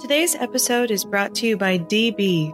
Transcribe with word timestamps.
Today's 0.00 0.34
episode 0.34 0.90
is 0.90 1.04
brought 1.04 1.36
to 1.36 1.46
you 1.46 1.56
by 1.56 1.78
DB. 1.78 2.52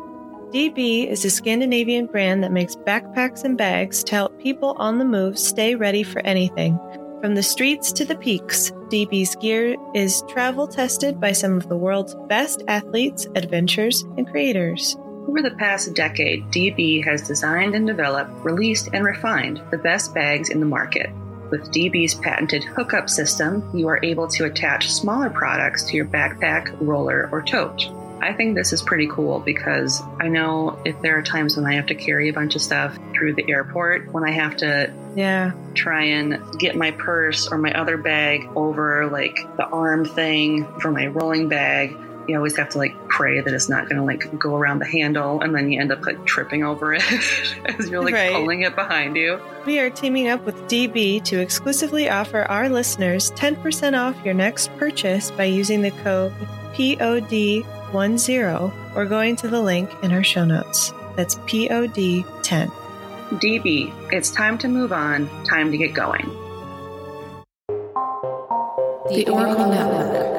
DB 0.53 1.09
is 1.09 1.25
a 1.25 1.31
Scandinavian 1.31 2.07
brand 2.07 2.45
that 2.45 2.53
makes 2.53 2.77
backpacks 2.77 3.45
and 3.45 3.57
bags 3.57 4.05
to 4.05 4.15
help 4.15 4.39
people 4.39 4.77
on 4.79 4.99
the 4.99 5.07
move 5.07 5.39
stay 5.39 5.75
ready 5.75 6.03
for 6.03 6.21
anything. 6.21 6.79
From 7.23 7.35
the 7.35 7.43
streets 7.43 7.93
to 7.93 8.05
the 8.05 8.15
peaks, 8.15 8.71
DB's 8.89 9.37
gear 9.37 9.77
is 9.95 10.23
travel 10.29 10.69
tested 10.69 11.19
by 11.19 11.33
some 11.33 11.57
of 11.57 11.69
the 11.69 11.77
world's 11.77 12.15
best 12.29 12.63
athletes, 12.69 13.27
adventurers, 13.35 14.03
and 14.19 14.29
creators. 14.29 14.97
Over 15.27 15.41
the 15.41 15.57
past 15.59 15.95
decade, 15.95 16.45
DB 16.53 17.03
has 17.05 17.27
designed 17.27 17.75
and 17.75 17.87
developed, 17.87 18.33
released, 18.45 18.91
and 18.93 19.03
refined 19.05 19.63
the 19.71 19.79
best 19.79 20.15
bags 20.15 20.51
in 20.51 20.61
the 20.61 20.67
market. 20.67 21.11
With 21.51 21.73
DB's 21.73 22.15
patented 22.15 22.63
hookup 22.65 23.11
system, 23.11 23.69
you 23.75 23.89
are 23.89 23.99
able 24.05 24.29
to 24.29 24.45
attach 24.45 24.91
smaller 24.91 25.31
products 25.31 25.83
to 25.85 25.97
your 25.97 26.07
backpack, 26.07 26.77
roller, 26.81 27.29
or 27.33 27.43
tote. 27.43 27.89
I 28.23 28.35
think 28.35 28.55
this 28.55 28.73
is 28.73 28.83
pretty 28.83 29.09
cool 29.09 29.41
because 29.41 30.03
I 30.21 30.29
know 30.29 30.79
if 30.85 31.01
there 31.01 31.19
are 31.19 31.23
times 31.23 31.57
when 31.57 31.65
I 31.67 31.75
have 31.75 31.87
to 31.87 31.95
carry 31.95 32.29
a 32.29 32.33
bunch 32.33 32.55
of 32.55 32.61
stuff 32.63 32.97
through 33.15 33.35
the 33.35 33.51
airport, 33.51 34.13
when 34.13 34.25
I 34.25 34.31
have 34.31 34.57
to 34.59 34.93
Yeah. 35.17 35.53
try 35.75 36.05
and 36.05 36.39
get 36.59 36.77
my 36.77 36.91
purse 36.93 37.49
or 37.49 37.59
my 37.59 37.73
other 37.73 37.97
bag 37.97 38.47
over 38.55 39.09
like 39.09 39.37
the 39.57 39.67
arm 39.67 40.05
thing 40.05 40.67
for 40.81 40.91
my 40.93 41.07
rolling 41.07 41.49
bag. 41.49 41.97
You 42.31 42.37
always 42.37 42.57
have 42.57 42.69
to 42.71 42.79
like 42.79 42.95
pray 43.09 43.41
that 43.41 43.53
it's 43.53 43.69
not 43.69 43.89
going 43.89 43.97
to 43.97 44.05
like 44.05 44.39
go 44.39 44.55
around 44.57 44.79
the 44.79 44.87
handle 44.87 45.41
and 45.41 45.55
then 45.55 45.71
you 45.71 45.81
end 45.81 45.91
up 45.93 46.07
like 46.07 46.25
tripping 46.25 46.63
over 46.65 46.95
it 46.95 47.03
as 47.65 47.89
you're 47.91 48.03
like 48.05 48.15
Right. 48.15 48.33
pulling 48.33 48.63
it 48.63 48.75
behind 48.77 49.17
you. 49.17 49.41
We 49.67 49.79
are 49.81 49.91
teaming 49.91 50.29
up 50.29 50.45
with 50.47 50.55
DB 50.69 51.23
to 51.25 51.41
exclusively 51.41 52.09
offer 52.09 52.43
our 52.43 52.69
listeners 52.69 53.31
10% 53.33 53.99
off 53.99 54.17
your 54.25 54.35
next 54.35 54.71
purchase 54.77 55.31
by 55.33 55.45
using 55.45 55.83
the 55.83 55.91
code 55.91 56.33
POD10 56.75 58.73
or 58.97 59.05
going 59.07 59.37
to 59.37 59.49
the 59.49 59.61
link 59.61 59.91
in 60.03 60.13
our 60.13 60.23
show 60.25 60.45
notes. 60.45 60.93
That's 61.17 61.35
POD10. 61.37 62.71
DB, 63.33 63.93
it's 64.13 64.31
time 64.31 64.57
to 64.59 64.69
move 64.69 64.93
on, 64.93 65.29
time 65.45 65.71
to 65.73 65.77
get 65.79 65.93
going. 65.95 66.27
The 69.09 69.27
Oracle 69.29 69.67
Network. 69.69 70.30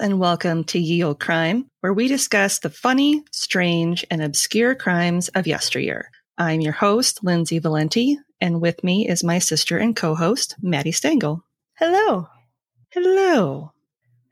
And 0.00 0.18
welcome 0.18 0.64
to 0.64 0.78
Ye 0.78 1.04
Olde 1.04 1.20
Crime, 1.20 1.66
where 1.80 1.92
we 1.92 2.08
discuss 2.08 2.58
the 2.58 2.70
funny, 2.70 3.22
strange, 3.32 4.02
and 4.10 4.22
obscure 4.22 4.74
crimes 4.74 5.28
of 5.28 5.46
yesteryear. 5.46 6.10
I'm 6.38 6.62
your 6.62 6.72
host, 6.72 7.22
Lindsay 7.22 7.58
Valenti, 7.58 8.16
and 8.40 8.62
with 8.62 8.82
me 8.82 9.06
is 9.06 9.22
my 9.22 9.38
sister 9.38 9.76
and 9.76 9.94
co-host, 9.94 10.56
Maddie 10.62 10.92
Stengel. 10.92 11.44
Hello. 11.74 12.28
Hello. 12.88 13.72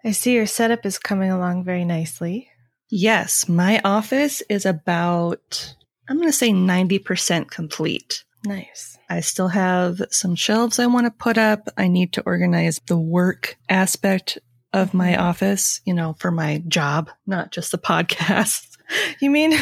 I 0.02 0.12
see 0.12 0.32
your 0.32 0.46
setup 0.46 0.86
is 0.86 0.98
coming 0.98 1.30
along 1.30 1.64
very 1.64 1.84
nicely. 1.84 2.48
Yes, 2.88 3.46
my 3.46 3.78
office 3.84 4.42
is 4.48 4.64
about, 4.64 5.74
I'm 6.08 6.16
going 6.16 6.28
to 6.28 6.32
say 6.32 6.48
90% 6.48 7.50
complete. 7.50 8.24
Nice. 8.46 8.96
I 9.10 9.20
still 9.20 9.48
have 9.48 10.00
some 10.10 10.34
shelves 10.34 10.78
I 10.78 10.86
want 10.86 11.04
to 11.06 11.10
put 11.10 11.36
up. 11.36 11.68
I 11.76 11.88
need 11.88 12.14
to 12.14 12.22
organize 12.22 12.80
the 12.86 12.98
work 12.98 13.58
aspect 13.68 14.38
of 14.72 14.94
my 14.94 15.16
office, 15.16 15.80
you 15.84 15.94
know, 15.94 16.14
for 16.18 16.30
my 16.30 16.62
job, 16.68 17.10
not 17.26 17.52
just 17.52 17.72
the 17.72 17.78
podcast. 17.92 18.66
You 19.20 19.28
mean 19.30 19.52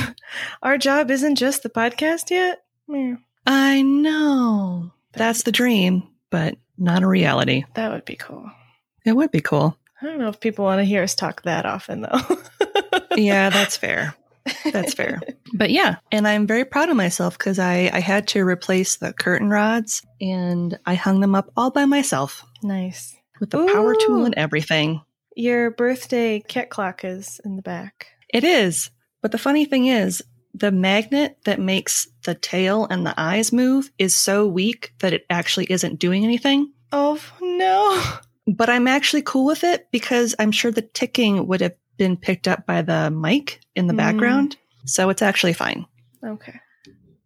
our 0.63 0.79
job 0.79 1.11
isn't 1.11 1.35
just 1.35 1.65
the 1.65 1.69
podcast 1.69 2.31
yet? 2.31 2.63
Yeah, 2.87 3.17
I 3.45 3.83
know. 3.83 4.93
That's 5.15 5.43
the 5.43 5.51
dream, 5.51 6.05
but 6.31 6.57
not 6.79 7.03
a 7.03 7.09
reality. 7.09 7.65
that 7.75 7.91
would 7.91 8.05
be 8.05 8.15
cool. 8.15 8.49
It 9.05 9.17
would 9.17 9.33
be 9.33 9.41
cool. 9.41 9.77
I 10.01 10.07
don't 10.07 10.19
know 10.19 10.29
if 10.29 10.39
people 10.39 10.65
want 10.65 10.79
to 10.79 10.85
hear 10.85 11.03
us 11.03 11.17
talk 11.17 11.43
that 11.43 11.67
often, 11.67 12.03
though. 12.03 12.21
Yeah, 13.17 13.51
that's 13.51 13.77
fair. 13.77 14.15
That's 14.71 14.95
fair. 14.95 15.21
But 15.55 15.71
yeah, 15.71 15.97
and 16.13 16.29
I'm 16.29 16.47
very 16.47 16.65
proud 16.65 16.89
of 16.89 16.97
myself 16.97 17.37
because 17.37 17.59
I, 17.59 17.91
I 17.93 17.99
had 18.01 18.29
to 18.29 18.45
replace 18.47 18.97
the 18.97 19.13
curtain 19.13 19.49
rods 19.51 20.03
and 20.21 20.79
I 20.87 20.95
hung 20.95 21.21
them 21.21 21.35
up 21.35 21.51
all 21.57 21.71
by 21.71 21.87
myself 21.87 22.45
nice. 22.63 23.17
with 23.41 23.51
the 23.51 23.67
power 23.67 23.97
tool 24.07 24.25
and 24.25 24.35
everything. 24.37 25.01
Your 25.39 25.71
birthday 25.71 26.41
cat 26.41 26.71
clock 26.71 27.05
is 27.05 27.41
in 27.45 27.57
the 27.57 27.63
back. 27.63 28.07
It 28.33 28.43
is. 28.43 28.91
But 29.21 29.33
the 29.33 29.39
funny 29.39 29.67
thing 29.67 29.87
is, 29.87 30.23
the 30.55 30.73
magnet 30.73 31.37
that 31.45 31.61
makes 31.61 32.09
the 32.25 32.35
tail 32.35 32.87
and 32.91 33.05
the 33.05 33.13
eyes 33.21 33.53
move 33.53 33.91
is 33.99 34.15
so 34.17 34.47
weak 34.47 34.95
that 35.01 35.13
it 35.13 35.27
actually 35.29 35.67
isn't 35.71 35.99
doing 35.99 36.25
anything. 36.25 36.73
Oh 36.91 37.21
no! 37.43 38.03
But 38.47 38.71
I'm 38.71 38.89
actually 38.89 39.23
cool 39.23 39.45
with 39.45 39.63
it 39.65 39.89
because 39.93 40.35
I'm 40.39 40.53
sure 40.53 40.71
the 40.71 40.81
ticking 40.83 41.47
would 41.49 41.61
have 41.61 41.75
been 41.99 42.17
picked 42.17 42.49
up 42.49 42.65
by 42.65 42.81
the 42.81 43.11
mic 43.11 43.61
in 43.75 43.87
the 43.89 43.93
Mm. 43.95 43.99
background. 43.99 44.57
So 44.87 45.11
it's 45.11 45.21
actually 45.23 45.53
fine. 45.53 45.85
Okay, 46.25 46.59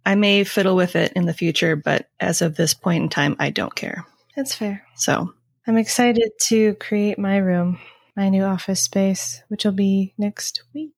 I 0.05 0.17
may 0.17 0.43
fiddle 0.43 0.75
with 0.75 0.97
it 0.97 1.13
in 1.15 1.27
the 1.27 1.35
future, 1.35 1.77
but 1.77 2.09
as 2.19 2.43
of 2.43 2.57
this 2.57 2.75
point 2.75 3.05
in 3.05 3.09
time, 3.09 3.37
I 3.39 3.51
don't 3.51 3.75
care. 3.75 4.05
that's 4.35 4.55
fair. 4.55 4.83
So 4.97 5.33
I'm 5.67 5.77
excited 5.77 6.31
to 6.49 6.75
create 6.77 7.19
my 7.19 7.37
room, 7.37 7.79
my 8.17 8.29
new 8.29 8.43
office 8.45 8.83
space, 8.83 9.43
which 9.49 9.65
will 9.65 9.73
be 9.73 10.15
next 10.19 10.63
week. 10.75 10.93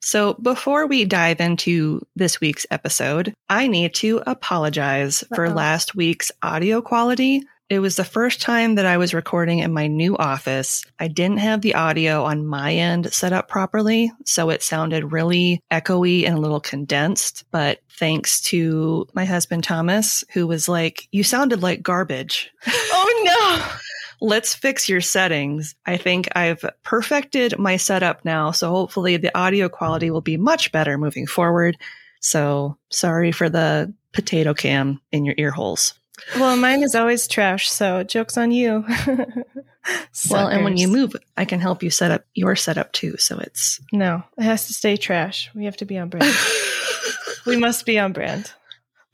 So 0.00 0.34
before 0.34 0.86
we 0.86 1.04
dive 1.04 1.40
into 1.40 2.00
this 2.14 2.40
week's 2.40 2.66
episode, 2.70 3.34
I 3.48 3.66
need 3.66 3.94
to 3.96 4.22
apologize 4.26 5.24
for 5.34 5.46
Uh-oh. 5.46 5.54
last 5.54 5.96
week's 5.96 6.30
audio 6.42 6.80
quality. 6.80 7.42
It 7.68 7.80
was 7.80 7.96
the 7.96 8.04
first 8.04 8.40
time 8.40 8.76
that 8.76 8.86
I 8.86 8.96
was 8.98 9.12
recording 9.12 9.58
in 9.58 9.72
my 9.72 9.88
new 9.88 10.16
office. 10.16 10.84
I 11.00 11.08
didn't 11.08 11.38
have 11.38 11.62
the 11.62 11.74
audio 11.74 12.22
on 12.22 12.46
my 12.46 12.72
end 12.72 13.12
set 13.12 13.32
up 13.32 13.48
properly, 13.48 14.12
so 14.24 14.50
it 14.50 14.62
sounded 14.62 15.10
really 15.10 15.60
echoey 15.72 16.24
and 16.24 16.38
a 16.38 16.40
little 16.40 16.60
condensed. 16.60 17.42
But 17.50 17.80
thanks 17.98 18.40
to 18.42 19.08
my 19.14 19.24
husband 19.24 19.64
Thomas, 19.64 20.22
who 20.32 20.46
was 20.46 20.68
like, 20.68 21.08
You 21.10 21.24
sounded 21.24 21.60
like 21.60 21.82
garbage. 21.82 22.52
Oh 22.68 23.22
no! 23.24 23.72
let's 24.20 24.54
fix 24.54 24.88
your 24.88 25.00
settings. 25.00 25.74
I 25.84 25.96
think 25.96 26.28
I've 26.36 26.64
perfected 26.82 27.58
my 27.58 27.76
setup 27.76 28.24
now, 28.24 28.50
so 28.50 28.70
hopefully 28.70 29.16
the 29.16 29.36
audio 29.36 29.68
quality 29.68 30.10
will 30.10 30.20
be 30.20 30.36
much 30.36 30.72
better 30.72 30.98
moving 30.98 31.26
forward. 31.26 31.76
So 32.20 32.76
sorry 32.90 33.32
for 33.32 33.48
the 33.48 33.92
potato 34.12 34.54
cam 34.54 35.00
in 35.12 35.24
your 35.24 35.34
ear 35.38 35.50
holes. 35.50 35.94
Well, 36.34 36.56
mine 36.56 36.82
is 36.82 36.94
always 36.94 37.28
trash, 37.28 37.68
so 37.68 38.02
joke's 38.02 38.38
on 38.38 38.50
you. 38.50 38.84
Well, 40.30 40.48
and 40.48 40.64
when 40.64 40.76
you 40.76 40.88
move, 40.88 41.14
I 41.36 41.44
can 41.44 41.60
help 41.60 41.82
you 41.82 41.90
set 41.90 42.10
up 42.10 42.24
your 42.34 42.56
setup 42.56 42.92
too. 42.92 43.16
So 43.18 43.38
it's 43.38 43.80
no, 43.92 44.22
it 44.36 44.42
has 44.42 44.66
to 44.66 44.74
stay 44.74 44.96
trash. 44.96 45.50
We 45.54 45.66
have 45.66 45.76
to 45.78 45.84
be 45.84 45.98
on 45.98 46.08
brand. 46.08 46.34
we 47.46 47.56
must 47.56 47.86
be 47.86 47.98
on 47.98 48.12
brand. 48.12 48.52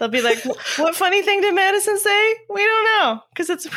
They'll 0.02 0.10
be 0.10 0.20
like, 0.20 0.44
"What 0.78 0.96
funny 0.96 1.22
thing 1.22 1.42
did 1.42 1.54
Madison 1.54 1.96
say?" 1.96 2.34
We 2.50 2.60
don't 2.60 2.84
know 2.84 3.20
because 3.28 3.50
it's 3.50 3.68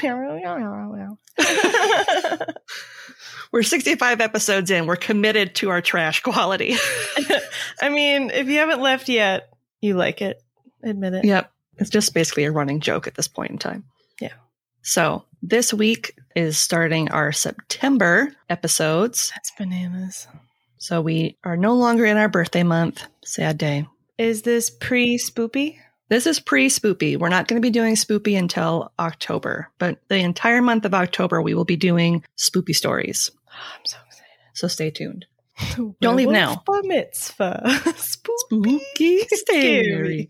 we're 3.51 3.61
65 3.61 4.21
episodes 4.21 4.71
in. 4.71 4.87
We're 4.87 4.95
committed 4.95 5.53
to 5.57 5.69
our 5.69 5.81
trash 5.81 6.23
quality. 6.23 6.77
I 7.79 7.89
mean, 7.89 8.31
if 8.31 8.47
you 8.47 8.57
haven't 8.57 8.81
left 8.81 9.07
yet, 9.07 9.49
you 9.81 9.93
like 9.93 10.23
it. 10.23 10.41
Admit 10.81 11.13
it. 11.13 11.25
Yep. 11.25 11.51
It's 11.77 11.91
just 11.91 12.15
basically 12.15 12.45
a 12.45 12.51
running 12.51 12.79
joke 12.79 13.05
at 13.05 13.13
this 13.13 13.27
point 13.27 13.51
in 13.51 13.59
time. 13.59 13.83
Yeah. 14.19 14.33
So 14.81 15.25
this 15.43 15.75
week 15.75 16.17
is 16.35 16.57
starting 16.57 17.11
our 17.11 17.31
September 17.31 18.33
episodes. 18.49 19.31
That's 19.35 19.51
bananas. 19.59 20.27
So 20.79 21.01
we 21.01 21.37
are 21.43 21.55
no 21.55 21.75
longer 21.75 22.03
in 22.03 22.17
our 22.17 22.29
birthday 22.29 22.63
month. 22.63 23.05
Sad 23.23 23.59
day. 23.59 23.85
Is 24.17 24.41
this 24.41 24.71
pre 24.71 25.19
spoopy? 25.19 25.77
This 26.07 26.27
is 26.27 26.39
pre 26.39 26.69
spoopy. 26.69 27.17
We're 27.17 27.29
not 27.29 27.47
going 27.47 27.61
to 27.61 27.65
be 27.65 27.71
doing 27.71 27.95
spoopy 27.95 28.37
until 28.37 28.91
October, 28.99 29.71
but 29.79 29.99
the 30.07 30.17
entire 30.17 30.61
month 30.61 30.85
of 30.85 30.93
October, 30.93 31.41
we 31.41 31.53
will 31.53 31.65
be 31.65 31.77
doing 31.77 32.23
spoopy 32.37 32.75
stories. 32.75 33.31
Oh, 33.47 33.73
I'm 33.75 33.85
so 33.85 33.97
excited. 34.05 34.29
So 34.53 34.67
stay 34.67 34.91
tuned. 34.91 35.25
Don't 36.01 36.15
leave 36.15 36.29
now. 36.29 36.61
Bar 36.65 36.81
mitzvah. 36.83 37.81
Spooky. 37.95 38.79
Spooky, 39.19 39.19
Scary. 39.27 40.27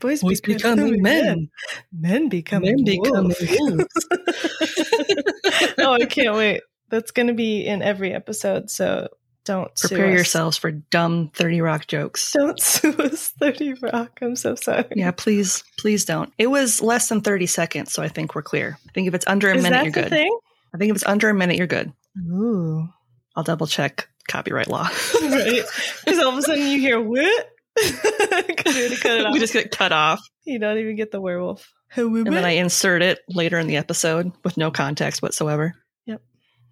Boys, 0.00 0.22
Boys 0.22 0.40
becoming 0.40 1.02
men. 1.02 1.50
Men 1.92 2.28
becoming 2.28 2.76
Men 2.76 2.84
becoming 2.84 3.34
wolves. 3.50 4.06
oh, 5.78 5.92
I 5.92 6.06
can't 6.06 6.34
wait. 6.34 6.62
That's 6.88 7.10
going 7.10 7.26
to 7.26 7.34
be 7.34 7.66
in 7.66 7.82
every 7.82 8.14
episode. 8.14 8.70
So 8.70 9.08
Don't 9.46 9.78
sue 9.78 9.88
Prepare 9.88 10.08
us. 10.08 10.14
yourselves 10.14 10.56
for 10.58 10.70
dumb 10.72 11.30
30 11.34 11.60
Rock 11.62 11.86
jokes. 11.86 12.32
Don't 12.32 12.60
sue 12.60 12.92
us, 12.98 13.28
30 13.40 13.74
Rock. 13.74 14.18
I'm 14.20 14.36
so 14.36 14.54
sorry. 14.56 14.84
Yeah, 14.94 15.12
please, 15.12 15.62
please 15.78 16.04
don't. 16.04 16.32
It 16.36 16.48
was 16.48 16.82
less 16.82 17.08
than 17.08 17.20
30 17.22 17.46
seconds, 17.46 17.92
so 17.92 18.02
I 18.02 18.08
think 18.08 18.34
we're 18.34 18.42
clear. 18.42 18.76
I 18.88 18.92
think 18.92 19.06
if 19.08 19.14
it's 19.14 19.26
under 19.26 19.48
a 19.50 19.56
Is 19.56 19.62
minute, 19.62 19.76
that 19.76 19.84
you're 19.84 19.92
the 19.92 20.00
good. 20.02 20.10
thing? 20.10 20.38
I 20.74 20.78
think 20.78 20.90
if 20.90 20.96
it's 20.96 21.06
under 21.06 21.28
a 21.30 21.34
minute, 21.34 21.56
you're 21.56 21.66
good. 21.68 21.92
Ooh. 22.18 22.88
I'll 23.36 23.44
double 23.44 23.66
check 23.66 24.08
copyright 24.28 24.66
law. 24.68 24.88
right. 25.22 25.62
Because 26.04 26.18
all 26.18 26.32
of 26.32 26.38
a 26.38 26.42
sudden 26.42 26.66
you 26.66 26.80
hear 26.80 27.00
what? 27.00 27.48
We 27.76 27.90
cut 27.92 28.74
it 28.76 29.26
off. 29.26 29.32
we 29.32 29.38
just 29.38 29.52
get 29.52 29.70
cut 29.70 29.92
off. 29.92 30.26
you 30.44 30.58
don't 30.58 30.78
even 30.78 30.96
get 30.96 31.12
the 31.12 31.20
werewolf. 31.20 31.70
And 31.94 32.26
then 32.26 32.44
I 32.44 32.52
insert 32.52 33.00
it 33.02 33.20
later 33.28 33.58
in 33.58 33.68
the 33.68 33.76
episode 33.76 34.32
with 34.44 34.56
no 34.56 34.70
context 34.70 35.22
whatsoever. 35.22 35.74
Yep. 36.06 36.20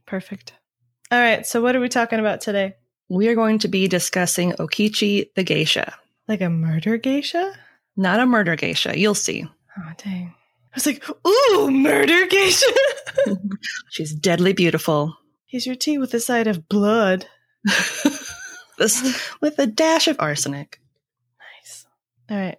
Perfect. 0.06 0.52
All 1.10 1.20
right. 1.20 1.46
So 1.46 1.60
what 1.60 1.76
are 1.76 1.80
we 1.80 1.88
talking 1.88 2.20
about 2.20 2.40
today? 2.40 2.74
We 3.08 3.28
are 3.28 3.34
going 3.34 3.58
to 3.60 3.68
be 3.68 3.88
discussing 3.88 4.52
Okichi 4.52 5.28
the 5.34 5.44
geisha. 5.44 5.94
Like 6.26 6.40
a 6.40 6.48
murder 6.48 6.96
geisha? 6.96 7.52
Not 7.96 8.20
a 8.20 8.26
murder 8.26 8.56
geisha. 8.56 8.98
You'll 8.98 9.14
see. 9.14 9.46
Oh 9.78 9.92
dang. 9.98 10.34
I 10.72 10.76
was 10.76 10.86
like, 10.86 11.04
ooh, 11.26 11.70
murder 11.70 12.26
geisha. 12.26 12.66
She's 13.90 14.14
deadly 14.14 14.52
beautiful. 14.52 15.16
Here's 15.46 15.66
your 15.66 15.76
tea 15.76 15.98
with 15.98 16.14
a 16.14 16.20
side 16.20 16.46
of 16.46 16.68
blood. 16.68 17.26
This 18.78 19.32
with 19.40 19.58
a 19.58 19.66
dash 19.66 20.08
of 20.08 20.16
arsenic. 20.18 20.80
Nice. 21.38 21.86
All 22.30 22.36
right. 22.36 22.58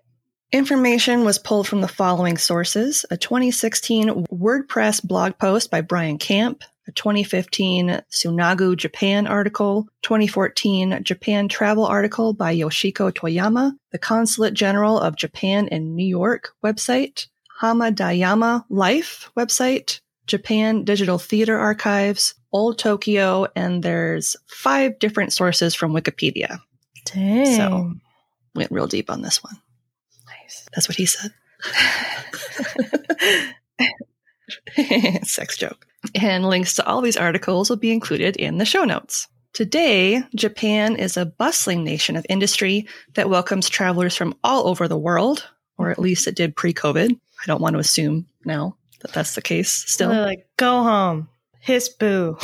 Information 0.52 1.26
was 1.26 1.40
pulled 1.40 1.68
from 1.68 1.82
the 1.82 1.88
following 1.88 2.38
sources 2.38 3.06
a 3.12 3.18
2016 3.18 4.26
WordPress 4.28 5.06
blog 5.06 5.38
post 5.38 5.70
by 5.70 5.82
Brian 5.82 6.18
Camp, 6.18 6.64
a 6.88 6.92
2015 6.92 8.02
Tsunagu 8.12 8.78
Japan 8.78 9.26
article, 9.28 9.88
2014 10.04 11.00
Japan 11.04 11.48
travel 11.48 11.86
article 11.86 12.34
by 12.34 12.56
Yoshiko 12.56 13.12
Toyama, 13.12 13.74
the 13.92 13.98
Consulate 13.98 14.54
General 14.54 15.00
of 15.00 15.16
Japan 15.16 15.68
in 15.68 15.96
New 15.96 16.06
York 16.06 16.52
website, 16.64 17.28
Hamadayama 17.62 18.66
Life 18.70 19.32
website, 19.38 20.00
Japan 20.28 20.84
Digital 20.84 21.18
Theater 21.18 21.58
Archives, 21.58 22.36
Old 22.52 22.78
Tokyo, 22.78 23.48
and 23.56 23.82
there's 23.84 24.36
five 24.48 25.00
different 25.00 25.34
sources 25.34 25.74
from 25.76 25.94
Wikipedia. 25.94 26.60
Dang. 27.06 27.56
So- 27.58 27.94
Went 28.56 28.72
real 28.72 28.88
deep 28.88 29.10
on 29.10 29.22
this 29.22 29.44
one. 29.44 29.58
nice. 30.28 30.66
That's 30.74 30.88
what 30.88 30.96
he 30.96 31.06
said. 31.06 31.34
Sex 35.24 35.58
joke. 35.58 35.86
And 36.14 36.48
links 36.48 36.76
to 36.76 36.86
all 36.86 37.02
these 37.02 37.18
articles 37.18 37.70
will 37.70 37.78
be 37.78 37.92
included 37.92 38.36
in 38.36 38.58
the 38.58 38.66
show 38.66 38.84
notes. 38.84 39.28
Today, 39.54 40.22
Japan 40.36 40.98
is 40.98 41.16
a 41.16 41.26
bustling 41.26 41.84
nation 41.84 42.16
of 42.16 42.26
industry 42.30 42.88
that 43.14 43.30
welcomes 43.30 43.70
travelers 43.70 44.16
from 44.16 44.36
all 44.44 44.68
over 44.68 44.88
the 44.88 44.98
world, 44.98 45.48
or 45.78 45.90
at 45.90 46.00
least 46.00 46.28
it 46.28 46.36
did 46.36 46.56
pre 46.56 46.74
COVID. 46.74 47.12
I 47.12 47.46
don't 47.48 47.62
want 47.62 47.74
to 47.74 47.80
assume 47.80 48.28
now 48.44 48.76
that 49.00 49.14
that's 49.14 49.36
the 49.36 49.42
case 49.42 49.72
still. 49.72 50.10
They're 50.10 50.26
like, 50.26 50.48
go 50.58 50.84
home. 50.84 51.30
Hiss 51.62 51.90
boo. 51.90 52.38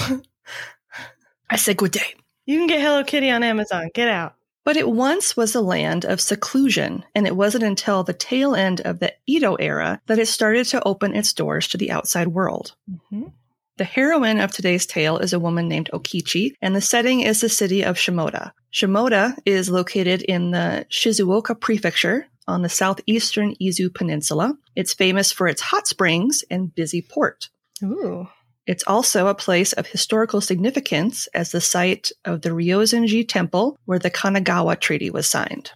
I 1.50 1.58
say 1.58 1.74
good 1.74 1.92
day. 1.92 2.16
you 2.46 2.58
can 2.58 2.68
get 2.68 2.80
Hello 2.82 3.04
Kitty 3.04 3.30
on 3.30 3.44
Amazon. 3.44 3.90
Get 3.94 4.08
out. 4.08 4.36
But 4.64 4.78
it 4.78 4.90
once 4.90 5.36
was 5.36 5.56
a 5.56 5.62
land 5.62 6.06
of 6.06 6.22
seclusion, 6.22 7.04
and 7.16 7.26
it 7.26 7.36
wasn't 7.36 7.64
until 7.64 8.04
the 8.04 8.14
tail 8.14 8.56
end 8.56 8.82
of 8.82 9.00
the 9.00 9.14
Edo 9.26 9.56
era 9.56 10.02
that 10.06 10.20
it 10.20 10.28
started 10.28 10.66
to 10.68 10.88
open 10.88 11.16
its 11.16 11.34
doors 11.34 11.68
to 11.70 11.78
the 11.78 11.92
outside 11.92 12.28
world. 12.28 12.76
Mm-hmm. 12.90 13.30
The 13.78 13.84
heroine 13.86 14.40
of 14.40 14.52
today's 14.52 14.86
tale 14.86 15.18
is 15.18 15.34
a 15.34 15.40
woman 15.40 15.68
named 15.68 15.90
Okichi, 15.92 16.54
and 16.62 16.76
the 16.76 16.82
setting 16.82 17.22
is 17.22 17.42
the 17.42 17.50
city 17.50 17.84
of 17.84 17.96
Shimoda. 17.98 18.52
Shimoda 18.72 19.36
is 19.46 19.70
located 19.70 20.22
in 20.22 20.52
the 20.52 20.86
Shizuoka 20.90 21.60
prefecture 21.60 22.28
on 22.48 22.62
the 22.62 22.70
southeastern 22.70 23.56
Izu 23.62 23.94
Peninsula. 23.94 24.58
It's 24.76 24.94
famous 24.94 25.32
for 25.32 25.48
its 25.48 25.62
hot 25.62 25.88
springs 25.88 26.44
and 26.52 26.76
busy 26.76 27.02
port. 27.02 27.50
Ooh. 27.84 28.28
It's 28.68 28.84
also 28.86 29.28
a 29.28 29.36
place 29.36 29.74
of 29.74 29.88
historical 29.88 30.40
significance 30.40 31.28
as 31.34 31.52
the 31.52 31.62
site 31.62 32.12
of 32.26 32.42
the 32.42 32.50
Ryosenji 32.50 33.28
Temple, 33.28 33.78
where 33.86 34.00
the 34.00 34.12
Kanagawa 34.12 34.80
Treaty 34.80 35.10
was 35.10 35.28
signed. 35.28 35.72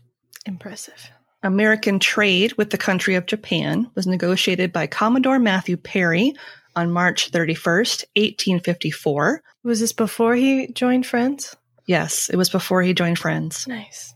Impressive. 0.46 1.12
American 1.42 2.00
trade 2.00 2.54
with 2.54 2.70
the 2.70 2.78
country 2.78 3.16
of 3.16 3.26
Japan 3.26 3.90
was 3.96 4.08
negotiated 4.08 4.72
by 4.72 4.88
Commodore 4.88 5.40
Matthew 5.40 5.78
Perry 5.78 6.34
on 6.76 6.92
March 6.92 7.32
31st, 7.32 8.06
1854. 8.16 9.42
Was 9.64 9.80
this 9.80 9.94
before 9.94 10.36
he 10.36 10.68
joined 10.72 11.06
Friends? 11.06 11.56
Yes, 11.88 12.30
it 12.30 12.36
was 12.36 12.50
before 12.50 12.82
he 12.82 12.94
joined 12.94 13.20
Friends. 13.20 13.68
Nice. 13.68 14.14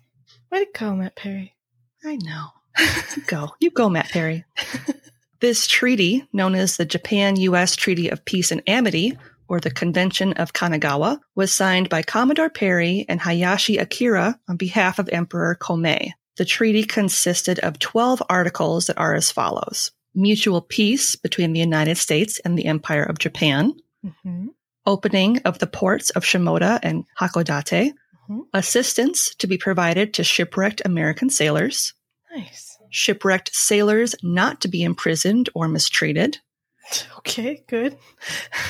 Way 0.51 0.65
to 0.65 0.72
go, 0.77 0.95
Matt 0.95 1.15
Perry. 1.15 1.56
I 2.04 2.18
know. 2.18 2.48
You 3.15 3.24
go. 3.27 3.50
You 3.60 3.72
go, 3.72 3.89
Matt 3.89 4.10
Perry. 4.10 4.45
this 5.39 5.68
treaty, 5.68 6.27
known 6.33 6.56
as 6.56 6.77
the 6.77 6.86
Japan 6.86 7.36
US 7.38 7.75
Treaty 7.75 8.09
of 8.09 8.25
Peace 8.25 8.51
and 8.51 8.62
Amity, 8.68 9.18
or 9.47 9.59
the 9.59 9.71
Convention 9.71 10.33
of 10.33 10.53
Kanagawa, 10.53 11.19
was 11.36 11.51
signed 11.53 11.89
by 11.89 12.03
Commodore 12.03 12.50
Perry 12.50 13.06
and 13.09 13.19
Hayashi 13.19 13.77
Akira 13.77 14.39
on 14.47 14.57
behalf 14.57 15.00
of 15.00 15.09
Emperor 15.09 15.56
Komei. 15.59 16.12
The 16.38 16.45
treaty 16.45 16.83
consisted 16.83 17.59
of 17.59 17.80
12 17.80 18.21
articles 18.30 18.88
that 18.88 18.97
are 18.97 19.15
as 19.15 19.31
follows 19.31 19.91
mutual 20.15 20.62
peace 20.62 21.15
between 21.15 21.53
the 21.53 21.59
United 21.59 21.95
States 21.97 22.39
and 22.44 22.57
the 22.57 22.65
Empire 22.65 23.03
of 23.03 23.19
Japan, 23.19 23.74
Mm-hmm. 24.06 24.47
opening 24.86 25.39
of 25.39 25.59
the 25.59 25.68
ports 25.68 26.09
of 26.12 26.24
Shimoda 26.24 26.80
and 26.81 27.03
Hakodate, 27.19 27.94
Mhm. 28.30 28.41
assistance 28.53 29.36
to 29.36 29.47
be 29.47 29.57
provided 29.57 30.13
to 30.15 30.24
shipwrecked 30.24 30.81
American 30.86 31.30
sailors, 31.30 31.94
Nice. 32.33 32.69
Shipwrecked 32.89 33.53
sailors 33.56 34.15
not 34.24 34.62
to 34.62 34.68
be 34.68 34.83
imprisoned 34.83 35.50
or 35.53 35.68
mistreated, 35.68 36.38
Okay, 37.19 37.63
good. 37.68 37.97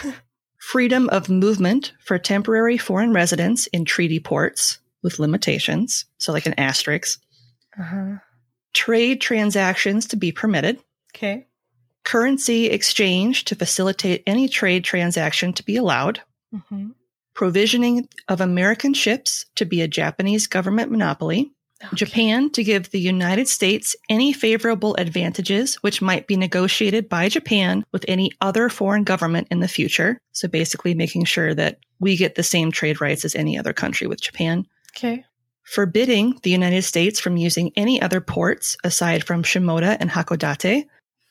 freedom 0.57 1.10
of 1.10 1.30
movement 1.30 1.94
for 2.04 2.18
temporary 2.19 2.77
foreign 2.77 3.13
residents 3.13 3.68
in 3.68 3.86
treaty 3.86 4.19
ports 4.19 4.80
with 5.01 5.19
limitations, 5.19 6.06
so 6.18 6.31
like 6.31 6.45
an 6.45 6.54
asterisk, 6.60 7.19
Uh-huh. 7.80 8.18
trade 8.74 9.21
transactions 9.21 10.06
to 10.07 10.16
be 10.18 10.31
permitted, 10.31 10.80
Okay. 11.16 11.48
currency 12.04 12.66
exchange 12.68 13.45
to 13.45 13.56
facilitate 13.56 14.24
any 14.27 14.48
trade 14.50 14.83
transaction 14.83 15.54
to 15.54 15.63
be 15.63 15.77
allowed, 15.77 16.21
Mm-hmm. 16.54 16.89
provisioning 17.36 18.10
of 18.27 18.42
American 18.42 18.94
ships 18.94 19.45
to 19.56 19.66
be 19.66 19.81
a 19.81 19.88
Japanese 19.88 20.48
government 20.48 20.92
monopoly, 20.92 21.51
Japan 21.94 22.50
to 22.52 22.64
give 22.64 22.90
the 22.90 23.00
United 23.00 23.48
States 23.48 23.96
any 24.10 24.34
favorable 24.34 24.96
advantages 24.96 25.76
which 25.76 26.02
might 26.02 26.28
be 26.28 26.36
negotiated 26.36 27.08
by 27.08 27.30
Japan 27.30 27.86
with 27.92 28.06
any 28.08 28.31
other 28.42 28.70
foreign 28.70 29.04
government 29.04 29.48
in 29.50 29.60
the 29.60 29.68
future. 29.68 30.19
So 30.33 30.48
basically 30.48 30.94
making 30.94 31.26
sure 31.26 31.54
that 31.54 31.80
we 32.00 32.18
get 32.18 32.36
the 32.36 32.44
same 32.44 32.71
trade 32.71 33.02
rights 33.02 33.26
as 33.26 33.36
any 33.36 33.57
other 33.57 33.74
country 33.74 34.07
with 34.07 34.21
Japan. 34.21 34.66
Okay. 34.95 35.24
Forbidding 35.64 36.40
the 36.44 36.50
United 36.50 36.81
States 36.81 37.19
from 37.19 37.38
using 37.38 37.71
any 37.76 38.02
other 38.02 38.21
ports 38.21 38.76
aside 38.83 39.24
from 39.24 39.44
Shimoda 39.44 39.95
and 40.00 40.09
Hakodate. 40.09 40.86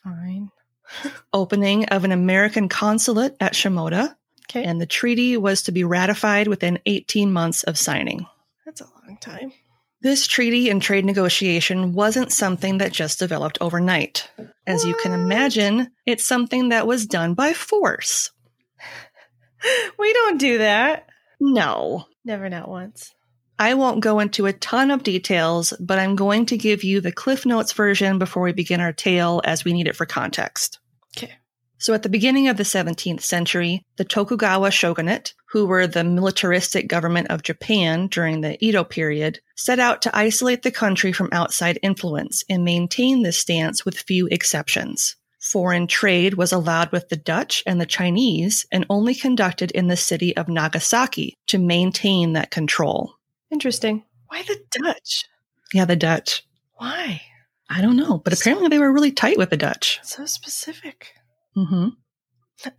Fine. 0.04 0.50
Opening 1.32 1.86
of 1.86 2.04
an 2.04 2.12
American 2.12 2.68
consulate 2.68 3.36
at 3.40 3.52
Shimoda. 3.52 4.14
Okay. 4.48 4.64
And 4.64 4.80
the 4.80 4.86
treaty 4.86 5.36
was 5.36 5.62
to 5.64 5.72
be 5.72 5.84
ratified 5.84 6.48
within 6.48 6.78
18 6.86 7.32
months 7.32 7.64
of 7.64 7.76
signing. 7.76 8.26
That's 8.64 8.80
a 8.80 8.86
long 9.04 9.18
time. 9.20 9.52
This 10.00 10.28
treaty 10.28 10.70
and 10.70 10.80
trade 10.80 11.04
negotiation 11.04 11.92
wasn't 11.92 12.30
something 12.30 12.78
that 12.78 12.92
just 12.92 13.18
developed 13.18 13.58
overnight. 13.60 14.30
As 14.64 14.84
you 14.84 14.94
can 14.94 15.12
imagine, 15.12 15.90
it's 16.06 16.24
something 16.24 16.68
that 16.68 16.86
was 16.86 17.06
done 17.06 17.34
by 17.34 17.52
force. 17.52 18.30
We 19.98 20.12
don't 20.12 20.38
do 20.38 20.58
that. 20.58 21.08
No. 21.40 22.06
Never, 22.24 22.48
not 22.48 22.68
once. 22.68 23.12
I 23.58 23.74
won't 23.74 23.98
go 23.98 24.20
into 24.20 24.46
a 24.46 24.52
ton 24.52 24.92
of 24.92 25.02
details, 25.02 25.72
but 25.80 25.98
I'm 25.98 26.14
going 26.14 26.46
to 26.46 26.56
give 26.56 26.84
you 26.84 27.00
the 27.00 27.10
Cliff 27.10 27.44
Notes 27.44 27.72
version 27.72 28.20
before 28.20 28.44
we 28.44 28.52
begin 28.52 28.80
our 28.80 28.92
tale 28.92 29.40
as 29.44 29.64
we 29.64 29.72
need 29.72 29.88
it 29.88 29.96
for 29.96 30.06
context. 30.06 30.78
Okay. 31.16 31.32
So 31.78 31.92
at 31.92 32.04
the 32.04 32.08
beginning 32.08 32.46
of 32.46 32.56
the 32.56 32.62
17th 32.62 33.22
century, 33.22 33.84
the 33.96 34.04
Tokugawa 34.04 34.70
shogunate, 34.70 35.34
who 35.50 35.66
were 35.66 35.86
the 35.86 36.04
militaristic 36.04 36.88
government 36.88 37.28
of 37.28 37.42
Japan 37.42 38.06
during 38.08 38.40
the 38.40 38.62
Edo 38.64 38.84
period, 38.84 39.40
set 39.56 39.78
out 39.78 40.02
to 40.02 40.16
isolate 40.16 40.62
the 40.62 40.70
country 40.70 41.12
from 41.12 41.30
outside 41.32 41.78
influence 41.82 42.44
and 42.48 42.64
maintain 42.64 43.22
this 43.22 43.38
stance 43.38 43.84
with 43.84 43.98
few 43.98 44.26
exceptions. 44.28 45.16
Foreign 45.40 45.86
trade 45.86 46.34
was 46.34 46.52
allowed 46.52 46.92
with 46.92 47.08
the 47.08 47.16
Dutch 47.16 47.62
and 47.64 47.80
the 47.80 47.86
Chinese 47.86 48.66
and 48.72 48.84
only 48.90 49.14
conducted 49.14 49.70
in 49.70 49.86
the 49.86 49.96
city 49.96 50.36
of 50.36 50.48
Nagasaki 50.48 51.34
to 51.46 51.58
maintain 51.58 52.34
that 52.34 52.50
control. 52.50 53.14
Interesting. 53.50 54.04
Why 54.26 54.42
the 54.42 54.60
Dutch? 54.70 55.24
Yeah, 55.72 55.86
the 55.86 55.96
Dutch. 55.96 56.44
Why? 56.74 57.22
I 57.70 57.80
don't 57.80 57.96
know, 57.96 58.18
but 58.18 58.32
apparently 58.38 58.68
they 58.68 58.78
were 58.78 58.92
really 58.92 59.12
tight 59.12 59.38
with 59.38 59.50
the 59.50 59.56
Dutch. 59.56 60.00
So 60.02 60.26
specific. 60.26 61.14
hmm 61.54 61.88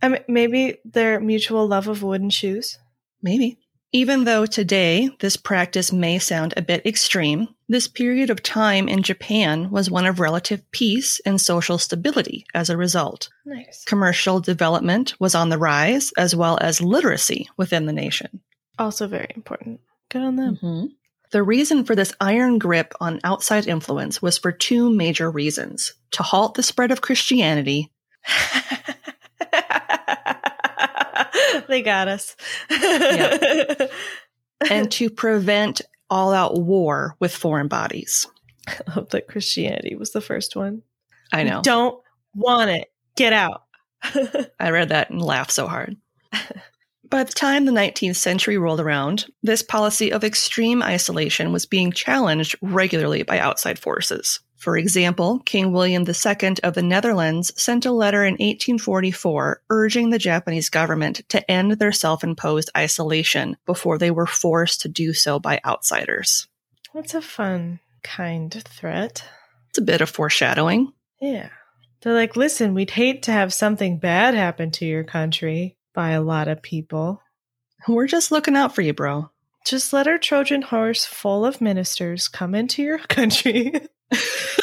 I 0.02 0.08
mean, 0.08 0.24
maybe 0.28 0.78
their 0.84 1.20
mutual 1.20 1.66
love 1.66 1.88
of 1.88 2.02
wooden 2.02 2.30
shoes. 2.30 2.78
Maybe. 3.22 3.58
Even 3.92 4.22
though 4.22 4.46
today 4.46 5.10
this 5.18 5.36
practice 5.36 5.92
may 5.92 6.20
sound 6.20 6.54
a 6.56 6.62
bit 6.62 6.86
extreme, 6.86 7.48
this 7.68 7.88
period 7.88 8.30
of 8.30 8.42
time 8.42 8.88
in 8.88 9.02
Japan 9.02 9.70
was 9.70 9.90
one 9.90 10.06
of 10.06 10.20
relative 10.20 10.68
peace 10.70 11.20
and 11.26 11.40
social 11.40 11.76
stability 11.76 12.46
as 12.54 12.70
a 12.70 12.76
result. 12.76 13.30
Nice. 13.44 13.84
Commercial 13.84 14.38
development 14.38 15.14
was 15.18 15.34
on 15.34 15.48
the 15.48 15.58
rise, 15.58 16.12
as 16.16 16.36
well 16.36 16.56
as 16.60 16.80
literacy 16.80 17.48
within 17.56 17.86
the 17.86 17.92
nation. 17.92 18.40
Also 18.78 19.08
very 19.08 19.28
important. 19.34 19.80
Good 20.08 20.22
on 20.22 20.36
them. 20.36 20.56
Mm-hmm. 20.56 20.86
The 21.32 21.42
reason 21.42 21.84
for 21.84 21.96
this 21.96 22.12
iron 22.20 22.58
grip 22.58 22.92
on 23.00 23.20
outside 23.24 23.66
influence 23.66 24.22
was 24.22 24.38
for 24.38 24.52
two 24.52 24.90
major 24.90 25.30
reasons 25.30 25.94
to 26.12 26.22
halt 26.22 26.54
the 26.54 26.62
spread 26.62 26.90
of 26.92 27.02
Christianity 27.02 27.90
they 31.70 31.82
got 31.82 32.08
us. 32.08 32.36
and 34.70 34.90
to 34.92 35.08
prevent 35.08 35.80
all 36.10 36.32
out 36.32 36.60
war 36.60 37.16
with 37.18 37.34
foreign 37.34 37.68
bodies. 37.68 38.26
I 38.66 38.90
hope 38.90 39.10
that 39.10 39.28
Christianity 39.28 39.94
was 39.94 40.10
the 40.10 40.20
first 40.20 40.56
one. 40.56 40.82
I 41.32 41.44
know. 41.44 41.62
Don't 41.62 41.98
want 42.34 42.70
it. 42.70 42.92
Get 43.16 43.32
out. 43.32 43.62
I 44.60 44.70
read 44.70 44.90
that 44.90 45.10
and 45.10 45.22
laughed 45.22 45.52
so 45.52 45.66
hard. 45.66 45.96
By 47.10 47.24
the 47.24 47.32
time 47.32 47.64
the 47.64 47.72
19th 47.72 48.16
century 48.16 48.56
rolled 48.56 48.80
around, 48.80 49.26
this 49.42 49.62
policy 49.62 50.12
of 50.12 50.22
extreme 50.22 50.80
isolation 50.80 51.52
was 51.52 51.66
being 51.66 51.90
challenged 51.90 52.54
regularly 52.62 53.24
by 53.24 53.40
outside 53.40 53.80
forces. 53.80 54.38
For 54.60 54.76
example, 54.76 55.38
King 55.46 55.72
William 55.72 56.02
II 56.06 56.54
of 56.62 56.74
the 56.74 56.82
Netherlands 56.82 57.50
sent 57.56 57.86
a 57.86 57.92
letter 57.92 58.24
in 58.26 58.34
1844 58.34 59.62
urging 59.70 60.10
the 60.10 60.18
Japanese 60.18 60.68
government 60.68 61.22
to 61.30 61.50
end 61.50 61.72
their 61.72 61.92
self 61.92 62.22
imposed 62.22 62.68
isolation 62.76 63.56
before 63.64 63.96
they 63.96 64.10
were 64.10 64.26
forced 64.26 64.82
to 64.82 64.88
do 64.88 65.14
so 65.14 65.38
by 65.38 65.60
outsiders. 65.64 66.46
That's 66.92 67.14
a 67.14 67.22
fun, 67.22 67.80
kind 68.02 68.52
threat. 68.52 69.24
It's 69.70 69.78
a 69.78 69.82
bit 69.82 70.02
of 70.02 70.10
foreshadowing. 70.10 70.92
Yeah. 71.22 71.48
They're 72.02 72.12
like, 72.12 72.36
listen, 72.36 72.74
we'd 72.74 72.90
hate 72.90 73.22
to 73.24 73.32
have 73.32 73.54
something 73.54 73.98
bad 73.98 74.34
happen 74.34 74.72
to 74.72 74.84
your 74.84 75.04
country 75.04 75.78
by 75.94 76.10
a 76.10 76.22
lot 76.22 76.48
of 76.48 76.60
people. 76.60 77.22
We're 77.88 78.06
just 78.06 78.30
looking 78.30 78.56
out 78.56 78.74
for 78.74 78.82
you, 78.82 78.92
bro. 78.92 79.30
Just 79.64 79.94
let 79.94 80.06
our 80.06 80.18
Trojan 80.18 80.60
horse 80.60 81.06
full 81.06 81.46
of 81.46 81.62
ministers 81.62 82.28
come 82.28 82.54
into 82.54 82.82
your 82.82 82.98
country. 83.08 83.72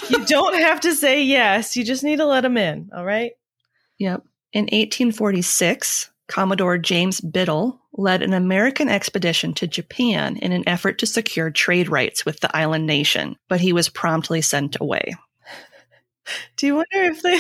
You 0.10 0.26
don't 0.26 0.56
have 0.56 0.82
to 0.82 0.94
say 0.94 1.24
yes. 1.24 1.76
You 1.76 1.84
just 1.84 2.04
need 2.04 2.18
to 2.18 2.26
let 2.26 2.42
them 2.42 2.58
in. 2.58 2.90
All 2.96 3.06
right. 3.06 3.32
Yep. 4.00 4.24
In 4.54 4.64
1846, 4.64 6.10
Commodore 6.28 6.78
James 6.78 7.22
Biddle 7.22 7.80
led 7.94 8.22
an 8.22 8.34
American 8.34 8.90
expedition 8.90 9.54
to 9.56 9.68
Japan 9.68 10.38
in 10.38 10.52
an 10.52 10.68
effort 10.68 11.00
to 11.00 11.06
secure 11.06 11.50
trade 11.50 11.90
rights 11.90 12.26
with 12.26 12.40
the 12.40 12.56
island 12.56 12.86
nation, 12.86 13.38
but 13.48 13.62
he 13.62 13.74
was 13.74 13.90
promptly 13.90 14.42
sent 14.42 14.80
away. 14.80 15.16
Do 16.58 16.68
you 16.68 16.76
wonder 16.76 16.88
if 16.94 17.22
they 17.22 17.38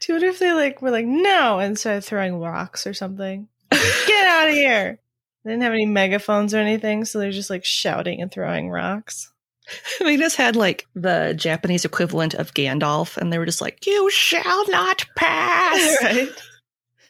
do 0.00 0.06
you 0.08 0.14
wonder 0.14 0.28
if 0.28 0.38
they 0.38 0.52
like 0.52 0.80
were 0.80 0.90
like 0.90 1.06
no 1.06 1.58
instead 1.58 1.98
of 1.98 2.04
throwing 2.04 2.40
rocks 2.40 2.86
or 2.86 2.94
something? 2.94 3.48
Get 3.70 4.26
out 4.26 4.48
of 4.48 4.54
here. 4.54 4.98
They 5.44 5.50
didn't 5.50 5.64
have 5.64 5.74
any 5.74 5.86
megaphones 5.86 6.54
or 6.54 6.58
anything, 6.58 7.04
so 7.04 7.18
they're 7.18 7.30
just 7.30 7.50
like 7.50 7.64
shouting 7.64 8.22
and 8.22 8.32
throwing 8.32 8.70
rocks. 8.70 9.30
they 10.00 10.16
just 10.16 10.36
had 10.36 10.56
like 10.56 10.86
the 10.94 11.34
Japanese 11.36 11.84
equivalent 11.84 12.34
of 12.34 12.54
Gandalf, 12.54 13.16
and 13.16 13.32
they 13.32 13.38
were 13.38 13.46
just 13.46 13.60
like, 13.60 13.86
You 13.86 14.10
shall 14.10 14.68
not 14.70 15.04
pass. 15.16 15.96
right. 16.02 16.28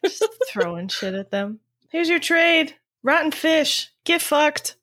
Just 0.04 0.22
throwing 0.50 0.88
shit 0.88 1.14
at 1.14 1.30
them. 1.30 1.60
Here's 1.88 2.10
your 2.10 2.18
trade. 2.18 2.74
Rotten 3.02 3.32
fish. 3.32 3.90
Get 4.04 4.20
fucked. 4.20 4.76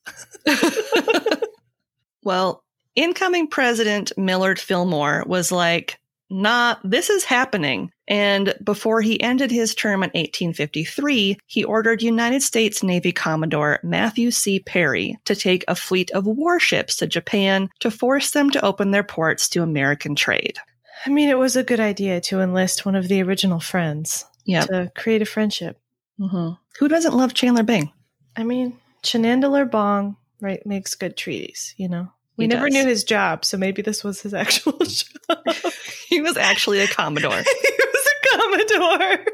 well, 2.24 2.63
incoming 2.96 3.48
president 3.48 4.12
Millard 4.18 4.60
Fillmore 4.60 5.24
was 5.28 5.51
like, 5.51 6.00
Nah, 6.32 6.76
this 6.84 7.10
is 7.10 7.24
happening. 7.26 7.92
And 8.08 8.54
before 8.64 9.02
he 9.02 9.22
ended 9.22 9.52
his 9.52 9.76
term 9.76 10.02
in 10.04 10.10
1853, 10.12 11.38
he 11.46 11.64
ordered 11.64 12.02
United 12.02 12.42
States 12.42 12.82
Navy 12.82 13.12
Commodore 13.12 13.80
Matthew 13.84 14.32
C. 14.32 14.60
Perry 14.60 15.18
to 15.26 15.36
take 15.36 15.64
a 15.68 15.76
fleet 15.76 16.10
of 16.12 16.26
warships 16.26 16.96
to 16.98 17.08
Japan 17.08 17.70
to 17.82 17.92
force 17.92 18.32
them 18.32 18.50
to 18.52 18.66
open 18.66 18.92
their 18.92 19.04
ports 19.04 19.50
to 19.50 19.62
American 19.64 20.16
trade. 20.16 20.58
I 21.06 21.10
mean, 21.10 21.30
it 21.30 21.38
was 21.38 21.56
a 21.56 21.64
good 21.64 21.80
idea 21.80 22.22
to 22.22 22.40
enlist 22.42 22.86
one 22.86 22.96
of 22.96 23.08
the 23.08 23.22
original 23.24 23.60
friends 23.60 24.26
Yeah. 24.46 24.66
to 24.66 24.92
create 24.96 25.22
a 25.22 25.26
friendship. 25.26 25.80
hmm 26.18 26.52
Who 26.80 26.88
doesn't 26.88 27.16
love 27.16 27.34
Chandler 27.34 27.64
Bing? 27.64 27.92
I 28.38 28.44
mean, 28.44 28.80
Chanandler 29.04 29.70
Bong 29.70 30.16
right 30.40 30.66
makes 30.66 30.96
good 30.96 31.18
treaties, 31.18 31.74
you 31.78 31.90
know. 31.90 32.08
We 32.38 32.46
He 32.46 32.48
never 32.48 32.70
does. 32.70 32.74
knew 32.74 32.88
his 32.88 33.04
job, 33.04 33.44
so 33.46 33.58
maybe 33.58 33.82
this 33.82 34.04
was 34.04 34.22
his 34.22 34.34
actual 34.44 34.78
job. 34.80 35.46
He 36.12 36.20
was 36.22 36.36
actually 36.36 36.82
a 36.82 36.88
Commodore. 36.88 37.32
he 37.38 37.72
was 37.80 38.08
a 38.08 38.38
commodore. 38.38 39.25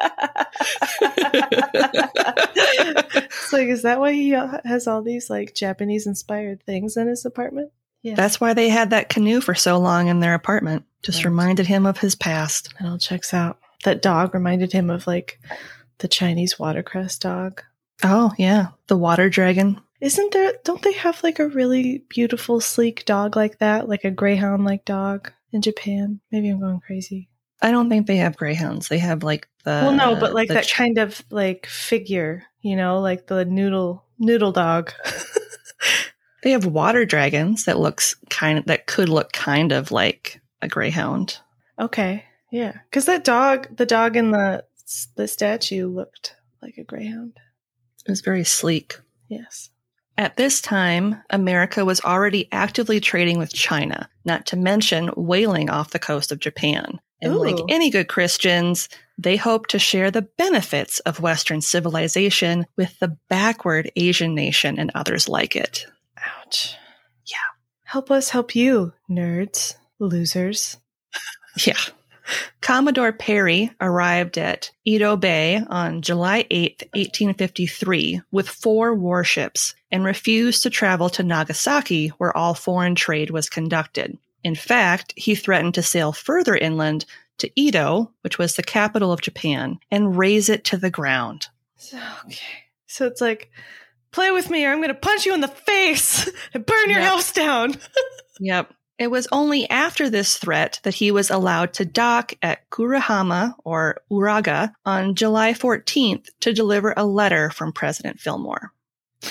it's 1.94 3.52
like, 3.52 3.68
is 3.68 3.82
that 3.82 4.00
why 4.00 4.12
he 4.12 4.30
has 4.64 4.86
all 4.86 5.02
these 5.02 5.30
like 5.30 5.54
Japanese 5.54 6.06
inspired 6.06 6.62
things 6.64 6.96
in 6.96 7.06
his 7.08 7.24
apartment? 7.24 7.70
Yeah, 8.02 8.16
That's 8.16 8.40
why 8.40 8.52
they 8.52 8.68
had 8.68 8.90
that 8.90 9.08
canoe 9.08 9.40
for 9.40 9.54
so 9.54 9.78
long 9.78 10.08
in 10.08 10.20
their 10.20 10.34
apartment. 10.34 10.84
Just 11.02 11.18
Right. 11.20 11.26
reminded 11.30 11.66
him 11.66 11.86
of 11.86 11.98
his 11.98 12.14
past. 12.14 12.74
it 12.80 12.84
all 12.86 12.98
checks 12.98 13.32
out. 13.32 13.58
That 13.84 14.02
dog 14.02 14.34
reminded 14.34 14.72
him 14.72 14.90
of 14.90 15.06
like 15.06 15.38
the 15.98 16.08
Chinese 16.08 16.58
watercress 16.58 17.16
dog. 17.18 17.62
Oh, 18.02 18.32
yeah. 18.38 18.68
The 18.88 18.96
water 18.96 19.30
dragon. 19.30 19.80
Isn't 20.00 20.32
there? 20.32 20.52
Don't 20.64 20.82
they 20.82 20.92
have 20.94 21.22
like 21.22 21.38
a 21.38 21.48
really 21.48 22.04
beautiful, 22.10 22.60
sleek 22.60 23.04
dog 23.04 23.36
like 23.36 23.58
that, 23.60 23.88
like 23.88 24.04
a 24.04 24.10
greyhound 24.10 24.64
like 24.64 24.84
dog 24.84 25.32
in 25.54 25.62
Japan? 25.62 26.20
Maybe 26.30 26.50
I'm 26.50 26.60
going 26.60 26.80
crazy. 26.80 27.30
I 27.62 27.70
don't 27.70 27.88
think 27.88 28.06
they 28.06 28.16
have 28.16 28.36
greyhounds. 28.36 28.88
They 28.88 28.98
have 28.98 29.22
like 29.22 29.48
the. 29.64 29.70
well, 29.70 29.92
no, 29.92 30.16
but 30.16 30.34
like 30.34 30.48
that 30.48 30.64
ch- 30.66 30.74
kind 30.74 30.98
of 30.98 31.22
like 31.30 31.66
figure, 31.66 32.44
you 32.60 32.76
know, 32.76 33.00
like 33.00 33.26
the 33.26 33.44
noodle 33.46 34.04
noodle 34.18 34.52
dog. 34.52 34.92
They 36.44 36.50
have 36.50 36.66
water 36.66 37.06
dragons 37.06 37.64
that 37.64 37.78
looks 37.78 38.16
kind 38.28 38.58
of 38.58 38.66
that 38.66 38.86
could 38.86 39.08
look 39.08 39.32
kind 39.32 39.72
of 39.72 39.90
like 39.90 40.42
a 40.60 40.68
greyhound. 40.68 41.38
okay, 41.78 42.24
yeah, 42.52 42.72
because 42.90 43.06
that 43.06 43.24
dog, 43.24 43.74
the 43.74 43.86
dog 43.86 44.14
in 44.14 44.30
the 44.30 44.62
the 45.16 45.26
statue 45.26 45.88
looked 45.88 46.36
like 46.60 46.76
a 46.76 46.84
greyhound. 46.84 47.38
It 48.06 48.10
was 48.10 48.20
very 48.20 48.44
sleek. 48.44 49.00
Yes. 49.26 49.70
At 50.16 50.36
this 50.36 50.60
time, 50.60 51.22
America 51.30 51.84
was 51.84 52.00
already 52.00 52.48
actively 52.52 53.00
trading 53.00 53.38
with 53.38 53.52
China, 53.52 54.08
not 54.24 54.46
to 54.46 54.56
mention 54.56 55.08
whaling 55.08 55.70
off 55.70 55.90
the 55.90 55.98
coast 55.98 56.30
of 56.30 56.38
Japan. 56.38 57.00
And 57.20 57.36
like 57.36 57.56
any 57.68 57.90
good 57.90 58.06
Christians, 58.06 58.88
they 59.18 59.36
hoped 59.36 59.70
to 59.70 59.78
share 59.78 60.10
the 60.10 60.22
benefits 60.22 61.00
of 61.00 61.20
Western 61.20 61.60
civilization 61.60 62.66
with 62.76 62.98
the 62.98 63.16
backward 63.28 63.90
Asian 63.96 64.34
nation 64.34 64.78
and 64.78 64.90
others 64.94 65.28
like 65.28 65.56
it. 65.56 65.86
Ouch. 66.18 66.76
Yeah. 67.26 67.36
Help 67.84 68.10
us 68.10 68.28
help 68.28 68.54
you, 68.54 68.92
nerds, 69.10 69.74
losers. 69.98 70.76
Yeah. 71.64 71.78
Commodore 72.60 73.12
Perry 73.12 73.70
arrived 73.80 74.38
at 74.38 74.70
Edo 74.84 75.16
Bay 75.16 75.62
on 75.68 76.00
July 76.02 76.46
8, 76.50 76.82
1853, 76.94 78.22
with 78.30 78.48
four 78.48 78.94
warships 78.94 79.74
and 79.90 80.04
refused 80.04 80.62
to 80.62 80.70
travel 80.70 81.08
to 81.10 81.22
Nagasaki, 81.22 82.08
where 82.18 82.36
all 82.36 82.54
foreign 82.54 82.94
trade 82.94 83.30
was 83.30 83.50
conducted. 83.50 84.16
In 84.42 84.54
fact, 84.54 85.12
he 85.16 85.34
threatened 85.34 85.74
to 85.74 85.82
sail 85.82 86.12
further 86.12 86.56
inland 86.56 87.04
to 87.38 87.50
Edo, 87.60 88.12
which 88.22 88.38
was 88.38 88.56
the 88.56 88.62
capital 88.62 89.12
of 89.12 89.20
Japan, 89.20 89.78
and 89.90 90.16
raze 90.16 90.48
it 90.48 90.64
to 90.64 90.76
the 90.76 90.90
ground. 90.90 91.46
So, 91.76 91.98
okay. 92.26 92.64
So 92.86 93.06
it's 93.06 93.20
like, 93.20 93.50
play 94.12 94.30
with 94.30 94.50
me 94.50 94.64
or 94.64 94.70
I'm 94.70 94.78
going 94.78 94.88
to 94.88 94.94
punch 94.94 95.26
you 95.26 95.34
in 95.34 95.40
the 95.40 95.48
face 95.48 96.30
and 96.54 96.64
burn 96.64 96.90
your 96.90 97.00
Yep. 97.00 97.08
house 97.08 97.32
down. 97.32 97.74
Yep. 98.40 98.72
It 98.98 99.10
was 99.10 99.26
only 99.32 99.68
after 99.68 100.08
this 100.08 100.38
threat 100.38 100.78
that 100.84 100.94
he 100.94 101.10
was 101.10 101.30
allowed 101.30 101.72
to 101.74 101.84
dock 101.84 102.34
at 102.42 102.68
Kurihama 102.70 103.54
or 103.64 104.00
Uraga 104.10 104.72
on 104.84 105.16
July 105.16 105.52
14th 105.52 106.28
to 106.40 106.52
deliver 106.52 106.94
a 106.96 107.04
letter 107.04 107.50
from 107.50 107.72
President 107.72 108.20
Fillmore. 108.20 108.72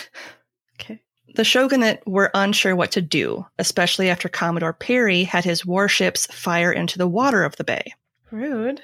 Okay. 0.80 1.02
The 1.36 1.44
shogunate 1.44 2.02
were 2.06 2.32
unsure 2.34 2.76
what 2.76 2.92
to 2.94 3.02
do, 3.02 3.46
especially 3.60 4.10
after 4.10 4.28
Commodore 4.28 4.74
Perry 4.74 5.24
had 5.24 5.46
his 5.46 5.64
warships 5.66 6.26
fire 6.26 6.72
into 6.72 6.98
the 6.98 7.08
water 7.08 7.44
of 7.44 7.56
the 7.56 7.64
bay 7.64 7.94
Rude. 8.32 8.82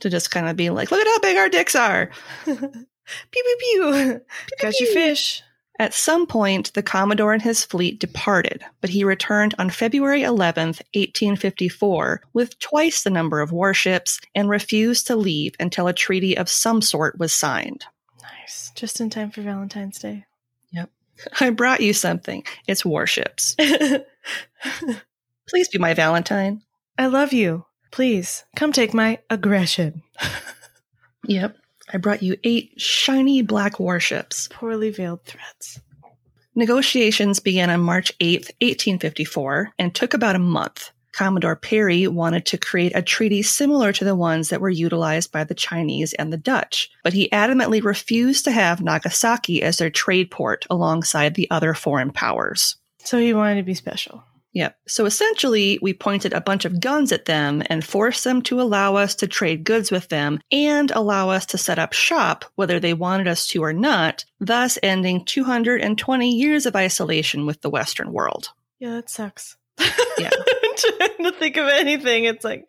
to 0.00 0.08
just 0.08 0.30
kind 0.30 0.48
of 0.48 0.56
be 0.56 0.70
like, 0.70 0.92
look 0.92 1.00
at 1.00 1.06
how 1.08 1.18
big 1.18 1.36
our 1.36 1.48
dicks 1.48 1.74
are. 1.74 2.10
pew 2.44 2.56
pew 2.56 3.56
pew. 3.60 4.20
Got 4.60 4.80
your 4.80 4.92
fish. 4.92 5.42
At 5.78 5.94
some 5.94 6.26
point, 6.26 6.72
the 6.74 6.82
Commodore 6.82 7.32
and 7.32 7.42
his 7.42 7.64
fleet 7.64 7.98
departed, 7.98 8.62
but 8.80 8.90
he 8.90 9.04
returned 9.04 9.54
on 9.58 9.70
February 9.70 10.20
11th, 10.20 10.82
1854, 10.94 12.22
with 12.32 12.58
twice 12.58 13.02
the 13.02 13.10
number 13.10 13.40
of 13.40 13.52
warships 13.52 14.20
and 14.34 14.48
refused 14.48 15.06
to 15.06 15.16
leave 15.16 15.54
until 15.58 15.88
a 15.88 15.92
treaty 15.92 16.36
of 16.36 16.48
some 16.48 16.82
sort 16.82 17.18
was 17.18 17.32
signed. 17.32 17.86
Nice. 18.20 18.70
Just 18.74 19.00
in 19.00 19.10
time 19.10 19.30
for 19.30 19.40
Valentine's 19.42 19.98
Day. 19.98 20.26
Yep. 20.72 20.90
I 21.40 21.50
brought 21.50 21.80
you 21.80 21.94
something. 21.94 22.44
It's 22.66 22.84
warships. 22.84 23.56
Please 25.48 25.68
be 25.68 25.78
my 25.78 25.94
Valentine. 25.94 26.62
I 26.98 27.06
love 27.06 27.32
you. 27.32 27.64
Please 27.90 28.44
come 28.56 28.72
take 28.72 28.94
my 28.94 29.18
aggression. 29.30 30.02
Yep. 31.24 31.56
I 31.92 31.98
brought 31.98 32.22
you 32.22 32.36
eight 32.42 32.80
shiny 32.80 33.42
black 33.42 33.78
warships. 33.78 34.48
Poorly 34.48 34.90
veiled 34.90 35.24
threats. 35.24 35.80
Negotiations 36.54 37.40
began 37.40 37.70
on 37.70 37.80
March 37.80 38.12
8th, 38.18 38.50
1854, 38.60 39.72
and 39.78 39.94
took 39.94 40.14
about 40.14 40.36
a 40.36 40.40
month. 40.40 40.90
Commodore 41.12 41.56
Perry 41.56 42.06
wanted 42.06 42.46
to 42.46 42.58
create 42.58 42.92
a 42.94 43.02
treaty 43.02 43.42
similar 43.42 43.92
to 43.92 44.04
the 44.04 44.16
ones 44.16 44.48
that 44.48 44.60
were 44.60 44.70
utilized 44.70 45.30
by 45.30 45.44
the 45.44 45.54
Chinese 45.54 46.14
and 46.14 46.32
the 46.32 46.38
Dutch, 46.38 46.90
but 47.04 47.12
he 47.12 47.28
adamantly 47.30 47.82
refused 47.82 48.44
to 48.44 48.50
have 48.50 48.80
Nagasaki 48.80 49.62
as 49.62 49.76
their 49.76 49.90
trade 49.90 50.30
port 50.30 50.66
alongside 50.70 51.34
the 51.34 51.50
other 51.50 51.74
foreign 51.74 52.10
powers. 52.10 52.76
So 52.98 53.18
he 53.18 53.34
wanted 53.34 53.56
to 53.56 53.62
be 53.62 53.74
special. 53.74 54.24
Yep. 54.54 54.76
So 54.86 55.06
essentially, 55.06 55.78
we 55.80 55.94
pointed 55.94 56.34
a 56.34 56.40
bunch 56.40 56.64
of 56.64 56.80
guns 56.80 57.10
at 57.10 57.24
them 57.24 57.62
and 57.66 57.84
forced 57.84 58.24
them 58.24 58.42
to 58.42 58.60
allow 58.60 58.96
us 58.96 59.14
to 59.16 59.26
trade 59.26 59.64
goods 59.64 59.90
with 59.90 60.08
them 60.08 60.40
and 60.50 60.90
allow 60.90 61.30
us 61.30 61.46
to 61.46 61.58
set 61.58 61.78
up 61.78 61.94
shop, 61.94 62.44
whether 62.54 62.78
they 62.78 62.92
wanted 62.92 63.28
us 63.28 63.46
to 63.48 63.64
or 63.64 63.72
not, 63.72 64.24
thus 64.40 64.78
ending 64.82 65.24
220 65.24 66.30
years 66.30 66.66
of 66.66 66.76
isolation 66.76 67.46
with 67.46 67.62
the 67.62 67.70
Western 67.70 68.12
world. 68.12 68.50
Yeah, 68.78 68.90
that 68.96 69.08
sucks. 69.08 69.56
Yeah. 70.18 70.30
trying 70.76 71.24
to 71.24 71.32
think 71.38 71.56
of 71.56 71.68
anything. 71.68 72.24
It's 72.24 72.44
like, 72.44 72.68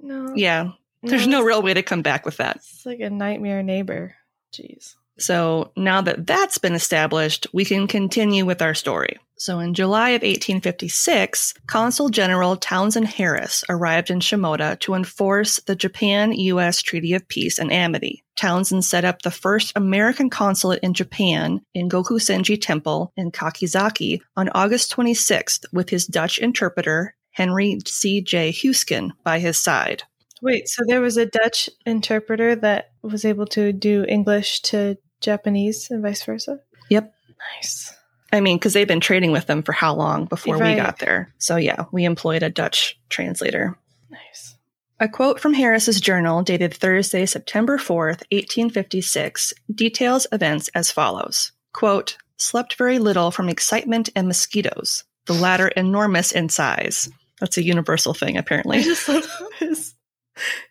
no. 0.00 0.34
Yeah. 0.34 0.72
There's 1.02 1.26
no 1.26 1.42
real 1.42 1.62
way 1.62 1.74
to 1.74 1.82
come 1.82 2.02
back 2.02 2.24
with 2.24 2.38
that. 2.38 2.56
It's 2.56 2.84
like 2.84 3.00
a 3.00 3.10
nightmare 3.10 3.62
neighbor. 3.62 4.16
Jeez. 4.52 4.94
So 5.18 5.72
now 5.76 6.00
that 6.02 6.26
that's 6.26 6.58
been 6.58 6.74
established, 6.74 7.46
we 7.52 7.64
can 7.64 7.86
continue 7.86 8.44
with 8.44 8.62
our 8.62 8.74
story. 8.74 9.18
So 9.38 9.60
in 9.60 9.72
July 9.72 10.10
of 10.10 10.22
1856, 10.22 11.54
Consul 11.68 12.08
General 12.08 12.56
Townsend 12.56 13.06
Harris 13.06 13.62
arrived 13.68 14.10
in 14.10 14.18
Shimoda 14.18 14.78
to 14.80 14.94
enforce 14.94 15.60
the 15.60 15.76
Japan 15.76 16.32
US 16.32 16.82
Treaty 16.82 17.14
of 17.14 17.26
Peace 17.28 17.60
and 17.60 17.72
Amity. 17.72 18.24
Townsend 18.36 18.84
set 18.84 19.04
up 19.04 19.22
the 19.22 19.30
first 19.30 19.72
American 19.76 20.28
consulate 20.28 20.80
in 20.82 20.92
Japan 20.92 21.60
in 21.72 21.88
Gyokusenji 21.88 22.60
Temple 22.60 23.12
in 23.16 23.30
Kakizaki 23.30 24.20
on 24.36 24.48
August 24.50 24.94
26th 24.94 25.64
with 25.72 25.88
his 25.88 26.06
Dutch 26.06 26.38
interpreter, 26.38 27.14
Henry 27.30 27.78
C. 27.86 28.20
J. 28.20 28.50
Heusken, 28.50 29.12
by 29.22 29.38
his 29.38 29.58
side. 29.58 30.02
Wait, 30.42 30.68
so 30.68 30.82
there 30.86 31.00
was 31.00 31.16
a 31.16 31.26
Dutch 31.26 31.70
interpreter 31.86 32.56
that 32.56 32.90
was 33.02 33.24
able 33.24 33.46
to 33.46 33.72
do 33.72 34.04
English 34.08 34.62
to 34.62 34.96
Japanese 35.20 35.90
and 35.90 36.02
vice 36.02 36.24
versa? 36.24 36.60
Yep. 36.90 37.12
Nice. 37.56 37.97
I 38.32 38.40
mean, 38.40 38.56
because 38.58 38.72
they've 38.74 38.86
been 38.88 39.00
trading 39.00 39.32
with 39.32 39.46
them 39.46 39.62
for 39.62 39.72
how 39.72 39.94
long 39.94 40.26
before 40.26 40.56
Right. 40.56 40.76
we 40.76 40.82
got 40.82 40.98
there? 40.98 41.32
So, 41.38 41.56
yeah, 41.56 41.84
we 41.92 42.04
employed 42.04 42.42
a 42.42 42.50
Dutch 42.50 42.98
translator. 43.08 43.78
Nice. 44.10 44.56
A 45.00 45.08
quote 45.08 45.40
from 45.40 45.54
Harris's 45.54 46.00
journal 46.00 46.42
dated 46.42 46.74
Thursday, 46.74 47.24
September 47.24 47.78
4th, 47.78 48.22
1856, 48.30 49.54
details 49.74 50.26
events 50.32 50.68
as 50.74 50.90
follows. 50.90 51.52
Quote, 51.72 52.16
slept 52.36 52.74
very 52.74 52.98
little 52.98 53.30
from 53.30 53.48
excitement 53.48 54.10
and 54.14 54.26
mosquitoes, 54.28 55.04
the 55.26 55.32
latter 55.34 55.68
enormous 55.68 56.32
in 56.32 56.48
size. 56.48 57.08
That's 57.40 57.56
a 57.56 57.62
universal 57.62 58.12
thing, 58.14 58.36
apparently. 58.36 58.82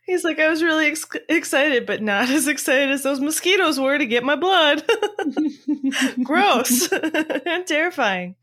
He's 0.07 0.23
like, 0.23 0.39
I 0.39 0.49
was 0.49 0.63
really 0.63 0.87
ex- 0.87 1.05
excited, 1.27 1.85
but 1.85 2.01
not 2.01 2.29
as 2.29 2.47
excited 2.47 2.89
as 2.89 3.03
those 3.03 3.19
mosquitoes 3.19 3.79
were 3.79 3.97
to 3.97 4.05
get 4.05 4.23
my 4.23 4.37
blood. 4.37 4.83
Gross 6.23 6.91
and 7.45 7.67
terrifying. 7.67 8.35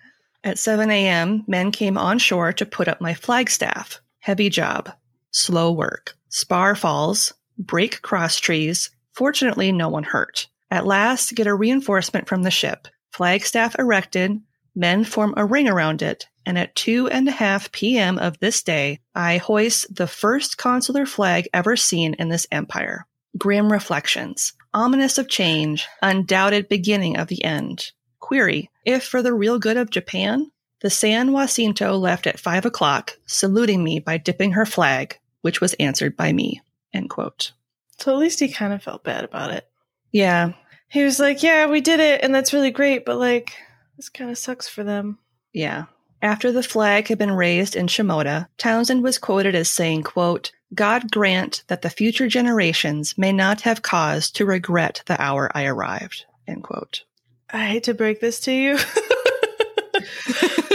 At 0.45 0.59
7 0.59 0.91
a.m., 0.91 1.43
men 1.49 1.73
came 1.73 1.97
on 1.97 2.19
shore 2.19 2.53
to 2.53 2.67
put 2.67 2.87
up 2.87 3.01
my 3.01 3.15
flagstaff. 3.15 4.03
Heavy 4.21 4.51
job. 4.51 4.93
Slow 5.31 5.73
work. 5.73 6.15
Spar 6.29 6.75
falls. 6.75 7.33
Break 7.59 8.03
cross 8.03 8.37
trees. 8.37 8.91
Fortunately, 9.13 9.73
no 9.73 9.89
one 9.89 10.05
hurt. 10.05 10.49
At 10.71 10.87
last, 10.87 11.35
get 11.35 11.47
a 11.47 11.55
reinforcement 11.55 12.29
from 12.29 12.43
the 12.43 12.51
ship. 12.51 12.89
Flagstaff 13.11 13.79
erected. 13.79 14.41
Men 14.75 15.05
form 15.05 15.33
a 15.37 15.47
ring 15.47 15.69
around 15.69 16.03
it. 16.03 16.27
And 16.47 16.59
at 16.59 16.75
two 16.75 17.09
and 17.09 17.27
a 17.29 17.33
half 17.33 17.73
p.m. 17.73 18.19
of 18.19 18.39
this 18.39 18.63
day, 18.63 19.01
I 19.15 19.39
hoist 19.39 19.95
the 19.95 20.07
first 20.07 20.59
consular 20.59 21.07
flag 21.07 21.49
ever 21.55 21.77
seen 21.77 22.15
in 22.15 22.29
this 22.29 22.47
empire. 22.53 23.07
Grim 23.39 23.73
reflections. 23.73 24.53
Ominous 24.75 25.19
of 25.19 25.29
change. 25.29 25.87
Undoubted 26.03 26.69
beginning 26.69 27.17
of 27.17 27.29
the 27.29 27.43
end. 27.45 27.93
Query, 28.21 28.71
if 28.85 29.05
for 29.05 29.23
the 29.23 29.33
real 29.35 29.59
good 29.59 29.77
of 29.77 29.91
Japan? 29.91 30.51
The 30.81 30.91
San 30.91 31.33
Jacinto 31.33 31.97
left 31.97 32.27
at 32.27 32.39
five 32.39 32.67
o'clock, 32.67 33.17
saluting 33.27 33.83
me 33.83 34.01
by 34.01 34.19
dipping 34.19 34.53
her 34.53 34.67
flag, 34.67 35.19
which 35.41 35.61
was 35.61 35.73
answered 35.75 36.15
by 36.17 36.33
me. 36.33 36.61
End 36.93 37.09
quote. 37.09 37.53
So 37.99 38.13
at 38.13 38.19
least 38.19 38.41
he 38.41 38.49
kind 38.49 38.73
of 38.73 38.83
felt 38.83 39.03
bad 39.05 39.25
about 39.25 39.51
it. 39.51 39.67
Yeah, 40.13 40.53
He 40.89 41.03
was 41.05 41.19
like, 41.19 41.43
Yeah, 41.43 41.67
we 41.69 41.81
did 41.81 42.01
it, 42.01 42.21
and 42.23 42.35
that's 42.35 42.53
really 42.53 42.71
great, 42.71 43.05
but 43.07 43.17
like, 43.19 43.55
this 43.97 44.09
kind 44.11 44.31
of 44.31 44.37
sucks 44.39 44.69
for 44.69 44.85
them. 44.85 45.19
yeah. 45.53 45.85
After 46.25 46.51
the 46.51 46.63
flag 46.63 47.09
had 47.09 47.19
been 47.19 47.33
raised 47.33 47.77
in 47.77 47.87
Shimoda, 47.87 48.49
Townsend 48.57 49.03
was 49.03 49.19
quoted 49.19 49.55
as 49.55 49.71
saying, 49.71 50.05
quote, 50.05 50.53
God 50.75 51.13
grant 51.13 51.65
that 51.67 51.83
the 51.83 51.91
future 51.91 52.29
generations 52.29 53.19
may 53.19 53.31
not 53.31 53.61
have 53.61 53.83
cause 53.83 54.31
to 54.31 54.47
regret 54.47 55.03
the 55.05 55.21
hour 55.21 55.51
I 55.55 55.67
arrived. 55.67 56.25
End 56.49 56.63
quote. 56.63 57.05
I 57.51 57.67
hate 57.67 57.85
to 57.85 57.93
break 57.93 58.21
this 58.21 58.41
to 58.41 58.53
you, 58.53 58.77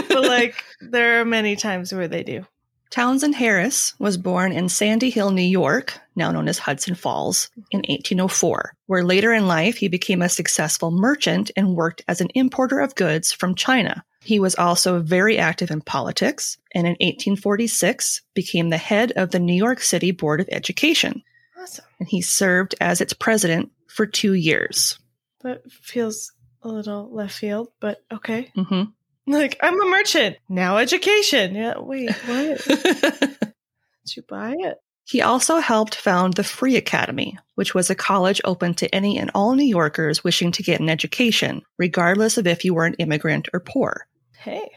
but 0.09 0.21
like, 0.21 0.63
there 0.81 1.19
are 1.19 1.25
many 1.25 1.55
times 1.55 1.91
where 1.91 2.07
they 2.07 2.21
do. 2.21 2.45
Townsend 2.91 3.33
Harris 3.33 3.95
was 3.97 4.17
born 4.17 4.51
in 4.51 4.69
Sandy 4.69 5.09
Hill, 5.09 5.31
New 5.31 5.41
York, 5.41 5.99
now 6.15 6.31
known 6.31 6.47
as 6.47 6.59
Hudson 6.59 6.93
Falls, 6.93 7.49
in 7.71 7.79
1804, 7.79 8.75
where 8.85 9.03
later 9.03 9.33
in 9.33 9.47
life 9.47 9.77
he 9.77 9.87
became 9.87 10.21
a 10.21 10.29
successful 10.29 10.91
merchant 10.91 11.49
and 11.55 11.75
worked 11.75 12.03
as 12.07 12.21
an 12.21 12.29
importer 12.35 12.79
of 12.79 12.93
goods 12.93 13.31
from 13.31 13.55
China. 13.55 14.05
He 14.29 14.37
was 14.39 14.53
also 14.53 14.99
very 15.01 15.39
active 15.39 15.71
in 15.71 15.81
politics 15.81 16.55
and 16.75 16.85
in 16.85 16.91
1846 16.91 18.21
became 18.35 18.69
the 18.69 18.77
head 18.77 19.11
of 19.15 19.31
the 19.31 19.39
New 19.39 19.55
York 19.55 19.81
City 19.81 20.11
Board 20.11 20.39
of 20.39 20.47
Education, 20.51 21.23
Awesome. 21.59 21.85
and 21.99 22.07
he 22.07 22.21
served 22.21 22.75
as 22.79 23.01
its 23.01 23.11
president 23.11 23.71
for 23.87 24.05
two 24.05 24.33
years. 24.33 24.99
That 25.41 25.63
feels 25.71 26.31
a 26.61 26.67
little 26.67 27.11
left 27.11 27.39
field, 27.39 27.69
but 27.79 28.03
okay. 28.13 28.51
hmm 28.53 28.83
Like, 29.25 29.57
I'm 29.63 29.81
a 29.81 29.85
merchant. 29.89 30.37
Now 30.47 30.77
education. 30.77 31.55
Yeah, 31.55 31.79
wait, 31.79 32.11
what? 32.27 32.63
Did 32.67 34.15
you 34.15 34.21
buy 34.29 34.53
it? 34.59 34.77
He 35.05 35.23
also 35.23 35.57
helped 35.57 35.95
found 35.95 36.35
the 36.35 36.43
Free 36.43 36.75
Academy, 36.75 37.35
which 37.55 37.73
was 37.73 37.89
a 37.89 37.95
college 37.95 38.41
open 38.45 38.75
to 38.75 38.93
any 38.93 39.17
and 39.17 39.31
all 39.33 39.55
New 39.55 39.65
Yorkers 39.65 40.23
wishing 40.23 40.51
to 40.51 40.61
get 40.61 40.81
an 40.81 40.87
education, 40.87 41.63
regardless 41.79 42.37
of 42.37 42.45
if 42.45 42.63
you 42.63 42.75
were 42.75 42.85
an 42.85 42.93
immigrant 42.99 43.49
or 43.53 43.59
poor. 43.59 44.05
Hey. 44.39 44.71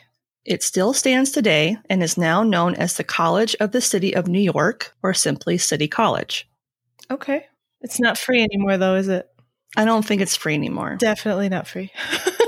It 0.44 0.64
still 0.64 0.92
stands 0.92 1.30
today 1.30 1.76
and 1.88 2.02
is 2.02 2.18
now 2.18 2.42
known 2.42 2.74
as 2.74 2.96
the 2.96 3.04
College 3.04 3.54
of 3.60 3.70
the 3.70 3.80
City 3.80 4.12
of 4.12 4.26
New 4.26 4.40
York 4.40 4.92
or 5.04 5.14
simply 5.14 5.56
City 5.56 5.86
College. 5.86 6.48
Okay. 7.08 7.46
It's 7.80 8.00
not 8.00 8.18
free 8.18 8.42
anymore, 8.42 8.76
though, 8.76 8.96
is 8.96 9.06
it? 9.06 9.28
I 9.76 9.84
don't 9.84 10.04
think 10.04 10.20
it's 10.20 10.34
free 10.34 10.54
anymore. 10.54 10.96
Definitely 10.98 11.48
not 11.48 11.68
free. 11.68 11.92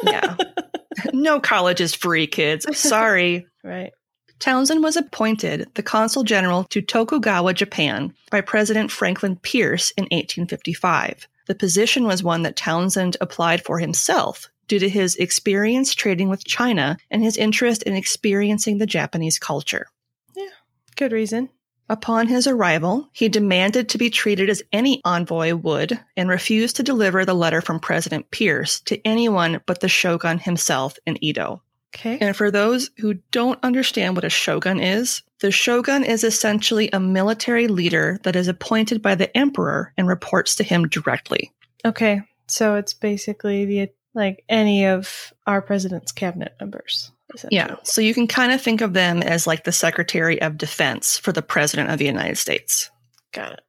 Yeah. 0.03 0.37
no 1.13 1.39
college 1.39 1.81
is 1.81 1.95
free, 1.95 2.27
kids. 2.27 2.67
Sorry. 2.77 3.47
right. 3.65 3.93
Townsend 4.41 4.83
was 4.83 4.97
appointed 4.97 5.69
the 5.75 5.83
consul 5.85 6.25
general 6.25 6.65
to 6.65 6.83
Tokugawa, 6.83 7.55
Japan, 7.55 8.13
by 8.33 8.41
President 8.41 8.91
Franklin 8.91 9.37
Pierce 9.37 9.93
in 9.93 10.05
1855. 10.05 11.29
The 11.47 11.55
position 11.55 12.07
was 12.07 12.25
one 12.25 12.43
that 12.43 12.57
Townsend 12.57 13.17
applied 13.21 13.65
for 13.65 13.79
himself 13.79 14.49
due 14.69 14.79
to 14.79 14.89
his 14.89 15.17
experience 15.17 15.95
trading 15.95 16.29
with 16.29 16.45
China 16.45 16.97
and 17.11 17.23
his 17.23 17.37
interest 17.37 17.83
in 17.83 17.95
experiencing 17.95 18.79
the 18.79 18.87
Japanese 18.87 19.39
culture. 19.39 19.87
Yeah, 20.35 20.49
good 20.97 21.13
reason. 21.13 21.51
Upon 21.89 22.29
his 22.29 22.47
arrival, 22.47 23.09
he 23.13 23.29
demanded 23.29 23.91
to 23.91 23.99
be 23.99 24.09
treated 24.09 24.49
as 24.49 24.63
any 24.73 25.03
envoy 25.05 25.55
would 25.55 26.01
and 26.17 26.31
refused 26.31 26.77
to 26.77 26.83
deliver 26.83 27.25
the 27.25 27.35
letter 27.35 27.61
from 27.61 27.79
President 27.79 28.31
Pierce 28.31 28.81
to 28.83 29.07
anyone 29.07 29.61
but 29.67 29.81
the 29.81 29.89
shogun 29.89 30.39
himself 30.39 30.99
in 31.05 31.23
Edo. 31.23 31.63
Okay. 31.95 32.19
And 32.21 32.35
for 32.35 32.51
those 32.51 32.91
who 32.99 33.15
don't 33.31 33.63
understand 33.63 34.17
what 34.17 34.25
a 34.25 34.31
shogun 34.31 34.81
is, 34.81 35.23
the 35.41 35.53
shogun 35.53 36.05
is 36.05 36.25
essentially 36.25 36.89
a 36.93 36.99
military 36.99 37.69
leader 37.69 38.19
that 38.25 38.35
is 38.35 38.49
appointed 38.49 39.03
by 39.03 39.15
the 39.15 39.35
emperor 39.37 39.93
and 39.97 40.09
reports 40.09 40.57
to 40.57 40.65
him 40.65 40.89
directly. 40.89 41.53
Okay. 41.85 42.23
So 42.47 42.77
it's 42.77 42.95
basically 42.95 43.65
the 43.65 43.91
like 44.15 44.45
any 44.49 44.87
of 44.87 45.33
our 45.47 45.61
president's 45.63 46.13
cabinet 46.13 46.55
members. 46.61 47.11
Yeah. 47.51 47.77
So 47.83 48.01
you 48.01 48.15
can 48.15 48.27
kind 48.29 48.53
of 48.53 48.61
think 48.61 48.81
of 48.81 48.93
them 48.93 49.23
as 49.23 49.47
like 49.47 49.65
the 49.65 49.73
Secretary 49.73 50.41
of 50.41 50.57
Defense 50.57 51.19
for 51.19 51.33
the 51.33 51.43
President 51.43 51.91
of 51.91 51.99
the 51.99 52.05
United 52.05 52.37
States. 52.39 52.91
Got 53.33 53.55
it. 53.55 53.61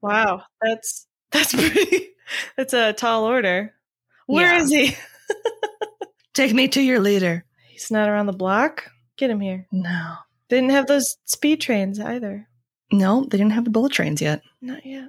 Wow. 0.00 0.42
That's 0.62 1.06
that's 1.30 1.54
pretty 1.54 2.08
that's 2.56 2.72
a 2.72 2.92
tall 2.94 3.24
order. 3.24 3.74
Where 4.26 4.54
Yeah. 4.54 4.62
is 4.62 4.70
he? 4.70 4.96
Take 6.34 6.54
me 6.54 6.68
to 6.68 6.80
your 6.80 7.00
leader. 7.00 7.44
He's 7.68 7.90
not 7.90 8.08
around 8.08 8.26
the 8.26 8.32
block. 8.32 8.90
Get 9.16 9.28
him 9.30 9.40
here. 9.40 9.66
No. 9.70 10.14
They 10.48 10.56
didn't 10.56 10.70
have 10.70 10.86
those 10.86 11.16
speed 11.26 11.60
trains 11.60 12.00
either. 12.00 12.48
No, 12.90 13.22
they 13.24 13.36
didn't 13.38 13.52
have 13.52 13.64
the 13.64 13.70
bullet 13.70 13.92
trains 13.92 14.22
yet. 14.22 14.42
Not 14.60 14.84
yet. 14.86 15.08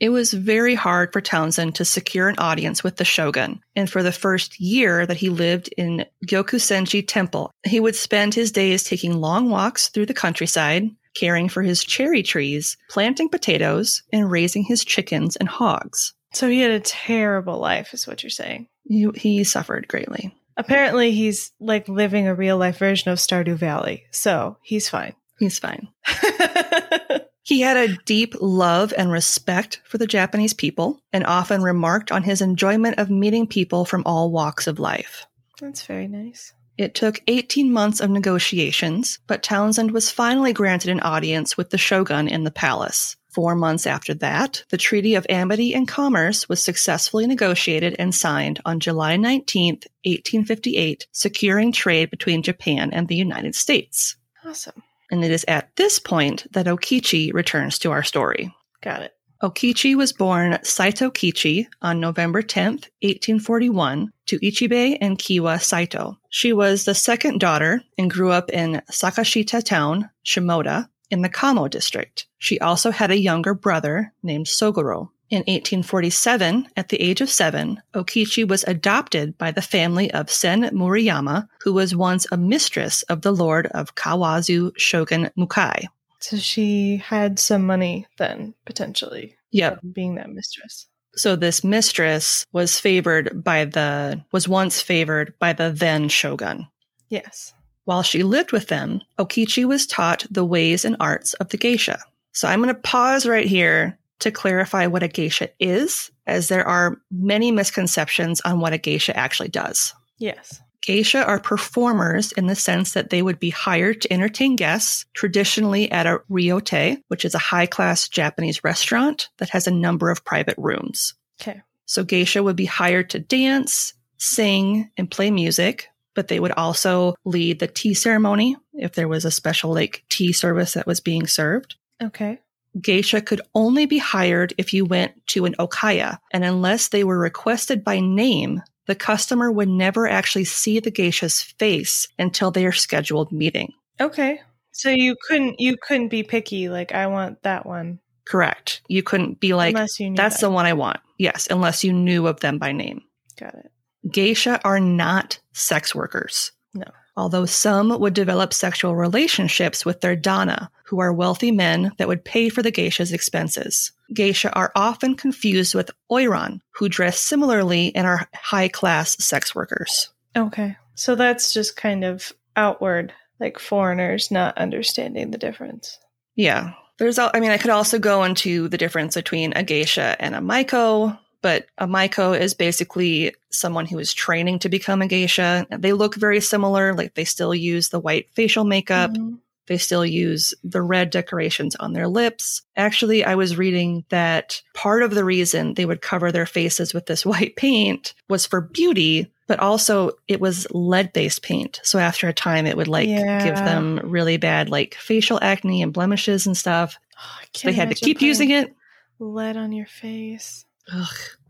It 0.00 0.08
was 0.08 0.32
very 0.32 0.74
hard 0.74 1.12
for 1.12 1.20
Townsend 1.20 1.74
to 1.74 1.84
secure 1.84 2.30
an 2.30 2.38
audience 2.38 2.82
with 2.82 2.96
the 2.96 3.04
shogun, 3.04 3.60
and 3.76 3.88
for 3.88 4.02
the 4.02 4.10
first 4.10 4.58
year 4.58 5.04
that 5.04 5.18
he 5.18 5.28
lived 5.28 5.68
in 5.76 6.06
Gyokusenji 6.26 7.06
Temple, 7.06 7.50
he 7.66 7.80
would 7.80 7.94
spend 7.94 8.34
his 8.34 8.50
days 8.50 8.82
taking 8.82 9.20
long 9.20 9.50
walks 9.50 9.88
through 9.88 10.06
the 10.06 10.14
countryside, 10.14 10.88
caring 11.14 11.50
for 11.50 11.62
his 11.62 11.84
cherry 11.84 12.22
trees, 12.22 12.78
planting 12.88 13.28
potatoes, 13.28 14.02
and 14.10 14.30
raising 14.30 14.64
his 14.64 14.86
chickens 14.86 15.36
and 15.36 15.50
hogs. 15.50 16.14
So 16.32 16.48
he 16.48 16.60
had 16.60 16.70
a 16.70 16.80
terrible 16.80 17.58
life, 17.58 17.92
is 17.92 18.06
what 18.06 18.22
you're 18.22 18.30
saying. 18.30 18.68
He, 18.84 19.06
he 19.14 19.44
suffered 19.44 19.86
greatly. 19.86 20.34
Apparently, 20.56 21.12
he's 21.12 21.52
like 21.60 21.88
living 21.88 22.26
a 22.26 22.34
real 22.34 22.56
life 22.56 22.78
version 22.78 23.10
of 23.10 23.18
Stardew 23.18 23.56
Valley, 23.56 24.04
so 24.12 24.56
he's 24.62 24.88
fine. 24.88 25.14
He's 25.38 25.58
fine. 25.58 25.88
He 27.42 27.60
had 27.60 27.76
a 27.76 27.96
deep 28.04 28.34
love 28.40 28.92
and 28.96 29.10
respect 29.10 29.80
for 29.84 29.98
the 29.98 30.06
Japanese 30.06 30.52
people 30.52 31.00
and 31.12 31.24
often 31.24 31.62
remarked 31.62 32.12
on 32.12 32.22
his 32.22 32.40
enjoyment 32.40 32.98
of 32.98 33.10
meeting 33.10 33.46
people 33.46 33.84
from 33.84 34.02
all 34.06 34.30
walks 34.30 34.66
of 34.66 34.78
life. 34.78 35.26
That's 35.60 35.84
very 35.86 36.08
nice. 36.08 36.52
It 36.78 36.94
took 36.94 37.20
18 37.26 37.72
months 37.72 38.00
of 38.00 38.08
negotiations, 38.08 39.18
but 39.26 39.42
Townsend 39.42 39.90
was 39.90 40.10
finally 40.10 40.52
granted 40.54 40.90
an 40.90 41.00
audience 41.00 41.56
with 41.56 41.70
the 41.70 41.78
shogun 41.78 42.26
in 42.26 42.44
the 42.44 42.50
palace. 42.50 43.16
Four 43.30 43.54
months 43.54 43.86
after 43.86 44.14
that, 44.14 44.64
the 44.70 44.78
Treaty 44.78 45.14
of 45.14 45.26
Amity 45.28 45.74
and 45.74 45.86
Commerce 45.86 46.48
was 46.48 46.62
successfully 46.62 47.26
negotiated 47.26 47.96
and 47.98 48.14
signed 48.14 48.60
on 48.64 48.80
July 48.80 49.16
19, 49.16 49.74
1858, 49.74 51.06
securing 51.12 51.70
trade 51.70 52.10
between 52.10 52.42
Japan 52.42 52.90
and 52.92 53.08
the 53.08 53.14
United 53.14 53.54
States. 53.54 54.16
Awesome. 54.44 54.82
And 55.10 55.24
it 55.24 55.30
is 55.30 55.44
at 55.48 55.74
this 55.76 55.98
point 55.98 56.46
that 56.52 56.66
Okichi 56.66 57.32
returns 57.32 57.78
to 57.80 57.90
our 57.90 58.02
story. 58.02 58.54
Got 58.82 59.02
it. 59.02 59.12
Okichi 59.42 59.96
was 59.96 60.12
born 60.12 60.58
Saito 60.62 61.10
Kichi 61.10 61.66
on 61.80 61.98
November 61.98 62.42
10th, 62.42 62.90
1841, 63.00 64.12
to 64.26 64.38
Ichibe 64.40 64.98
and 65.00 65.18
Kiwa 65.18 65.60
Saito. 65.62 66.18
She 66.28 66.52
was 66.52 66.84
the 66.84 66.94
second 66.94 67.40
daughter 67.40 67.82
and 67.96 68.10
grew 68.10 68.30
up 68.30 68.50
in 68.50 68.82
Sakashita 68.90 69.64
Town, 69.64 70.10
Shimoda, 70.26 70.88
in 71.10 71.22
the 71.22 71.30
Kamo 71.30 71.68
district. 71.68 72.26
She 72.38 72.60
also 72.60 72.90
had 72.90 73.10
a 73.10 73.18
younger 73.18 73.54
brother 73.54 74.12
named 74.22 74.46
Sogoro. 74.46 75.08
In 75.30 75.42
1847, 75.42 76.66
at 76.76 76.88
the 76.88 77.00
age 77.00 77.20
of 77.20 77.30
seven, 77.30 77.80
Okichi 77.94 78.46
was 78.46 78.64
adopted 78.64 79.38
by 79.38 79.52
the 79.52 79.62
family 79.62 80.10
of 80.10 80.28
Sen 80.28 80.62
Murayama, 80.74 81.46
who 81.62 81.72
was 81.72 81.94
once 81.94 82.26
a 82.32 82.36
mistress 82.36 83.02
of 83.02 83.22
the 83.22 83.32
lord 83.32 83.68
of 83.68 83.94
Kawazu 83.94 84.72
Shogun 84.76 85.30
Mukai. 85.38 85.84
So 86.18 86.36
she 86.36 86.96
had 86.96 87.38
some 87.38 87.64
money 87.64 88.08
then, 88.18 88.54
potentially. 88.66 89.36
Yep. 89.52 89.80
Being 89.92 90.16
that 90.16 90.30
mistress. 90.30 90.88
So 91.14 91.36
this 91.36 91.62
mistress 91.62 92.44
was 92.52 92.80
favored 92.80 93.44
by 93.44 93.66
the, 93.66 94.24
was 94.32 94.48
once 94.48 94.82
favored 94.82 95.34
by 95.38 95.52
the 95.52 95.70
then 95.70 96.08
shogun. 96.08 96.66
Yes. 97.08 97.54
While 97.84 98.02
she 98.02 98.24
lived 98.24 98.50
with 98.50 98.66
them, 98.66 99.00
Okichi 99.16 99.64
was 99.64 99.86
taught 99.86 100.26
the 100.28 100.44
ways 100.44 100.84
and 100.84 100.96
arts 100.98 101.34
of 101.34 101.50
the 101.50 101.56
geisha. 101.56 102.00
So 102.32 102.48
I'm 102.48 102.62
going 102.62 102.74
to 102.74 102.80
pause 102.80 103.26
right 103.26 103.46
here 103.46 103.96
to 104.20 104.30
clarify 104.30 104.86
what 104.86 105.02
a 105.02 105.08
geisha 105.08 105.48
is, 105.58 106.10
as 106.26 106.48
there 106.48 106.66
are 106.66 107.00
many 107.10 107.50
misconceptions 107.50 108.40
on 108.42 108.60
what 108.60 108.72
a 108.72 108.78
geisha 108.78 109.16
actually 109.16 109.48
does. 109.48 109.94
Yes. 110.18 110.60
Geisha 110.82 111.24
are 111.24 111.40
performers 111.40 112.32
in 112.32 112.46
the 112.46 112.54
sense 112.54 112.92
that 112.94 113.10
they 113.10 113.20
would 113.20 113.38
be 113.38 113.50
hired 113.50 114.00
to 114.00 114.12
entertain 114.12 114.56
guests, 114.56 115.04
traditionally 115.12 115.90
at 115.90 116.06
a 116.06 116.20
ryotei, 116.30 117.02
which 117.08 117.24
is 117.24 117.34
a 117.34 117.38
high 117.38 117.66
class 117.66 118.08
Japanese 118.08 118.64
restaurant 118.64 119.28
that 119.38 119.50
has 119.50 119.66
a 119.66 119.72
number 119.72 120.10
of 120.10 120.24
private 120.24 120.56
rooms. 120.56 121.14
Okay. 121.40 121.60
So 121.84 122.04
geisha 122.04 122.42
would 122.42 122.56
be 122.56 122.66
hired 122.66 123.10
to 123.10 123.18
dance, 123.18 123.94
sing, 124.16 124.90
and 124.96 125.10
play 125.10 125.30
music, 125.30 125.88
but 126.14 126.28
they 126.28 126.40
would 126.40 126.52
also 126.52 127.14
lead 127.24 127.58
the 127.58 127.66
tea 127.66 127.94
ceremony 127.94 128.56
if 128.74 128.94
there 128.94 129.08
was 129.08 129.24
a 129.24 129.30
special 129.30 129.74
like 129.74 130.04
tea 130.08 130.32
service 130.32 130.74
that 130.74 130.86
was 130.86 131.00
being 131.00 131.26
served. 131.26 131.76
Okay. 132.02 132.40
Geisha 132.80 133.20
could 133.20 133.40
only 133.54 133.86
be 133.86 133.98
hired 133.98 134.54
if 134.58 134.72
you 134.72 134.84
went 134.84 135.12
to 135.28 135.44
an 135.44 135.54
okiya, 135.58 136.18
and 136.32 136.44
unless 136.44 136.88
they 136.88 137.04
were 137.04 137.18
requested 137.18 137.82
by 137.82 138.00
name, 138.00 138.62
the 138.86 138.94
customer 138.94 139.50
would 139.50 139.68
never 139.68 140.08
actually 140.08 140.44
see 140.44 140.80
the 140.80 140.90
geisha's 140.90 141.42
face 141.42 142.06
until 142.18 142.50
their 142.50 142.72
scheduled 142.72 143.32
meeting. 143.32 143.72
Okay. 144.00 144.40
So 144.72 144.88
you 144.90 145.16
couldn't 145.26 145.60
you 145.60 145.76
couldn't 145.76 146.08
be 146.08 146.22
picky 146.22 146.68
like 146.68 146.92
I 146.92 147.06
want 147.08 147.42
that 147.42 147.66
one 147.66 147.98
Correct. 148.30 148.82
You 148.86 149.02
couldn't 149.02 149.40
be 149.40 149.54
like, 149.54 149.74
unless 149.74 149.98
you 149.98 150.08
knew 150.08 150.16
that's 150.16 150.36
that. 150.36 150.46
the 150.46 150.50
one 150.50 150.64
I 150.64 150.72
want. 150.72 151.00
Yes, 151.18 151.48
unless 151.50 151.82
you 151.82 151.92
knew 151.92 152.28
of 152.28 152.38
them 152.38 152.58
by 152.58 152.70
name. 152.70 153.02
Got 153.36 153.54
it. 153.54 153.72
Geisha 154.08 154.60
are 154.64 154.78
not 154.78 155.40
sex 155.52 155.96
workers. 155.96 156.52
No. 156.72 156.84
Although 157.16 157.46
some 157.46 157.98
would 158.00 158.14
develop 158.14 158.52
sexual 158.52 158.96
relationships 158.96 159.84
with 159.84 160.00
their 160.00 160.16
dana, 160.16 160.70
who 160.84 161.00
are 161.00 161.12
wealthy 161.12 161.50
men 161.50 161.92
that 161.98 162.08
would 162.08 162.24
pay 162.24 162.48
for 162.48 162.62
the 162.62 162.70
geisha's 162.70 163.12
expenses. 163.12 163.92
Geisha 164.12 164.52
are 164.54 164.72
often 164.74 165.14
confused 165.14 165.74
with 165.74 165.90
oiran, 166.10 166.60
who 166.70 166.88
dress 166.88 167.20
similarly 167.20 167.94
and 167.94 168.06
are 168.06 168.28
high 168.34 168.68
class 168.68 169.16
sex 169.24 169.54
workers. 169.54 170.10
Okay. 170.36 170.76
So 170.94 171.14
that's 171.14 171.52
just 171.52 171.76
kind 171.76 172.04
of 172.04 172.32
outward, 172.56 173.12
like 173.38 173.58
foreigners 173.58 174.30
not 174.30 174.58
understanding 174.58 175.30
the 175.30 175.38
difference. 175.38 175.98
Yeah. 176.34 176.72
There's, 176.98 177.18
I 177.18 177.40
mean, 177.40 177.50
I 177.50 177.58
could 177.58 177.70
also 177.70 177.98
go 177.98 178.24
into 178.24 178.68
the 178.68 178.76
difference 178.76 179.14
between 179.14 179.52
a 179.54 179.62
geisha 179.62 180.16
and 180.18 180.34
a 180.34 180.40
maiko, 180.40 181.18
but 181.42 181.66
a 181.78 181.86
maiko 181.86 182.38
is 182.38 182.54
basically 182.54 183.34
someone 183.50 183.86
who 183.86 183.98
is 183.98 184.12
training 184.14 184.58
to 184.60 184.68
become 184.68 185.02
a 185.02 185.06
geisha. 185.06 185.66
They 185.70 185.92
look 185.92 186.14
very 186.14 186.40
similar, 186.40 186.94
like 186.94 187.14
they 187.14 187.24
still 187.24 187.54
use 187.54 187.88
the 187.88 188.00
white 188.00 188.28
facial 188.32 188.64
makeup. 188.64 189.12
Mhm. 189.12 189.38
They 189.66 189.78
still 189.78 190.04
use 190.04 190.52
the 190.64 190.82
red 190.82 191.10
decorations 191.10 191.76
on 191.76 191.92
their 191.92 192.08
lips. 192.08 192.62
Actually, 192.76 193.24
I 193.24 193.36
was 193.36 193.56
reading 193.56 194.04
that 194.08 194.62
part 194.74 195.04
of 195.04 195.14
the 195.14 195.24
reason 195.24 195.74
they 195.74 195.84
would 195.86 196.00
cover 196.02 196.32
their 196.32 196.46
faces 196.46 196.92
with 196.92 197.06
this 197.06 197.24
white 197.32 197.54
paint 197.56 198.14
was 198.28 198.46
for 198.46 198.60
beauty, 198.60 199.30
but 199.46 199.60
also 199.60 200.10
it 200.26 200.40
was 200.40 200.66
lead 200.72 201.12
based 201.12 201.42
paint. 201.42 201.80
So 201.84 202.00
after 202.00 202.26
a 202.28 202.32
time, 202.32 202.66
it 202.66 202.76
would 202.76 202.88
like 202.88 203.08
Yeah. 203.08 203.44
give 203.44 203.56
them 203.56 204.00
really 204.02 204.38
bad 204.38 204.68
like 204.70 204.94
facial 204.94 205.38
acne 205.40 205.82
and 205.82 205.92
blemishes 205.92 206.46
and 206.48 206.56
stuff. 206.56 206.98
Oh, 207.16 207.40
So 207.54 207.68
they 207.68 207.74
had 207.74 207.90
to 207.90 207.94
keep 207.94 208.20
using 208.20 208.50
it. 208.50 208.74
Lead 209.20 209.56
on 209.56 209.70
your 209.70 209.86
face. 209.86 210.64
Ugh. 210.92 211.06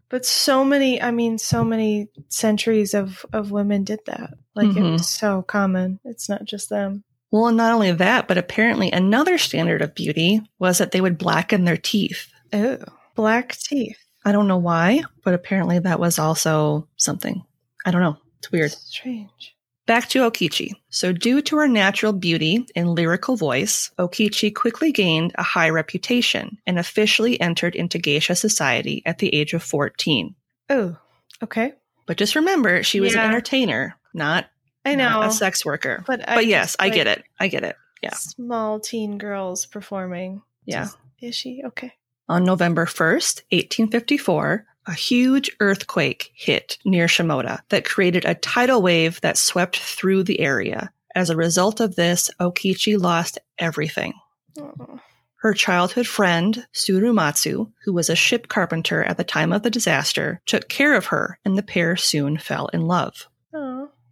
But 0.09 0.27
so 0.27 0.65
many, 0.65 1.01
I 1.01 1.13
mean, 1.13 1.39
so 1.39 1.63
many 1.63 2.09
centuries 2.29 2.95
of, 2.95 3.25
of 3.33 3.53
women 3.53 3.85
did 3.85 4.01
that. 4.07 4.35
Like 4.57 4.71
it 4.71 4.77
Mhm. 4.77 4.93
was 4.93 5.09
so 5.09 5.43
common. 5.43 6.01
It's 6.05 6.29
not 6.29 6.45
just 6.45 6.69
them. 6.69 7.05
Well, 7.31 7.47
and 7.47 7.57
not 7.57 7.73
only 7.73 7.93
that, 7.93 8.27
but 8.27 8.37
apparently 8.39 8.91
another 8.91 9.39
standard 9.39 9.83
of 9.83 9.95
beauty 9.95 10.41
was 10.59 10.79
that 10.79 10.91
they 10.91 11.01
would 11.01 11.17
blacken 11.17 11.65
their 11.65 11.77
teeth. 11.77 12.27
Oh, 12.53 12.79
black 13.15 13.57
teeth. 13.57 13.99
I 14.25 14.33
don't 14.33 14.49
know 14.49 14.59
why, 14.59 15.05
but 15.23 15.33
apparently 15.35 15.79
that 15.79 16.01
was 16.01 16.19
also 16.19 16.89
something. 16.97 17.45
I 17.87 17.93
don't 17.93 18.03
know. 18.03 18.17
It's 18.39 18.51
weird. 18.51 18.73
Strange. 18.73 19.55
Back 19.87 20.09
to 20.11 20.21
Okichi. 20.31 20.73
So, 20.91 21.13
due 21.13 21.43
to 21.43 21.57
her 21.57 21.67
natural 21.69 22.13
beauty 22.13 22.67
and 22.77 22.89
lyrical 22.91 23.37
voice, 23.37 23.91
Okichi 23.99 24.55
quickly 24.55 24.93
gained 24.93 25.33
a 25.37 25.43
high 25.43 25.71
reputation 25.71 26.59
and 26.67 26.79
officially 26.79 27.41
entered 27.41 27.75
into 27.75 27.99
geisha 27.99 28.37
society 28.37 29.03
at 29.05 29.19
the 29.19 29.35
age 29.35 29.53
of 29.53 29.63
14. 29.63 30.35
Oh, 30.69 30.97
okay. 31.43 31.73
But 32.07 32.19
just 32.19 32.37
remember, 32.37 32.83
she 32.83 33.01
was 33.01 33.15
Yeah. 33.15 33.25
an 33.25 33.31
entertainer, 33.31 33.97
not, 34.15 34.47
I 34.85 34.95
not 34.95 35.29
a 35.29 35.33
sex 35.33 35.65
worker. 35.65 36.05
but 36.07 36.29
I 36.29 36.35
But 36.37 36.47
yes, 36.47 36.73
just, 36.73 36.83
I 36.83 36.85
like, 36.87 36.95
get 36.95 37.07
it. 37.09 37.25
I 37.41 37.49
get 37.49 37.65
it. 37.65 37.77
Yeah. 38.03 38.15
Small 38.15 38.79
teen 38.81 39.19
girls 39.19 39.67
performing. 39.67 40.43
Yeah. 40.67 40.85
Just- 40.85 40.97
Is 41.21 41.35
she? 41.35 41.63
Okay. 41.67 41.95
On 42.29 42.45
November 42.45 42.87
1st, 42.87 43.43
1854, 43.51 44.67
a 44.87 44.93
huge 44.93 45.51
earthquake 45.61 46.33
hit 46.35 46.79
near 46.85 47.07
Shimoda 47.07 47.61
that 47.69 47.85
created 47.85 48.25
a 48.25 48.35
tidal 48.35 48.83
wave 48.83 49.21
that 49.21 49.37
swept 49.39 49.77
through 49.77 50.25
the 50.25 50.41
area. 50.41 50.93
As 51.15 51.31
a 51.31 51.37
result 51.37 51.81
of 51.81 51.97
this, 51.97 52.31
Okichi 52.41 53.01
lost 53.01 53.39
everything. 53.59 54.15
Oh, 54.59 55.01
Her 55.37 55.55
childhood 55.55 56.07
friend, 56.07 56.67
Tsurumatsu, 56.75 57.73
who 57.85 57.93
was 57.93 58.11
a 58.11 58.17
ship 58.17 58.49
carpenter 58.49 59.03
at 59.05 59.17
the 59.17 59.25
time 59.25 59.53
of 59.53 59.63
the 59.63 59.71
disaster, 59.71 60.41
took 60.47 60.69
care 60.69 60.95
of 60.95 61.07
her 61.07 61.39
and 61.45 61.57
the 61.57 61.63
pair 61.63 61.97
soon 61.97 62.39
fell 62.39 62.69
in 62.69 62.83
love. 62.87 63.29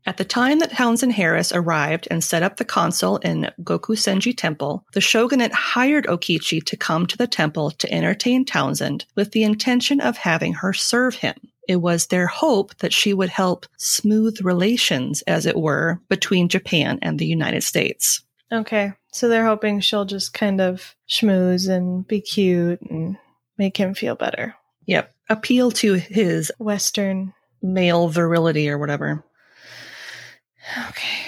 At 0.08 0.16
the 0.16 0.24
time 0.24 0.58
that 0.60 0.72
Townsend 0.72 1.12
Harris 1.12 1.52
arrived 1.52 2.08
and 2.10 2.24
set 2.24 2.42
up 2.42 2.56
the 2.56 2.64
consul 2.64 3.18
in 3.18 3.50
Gyokusenji 3.60 4.34
Temple, 4.34 4.82
the 4.94 5.02
shogunate 5.02 5.52
hired 5.52 6.06
Okichi 6.06 6.64
to 6.64 6.78
come 6.78 7.04
to 7.08 7.18
the 7.18 7.26
temple 7.26 7.72
to 7.72 7.92
entertain 7.92 8.46
Townsend 8.46 9.04
with 9.16 9.32
the 9.32 9.42
intention 9.42 10.00
of 10.00 10.16
having 10.16 10.54
her 10.54 10.72
serve 10.72 11.16
him. 11.16 11.34
It 11.68 11.82
was 11.82 12.06
their 12.06 12.26
hope 12.26 12.74
that 12.78 12.94
she 12.94 13.12
would 13.12 13.28
help 13.28 13.66
smooth 13.76 14.40
relations, 14.40 15.20
as 15.26 15.44
it 15.44 15.58
were, 15.58 16.00
between 16.08 16.48
Japan 16.48 16.98
and 17.02 17.18
the 17.18 17.26
United 17.26 17.62
States. 17.62 18.22
Okay. 18.50 18.94
So 19.12 19.28
they're 19.28 19.44
hoping 19.44 19.80
she'll 19.80 20.06
just 20.06 20.32
kind 20.32 20.62
of 20.62 20.96
schmooze 21.06 21.68
and 21.68 22.08
be 22.08 22.22
cute 22.22 22.80
and 22.80 23.18
make 23.58 23.76
him 23.76 23.92
feel 23.92 24.14
better. 24.14 24.54
Yep. 24.86 25.14
Appeal 25.28 25.70
to 25.72 25.92
his 25.96 26.50
Western. 26.58 27.34
male 27.60 28.08
virility 28.08 28.70
or 28.70 28.78
whatever. 28.78 29.22
Okay. 30.88 31.26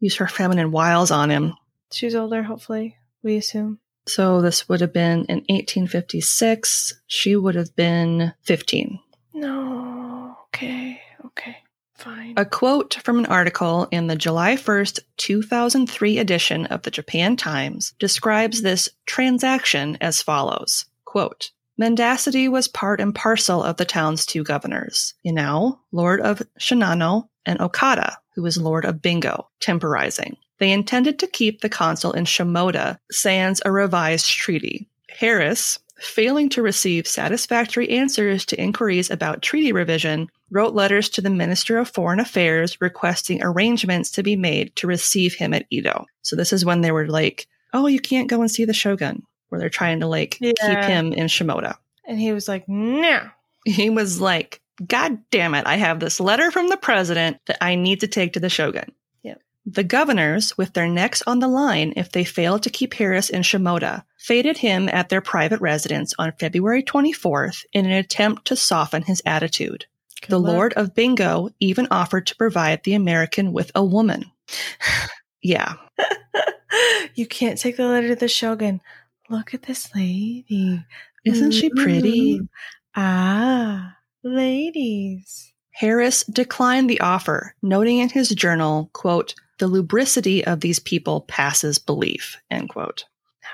Use 0.00 0.16
her 0.16 0.26
feminine 0.26 0.70
wiles 0.70 1.10
on 1.10 1.30
him. 1.30 1.54
She's 1.92 2.14
older, 2.14 2.42
hopefully, 2.42 2.96
we 3.22 3.36
assume. 3.36 3.78
So 4.06 4.42
this 4.42 4.68
would 4.68 4.80
have 4.80 4.92
been 4.92 5.24
in 5.26 5.38
1856. 5.48 7.00
She 7.06 7.36
would 7.36 7.54
have 7.54 7.74
been 7.74 8.34
15. 8.42 8.98
No. 9.32 10.36
Okay. 10.48 11.00
Okay. 11.26 11.56
Fine. 11.94 12.34
A 12.36 12.44
quote 12.44 12.94
from 12.94 13.18
an 13.18 13.26
article 13.26 13.88
in 13.90 14.08
the 14.08 14.16
July 14.16 14.56
1st, 14.56 15.00
2003 15.16 16.18
edition 16.18 16.66
of 16.66 16.82
the 16.82 16.90
Japan 16.90 17.36
Times 17.36 17.94
describes 17.98 18.58
mm-hmm. 18.58 18.66
this 18.66 18.88
transaction 19.06 19.96
as 20.00 20.20
follows. 20.20 20.86
Quote, 21.04 21.52
Mendacity 21.78 22.48
was 22.48 22.68
part 22.68 23.00
and 23.00 23.14
parcel 23.14 23.62
of 23.62 23.78
the 23.78 23.84
town's 23.84 24.26
two 24.26 24.44
governors, 24.44 25.14
Inao, 25.26 25.78
Lord 25.92 26.20
of 26.20 26.42
Shinano, 26.58 27.28
and 27.46 27.60
Okada, 27.60 28.18
who 28.34 28.42
was 28.42 28.56
Lord 28.58 28.84
of 28.84 29.00
Bingo, 29.02 29.48
temporizing. 29.60 30.36
They 30.58 30.72
intended 30.72 31.18
to 31.18 31.26
keep 31.26 31.60
the 31.60 31.68
consul 31.68 32.12
in 32.12 32.24
Shimoda 32.24 32.98
sans 33.10 33.60
a 33.64 33.72
revised 33.72 34.28
treaty. 34.28 34.88
Harris, 35.08 35.78
failing 35.98 36.48
to 36.50 36.62
receive 36.62 37.06
satisfactory 37.06 37.88
answers 37.90 38.44
to 38.46 38.60
inquiries 38.60 39.10
about 39.10 39.42
treaty 39.42 39.72
revision, 39.72 40.28
wrote 40.50 40.74
letters 40.74 41.08
to 41.10 41.20
the 41.20 41.30
Minister 41.30 41.78
of 41.78 41.88
Foreign 41.88 42.20
Affairs 42.20 42.80
requesting 42.80 43.42
arrangements 43.42 44.10
to 44.12 44.22
be 44.22 44.36
made 44.36 44.74
to 44.76 44.86
receive 44.86 45.34
him 45.34 45.54
at 45.54 45.66
Edo. 45.70 46.04
So 46.22 46.36
this 46.36 46.52
is 46.52 46.64
when 46.64 46.80
they 46.80 46.92
were 46.92 47.08
like, 47.08 47.46
"Oh, 47.72 47.86
you 47.86 48.00
can't 48.00 48.28
go 48.28 48.40
and 48.40 48.50
see 48.50 48.64
the 48.64 48.72
shogun," 48.72 49.22
where 49.48 49.60
they're 49.60 49.68
trying 49.68 50.00
to 50.00 50.06
like 50.06 50.38
keep 50.40 50.58
him 50.60 51.12
in 51.12 51.26
Shimoda. 51.26 51.76
and 52.06 52.18
he 52.18 52.32
was 52.32 52.48
like, 52.48 52.68
no. 52.68 53.28
He 53.64 53.88
was 53.90 54.20
like, 54.20 54.60
"God 54.86 55.18
damn 55.30 55.54
it! 55.54 55.66
I 55.66 55.76
have 55.76 56.00
this 56.00 56.20
letter 56.20 56.50
from 56.50 56.68
the 56.68 56.76
president 56.76 57.38
that 57.46 57.62
I 57.62 57.74
need 57.74 58.00
to 58.00 58.06
take 58.06 58.32
to 58.34 58.40
the 58.40 58.48
shogun." 58.48 58.92
Yep. 59.22 59.40
The 59.66 59.84
governors, 59.84 60.56
with 60.58 60.72
their 60.72 60.88
necks 60.88 61.22
on 61.26 61.38
the 61.38 61.48
line 61.48 61.94
if 61.96 62.12
they 62.12 62.24
failed 62.24 62.62
to 62.64 62.70
keep 62.70 62.94
Harris 62.94 63.30
in 63.30 63.42
Shimoda, 63.42 64.04
feted 64.18 64.58
him 64.58 64.88
at 64.88 65.08
their 65.08 65.20
private 65.20 65.60
residence 65.60 66.14
on 66.18 66.32
February 66.38 66.82
24th 66.82 67.64
in 67.72 67.86
an 67.86 67.92
attempt 67.92 68.46
to 68.46 68.56
soften 68.56 69.02
his 69.02 69.22
attitude. 69.26 69.86
Good 70.22 70.30
the 70.30 70.40
luck. 70.40 70.52
Lord 70.52 70.72
of 70.74 70.94
Bingo 70.94 71.50
even 71.60 71.88
offered 71.90 72.26
to 72.28 72.36
provide 72.36 72.82
the 72.82 72.94
American 72.94 73.52
with 73.52 73.70
a 73.74 73.84
woman. 73.84 74.30
yeah. 75.42 75.74
you 77.14 77.26
can't 77.26 77.58
take 77.58 77.76
the 77.76 77.86
letter 77.86 78.08
to 78.08 78.16
the 78.16 78.28
shogun. 78.28 78.80
Look 79.28 79.52
at 79.52 79.62
this 79.62 79.94
lady. 79.94 80.84
Isn't 81.24 81.52
she 81.52 81.70
pretty? 81.70 82.38
Ooh. 82.38 82.48
Ah, 82.96 83.93
ladies. 84.24 85.52
Harris 85.70 86.24
declined 86.24 86.88
the 86.88 87.00
offer, 87.00 87.54
noting 87.62 87.98
in 87.98 88.08
his 88.08 88.28
journal, 88.30 88.90
quote, 88.92 89.34
the 89.58 89.68
lubricity 89.68 90.44
of 90.44 90.60
these 90.60 90.78
people 90.78 91.22
passes 91.22 91.78
belief, 91.78 92.38
end 92.50 92.68
quote. 92.68 93.04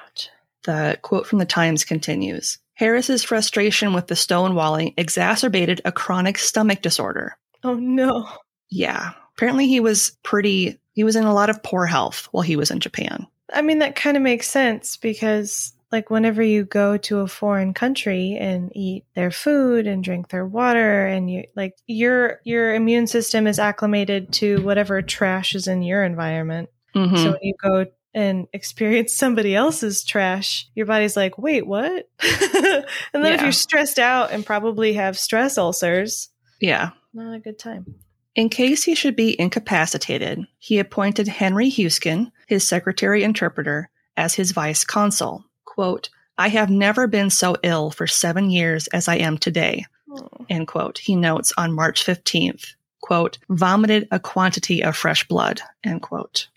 Ouch. 0.07 0.29
The 0.65 0.99
quote 1.03 1.27
from 1.27 1.39
the 1.39 1.45
Times 1.45 1.85
continues. 1.85 2.59
Harris's 2.75 3.23
frustration 3.23 3.93
with 3.93 4.07
the 4.07 4.15
stonewalling 4.15 4.95
exacerbated 4.97 5.83
a 5.85 5.93
chronic 5.93 6.39
stomach 6.39 6.81
disorder. 6.81 7.37
Oh 7.63 7.75
no. 7.75 8.29
Yeah. 8.71 9.13
Apparently 9.37 9.67
he 9.67 9.81
was 9.81 10.17
pretty 10.23 10.79
he 10.93 11.05
was 11.05 11.17
in 11.17 11.25
a 11.25 11.35
lot 11.35 11.51
of 11.51 11.63
poor 11.63 11.87
health 11.87 12.29
while 12.31 12.43
he 12.43 12.57
was 12.57 12.71
in 12.71 12.81
Japan. 12.81 13.27
I 13.53 13.63
mean, 13.63 13.79
that 13.81 13.97
kind 13.97 14.17
of 14.17 14.23
makes 14.23 14.49
sense 14.49 14.97
because, 14.97 15.73
like, 15.93 16.11
whenever 16.11 16.43
you 16.43 16.65
go 16.65 16.97
to 16.99 17.21
a 17.21 17.27
foreign 17.29 17.75
country 17.75 18.37
and 18.39 18.71
eat 18.75 19.05
their 19.15 19.31
food 19.31 19.87
and 19.87 20.05
drink 20.05 20.29
their 20.29 20.47
water, 20.47 21.07
and 21.07 21.31
you 21.31 21.45
like 21.57 21.77
your 21.87 22.41
your 22.45 22.75
immune 22.75 23.07
system 23.07 23.47
is 23.47 23.59
acclimated 23.59 24.33
to 24.35 24.63
whatever 24.63 25.03
trash 25.03 25.55
is 25.55 25.67
in 25.67 25.83
your 25.83 26.05
environment. 26.05 26.69
Mhm. 26.95 27.17
So 27.17 27.31
when 27.33 27.43
you 27.43 27.55
go 27.61 27.87
and 28.15 28.49
experience 28.53 29.15
somebody 29.15 29.55
else's 29.55 30.05
trash, 30.05 30.69
your 30.75 30.87
body's 30.87 31.17
like, 31.17 31.39
wait, 31.39 31.67
what? 31.67 32.09
and 32.23 32.85
then 33.13 33.33
if 33.33 33.43
you're 33.43 33.53
stressed 33.53 33.99
out 33.99 34.33
and 34.33 34.45
probably 34.45 34.95
have 34.95 35.19
stress 35.19 35.57
ulcers, 35.57 36.29
yeah. 36.61 36.91
not 37.15 37.35
a 37.35 37.39
good 37.39 37.59
time. 37.59 37.95
In 38.35 38.49
case 38.49 38.85
he 38.85 38.95
should 38.95 39.17
be 39.17 39.39
incapacitated, 39.41 40.47
he 40.59 40.79
appointed 40.79 41.29
Henry 41.29 41.69
Heusken, 41.71 42.31
his 42.47 42.67
secretary 42.67 43.23
interpreter, 43.23 43.91
as 44.17 44.35
his 44.35 44.53
vice 44.53 44.85
consul. 44.85 45.45
Quote, 45.75 46.09
I 46.37 46.49
have 46.49 46.69
never 46.69 47.07
been 47.07 47.31
so 47.31 47.55
ill 47.63 47.91
for 47.93 48.07
seven 48.09 48.51
years 48.51 48.89
as 48.89 49.07
I 49.07 49.17
am 49.17 49.39
today, 49.39 49.87
Oh. 50.11 50.29
end 50.49 50.67
quote. 50.67 50.99
He 50.99 51.15
notes 51.15 51.53
on 51.57 51.73
March 51.73 52.05
15th, 52.05 52.75
quote, 53.01 53.39
vomited 53.49 54.09
a 54.11 54.19
quantity 54.19 54.83
of 54.83 54.97
fresh 54.97 55.29
blood, 55.29 55.61
end 55.85 56.03
quote. 56.03 56.49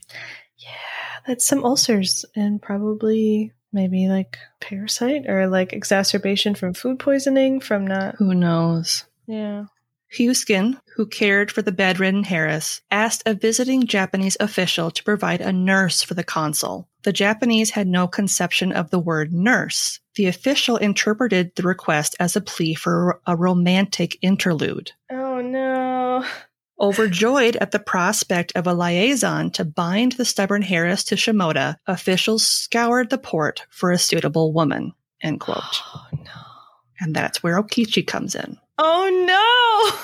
Yeah, 0.57 0.69
that's 1.27 1.45
some 1.45 1.63
ulcers 1.63 2.25
and 2.35 2.59
probably 2.59 3.51
maybe 3.71 4.07
like 4.07 4.39
parasite 4.59 5.29
or 5.29 5.47
like 5.47 5.73
exacerbation 5.73 6.55
from 6.55 6.73
food 6.73 6.97
poisoning 6.97 7.59
from 7.59 7.85
not. 7.85 8.15
Who 8.15 8.33
knows? 8.33 9.05
Yeah. 9.27 9.65
Heusken, 10.17 10.79
who 10.95 11.05
cared 11.05 11.51
for 11.51 11.61
the 11.61 11.71
bedridden 11.71 12.23
Harris, 12.23 12.81
asked 12.91 13.23
a 13.25 13.33
visiting 13.33 13.87
Japanese 13.87 14.37
official 14.39 14.91
to 14.91 15.03
provide 15.03 15.41
a 15.41 15.51
nurse 15.51 16.03
for 16.03 16.13
the 16.13 16.23
consul. 16.23 16.87
The 17.03 17.13
Japanese 17.13 17.71
had 17.71 17.87
no 17.87 18.07
conception 18.07 18.71
of 18.71 18.89
the 18.89 18.99
word 18.99 19.33
nurse. 19.33 19.99
The 20.15 20.27
official 20.27 20.77
interpreted 20.77 21.55
the 21.55 21.63
request 21.63 22.15
as 22.19 22.35
a 22.35 22.41
plea 22.41 22.75
for 22.75 23.19
a 23.25 23.35
romantic 23.35 24.17
interlude. 24.21 24.91
Oh 25.11 25.41
no. 25.41 26.25
Overjoyed 26.79 27.55
at 27.57 27.71
the 27.71 27.79
prospect 27.79 28.51
of 28.55 28.67
a 28.67 28.73
liaison 28.73 29.51
to 29.51 29.65
bind 29.65 30.13
the 30.13 30.25
stubborn 30.25 30.61
Harris 30.61 31.03
to 31.05 31.15
Shimoda, 31.15 31.77
officials 31.87 32.45
scoured 32.45 33.09
the 33.09 33.17
port 33.17 33.65
for 33.69 33.91
a 33.91 33.97
suitable 33.97 34.53
woman. 34.53 34.93
End 35.21 35.39
quote. 35.39 35.63
Oh 35.95 36.07
no. 36.11 36.31
And 36.99 37.15
that's 37.15 37.43
where 37.43 37.61
Okichi 37.61 38.05
comes 38.05 38.35
in. 38.35 38.57
Oh 38.85 39.09
no. 39.25 39.99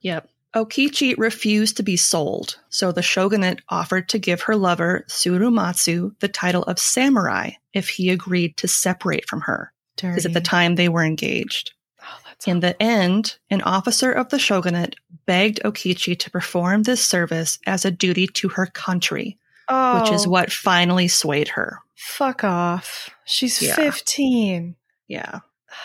Yep. 0.00 0.28
Okichi 0.54 1.14
refused 1.18 1.76
to 1.76 1.82
be 1.82 1.96
sold, 1.96 2.58
so 2.68 2.92
the 2.92 3.02
shogunate 3.02 3.60
offered 3.68 4.08
to 4.10 4.18
give 4.18 4.42
her 4.42 4.54
lover, 4.54 5.04
Tsurumatsu, 5.08 6.14
the 6.20 6.28
title 6.28 6.62
of 6.62 6.78
samurai 6.78 7.50
if 7.72 7.88
he 7.88 8.10
agreed 8.10 8.56
to 8.58 8.68
separate 8.68 9.28
from 9.28 9.40
her, 9.42 9.72
because 9.96 10.24
at 10.24 10.32
the 10.32 10.40
time 10.40 10.76
they 10.76 10.88
were 10.88 11.04
engaged. 11.04 11.72
Oh, 12.00 12.18
that's 12.24 12.46
In 12.46 12.60
the 12.60 12.80
end, 12.80 13.36
an 13.50 13.62
officer 13.62 14.12
of 14.12 14.28
the 14.28 14.38
shogunate 14.38 14.94
begged 15.26 15.60
Okichi 15.64 16.16
to 16.20 16.30
perform 16.30 16.84
this 16.84 17.04
service 17.04 17.58
as 17.66 17.84
a 17.84 17.90
duty 17.90 18.28
to 18.28 18.48
her 18.50 18.66
country, 18.66 19.36
oh, 19.68 20.00
which 20.00 20.12
is 20.12 20.26
oh. 20.26 20.30
what 20.30 20.52
finally 20.52 21.08
swayed 21.08 21.48
her. 21.48 21.80
Fuck 21.96 22.44
off. 22.44 23.10
She's 23.24 23.60
Yeah. 23.60 23.74
15. 23.74 24.76
Yeah. 25.08 25.40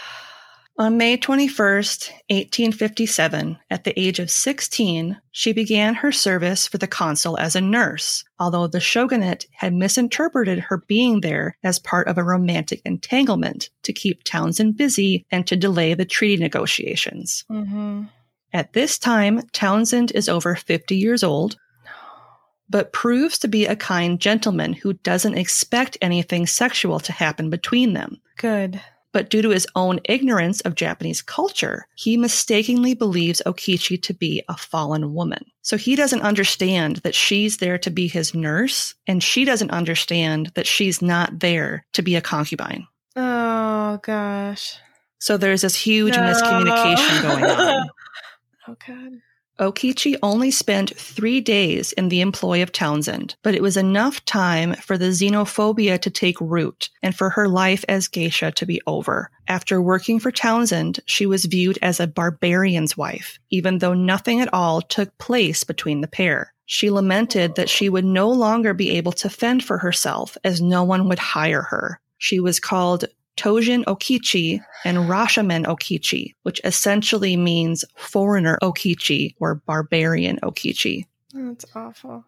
On 0.79 0.95
May 0.95 1.17
21st, 1.17 2.09
1857, 2.29 3.57
at 3.69 3.83
the 3.83 3.99
age 3.99 4.19
of 4.19 4.31
16, 4.31 5.19
she 5.29 5.51
began 5.51 5.95
her 5.95 6.13
service 6.13 6.67
for 6.67 6.77
the 6.77 6.87
consul 6.87 7.37
as 7.37 7.53
a 7.53 7.59
nurse, 7.59 8.23
although 8.39 8.65
the 8.65 8.79
shogunate 8.79 9.45
had 9.51 9.73
misinterpreted 9.73 10.57
her 10.57 10.77
being 10.87 11.19
there 11.19 11.57
as 11.65 11.79
part 11.79 12.07
of 12.07 12.17
a 12.17 12.23
romantic 12.23 12.81
entanglement 12.85 13.69
to 13.83 13.91
keep 13.91 14.23
Townsend 14.23 14.77
busy 14.77 15.25
and 15.29 15.45
to 15.47 15.57
delay 15.57 15.95
the 15.95 16.05
treaty 16.05 16.41
negotiations. 16.41 17.43
Mm-hmm. 17.51 18.03
At 18.53 18.71
this 18.71 18.97
time, 18.97 19.41
Townsend 19.51 20.13
is 20.13 20.29
over 20.29 20.55
50 20.55 20.95
years 20.95 21.23
old, 21.23 21.57
but 22.69 22.93
proves 22.93 23.37
to 23.39 23.49
be 23.49 23.65
a 23.65 23.75
kind 23.75 24.17
gentleman 24.17 24.71
who 24.71 24.93
doesn't 24.93 25.37
expect 25.37 25.97
anything 26.01 26.47
sexual 26.47 27.01
to 27.01 27.11
happen 27.11 27.49
between 27.49 27.91
them 27.91 28.21
Good. 28.39 28.81
But 29.11 29.29
due 29.29 29.41
to 29.41 29.49
his 29.49 29.67
own 29.75 29.99
ignorance 30.05 30.61
of 30.61 30.75
Japanese 30.75 31.21
culture, 31.21 31.87
he 31.95 32.15
mistakenly 32.17 32.93
believes 32.93 33.41
Okichi 33.45 34.01
to 34.03 34.13
be 34.13 34.43
a 34.47 34.55
fallen 34.57 35.13
woman. 35.13 35.43
So 35.61 35.77
he 35.77 35.95
doesn't 35.95 36.21
understand 36.21 36.97
that 36.97 37.15
she's 37.15 37.57
there 37.57 37.77
to 37.79 37.89
be 37.89 38.07
his 38.07 38.33
nurse, 38.33 38.95
and 39.07 39.23
she 39.23 39.45
doesn't 39.45 39.71
understand 39.71 40.51
that 40.55 40.67
she's 40.67 41.01
not 41.01 41.39
there 41.39 41.85
to 41.93 42.01
be 42.01 42.15
a 42.15 42.21
concubine. 42.21 42.87
Oh 43.15 43.99
gosh. 44.03 44.77
So 45.19 45.37
there's 45.37 45.61
this 45.61 45.75
huge 45.75 46.15
No. 46.15 46.21
miscommunication 46.21 47.21
going 47.21 47.43
on. 47.45 47.89
Oh 48.67 48.75
god. 48.87 49.13
Okichi 49.59 50.15
only 50.23 50.51
spent 50.51 50.97
three 50.97 51.41
days 51.41 51.91
in 51.93 52.09
the 52.09 52.21
employ 52.21 52.63
of 52.63 52.71
Townsend, 52.71 53.35
but 53.43 53.53
it 53.53 53.61
was 53.61 53.75
enough 53.75 54.23
time 54.25 54.73
for 54.75 54.97
the 54.97 55.11
xenophobia 55.11 55.99
to 55.99 56.09
take 56.09 56.39
root 56.39 56.89
and 57.03 57.15
for 57.15 57.29
her 57.29 57.47
life 57.47 57.83
as 57.89 58.07
geisha 58.07 58.51
to 58.51 58.65
be 58.65 58.81
over. 58.87 59.29
After 59.47 59.81
working 59.81 60.19
for 60.19 60.31
Townsend, 60.31 61.01
she 61.05 61.25
was 61.25 61.45
viewed 61.45 61.77
as 61.81 61.99
a 61.99 62.07
barbarian's 62.07 62.95
wife, 62.95 63.37
even 63.49 63.79
though 63.79 63.93
nothing 63.93 64.39
at 64.39 64.53
all 64.53 64.81
took 64.81 65.17
place 65.17 65.63
between 65.63 66.01
the 66.01 66.07
pair. 66.07 66.53
She 66.65 66.89
lamented 66.89 67.55
that 67.55 67.69
she 67.69 67.89
would 67.89 68.05
no 68.05 68.29
longer 68.29 68.73
be 68.73 68.91
able 68.91 69.11
to 69.13 69.29
fend 69.29 69.63
for 69.63 69.79
herself 69.79 70.37
as 70.43 70.61
no 70.61 70.83
one 70.83 71.09
would 71.09 71.19
hire 71.19 71.63
her. 71.63 71.99
She 72.19 72.39
was 72.39 72.59
called 72.59 73.05
Tojin 73.39 73.86
Okichi 73.86 74.62
and 74.84 74.97
Rashamen 74.97 75.65
Okichi, 75.65 76.36
which 76.43 76.60
essentially 76.65 77.38
means 77.38 77.86
foreigner 77.95 78.60
Okichi 78.62 79.34
or 79.39 79.56
barbarian 79.56 80.39
Okichi. 80.43 81.06
That's 81.34 81.65
awful. 81.73 82.25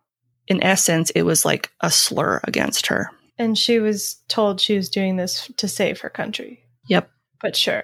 In 0.47 0.63
essence, 0.63 1.09
it 1.11 1.23
was 1.23 1.43
like 1.43 1.69
a 1.81 1.91
slur 1.91 2.39
against 2.45 2.87
her. 2.87 3.09
And 3.37 3.57
she 3.57 3.79
was 3.79 4.21
told 4.29 4.61
she 4.61 4.77
was 4.77 4.87
doing 4.87 5.17
this 5.17 5.51
to 5.57 5.67
save 5.67 5.99
her 5.99 6.09
country. 6.09 6.63
Yep. 6.87 7.09
But 7.41 7.57
sure. 7.57 7.83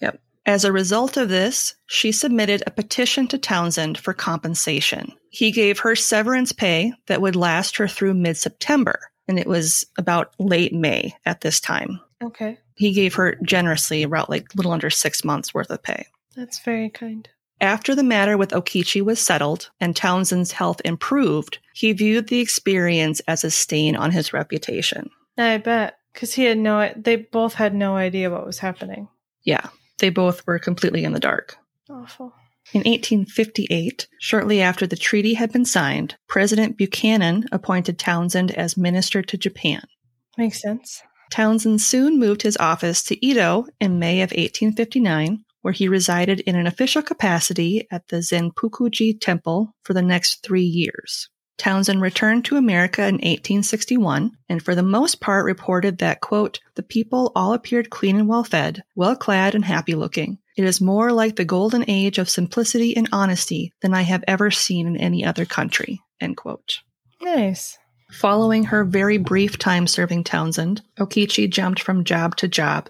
Yep. 0.00 0.20
As 0.46 0.64
a 0.64 0.72
result 0.72 1.16
of 1.16 1.28
this, 1.28 1.74
she 1.86 2.12
submitted 2.12 2.62
a 2.64 2.70
petition 2.70 3.26
to 3.28 3.38
Townsend 3.38 3.98
for 3.98 4.14
compensation. 4.14 5.12
He 5.30 5.50
gave 5.50 5.80
her 5.80 5.96
severance 5.96 6.52
pay 6.52 6.92
that 7.06 7.20
would 7.20 7.36
last 7.36 7.76
her 7.78 7.88
through 7.88 8.14
mid 8.14 8.36
September, 8.36 9.00
and 9.26 9.38
it 9.38 9.48
was 9.48 9.84
about 9.98 10.32
late 10.38 10.72
May 10.72 11.16
at 11.26 11.40
this 11.40 11.58
time. 11.58 12.00
Okay. 12.22 12.58
He 12.74 12.92
gave 12.92 13.14
her 13.14 13.36
generously 13.42 14.02
about 14.02 14.30
like 14.30 14.54
little 14.54 14.72
under 14.72 14.90
six 14.90 15.24
months 15.24 15.54
worth 15.54 15.70
of 15.70 15.82
pay. 15.82 16.06
That's 16.36 16.60
very 16.60 16.90
kind. 16.90 17.28
After 17.60 17.94
the 17.94 18.04
matter 18.04 18.36
with 18.36 18.50
Okichi 18.50 19.02
was 19.02 19.20
settled 19.20 19.70
and 19.80 19.94
Townsend's 19.94 20.52
health 20.52 20.80
improved, 20.84 21.58
he 21.74 21.92
viewed 21.92 22.28
the 22.28 22.40
experience 22.40 23.20
as 23.26 23.42
a 23.42 23.50
stain 23.50 23.96
on 23.96 24.12
his 24.12 24.32
reputation. 24.32 25.10
I 25.36 25.56
bet. 25.58 25.98
Because 26.12 26.34
he 26.34 26.44
had 26.44 26.58
no, 26.58 26.92
they 26.96 27.16
both 27.16 27.54
had 27.54 27.74
no 27.74 27.96
idea 27.96 28.30
what 28.30 28.46
was 28.46 28.58
happening. 28.58 29.08
Yeah, 29.42 29.68
they 29.98 30.10
both 30.10 30.46
were 30.46 30.58
completely 30.58 31.04
in 31.04 31.12
the 31.12 31.20
dark. 31.20 31.56
Awful. 31.90 32.32
In 32.72 32.80
1858, 32.80 34.08
shortly 34.20 34.60
after 34.60 34.86
the 34.86 34.96
treaty 34.96 35.34
had 35.34 35.52
been 35.52 35.64
signed, 35.64 36.16
President 36.26 36.76
Buchanan 36.76 37.46
appointed 37.50 37.98
Townsend 37.98 38.50
as 38.52 38.76
minister 38.76 39.22
to 39.22 39.38
Japan. 39.38 39.82
Makes 40.36 40.60
sense. 40.60 41.02
Townsend 41.30 41.80
soon 41.80 42.18
moved 42.18 42.42
his 42.42 42.56
office 42.58 43.02
to 43.04 43.26
Edo 43.26 43.66
in 43.80 43.98
May 43.98 44.22
of 44.22 44.30
1859, 44.30 45.44
where 45.62 45.72
he 45.72 45.88
resided 45.88 46.40
in 46.40 46.56
an 46.56 46.66
official 46.66 47.02
capacity 47.02 47.86
at 47.90 48.08
the 48.08 48.16
Zenpukuji 48.16 49.20
Temple 49.20 49.74
for 49.82 49.94
the 49.94 50.02
next 50.02 50.42
three 50.42 50.62
years. 50.62 51.28
Townsend 51.58 52.00
returned 52.00 52.44
to 52.44 52.56
America 52.56 53.02
in 53.02 53.16
1861 53.16 54.30
and 54.48 54.62
for 54.62 54.76
the 54.76 54.82
most 54.82 55.20
part 55.20 55.44
reported 55.44 55.98
that, 55.98 56.20
quote, 56.20 56.60
the 56.76 56.84
people 56.84 57.32
all 57.34 57.52
appeared 57.52 57.90
clean 57.90 58.16
and 58.16 58.28
well 58.28 58.44
fed, 58.44 58.84
well 58.94 59.16
clad 59.16 59.56
and 59.56 59.64
happy 59.64 59.96
looking. 59.96 60.38
It 60.56 60.64
is 60.64 60.80
more 60.80 61.12
like 61.12 61.34
the 61.34 61.44
golden 61.44 61.84
age 61.88 62.18
of 62.18 62.30
simplicity 62.30 62.96
and 62.96 63.08
honesty 63.12 63.72
than 63.82 63.92
I 63.92 64.02
have 64.02 64.24
ever 64.28 64.52
seen 64.52 64.86
in 64.86 64.96
any 64.96 65.24
other 65.24 65.44
country, 65.44 66.00
end 66.20 66.36
quote. 66.36 66.78
Nice. 67.20 67.76
Following 68.12 68.64
her 68.64 68.84
very 68.84 69.18
brief 69.18 69.58
time 69.58 69.86
serving 69.86 70.24
Townsend, 70.24 70.82
Okichi 70.98 71.48
jumped 71.50 71.80
from 71.80 72.04
job 72.04 72.36
to 72.36 72.48
job, 72.48 72.88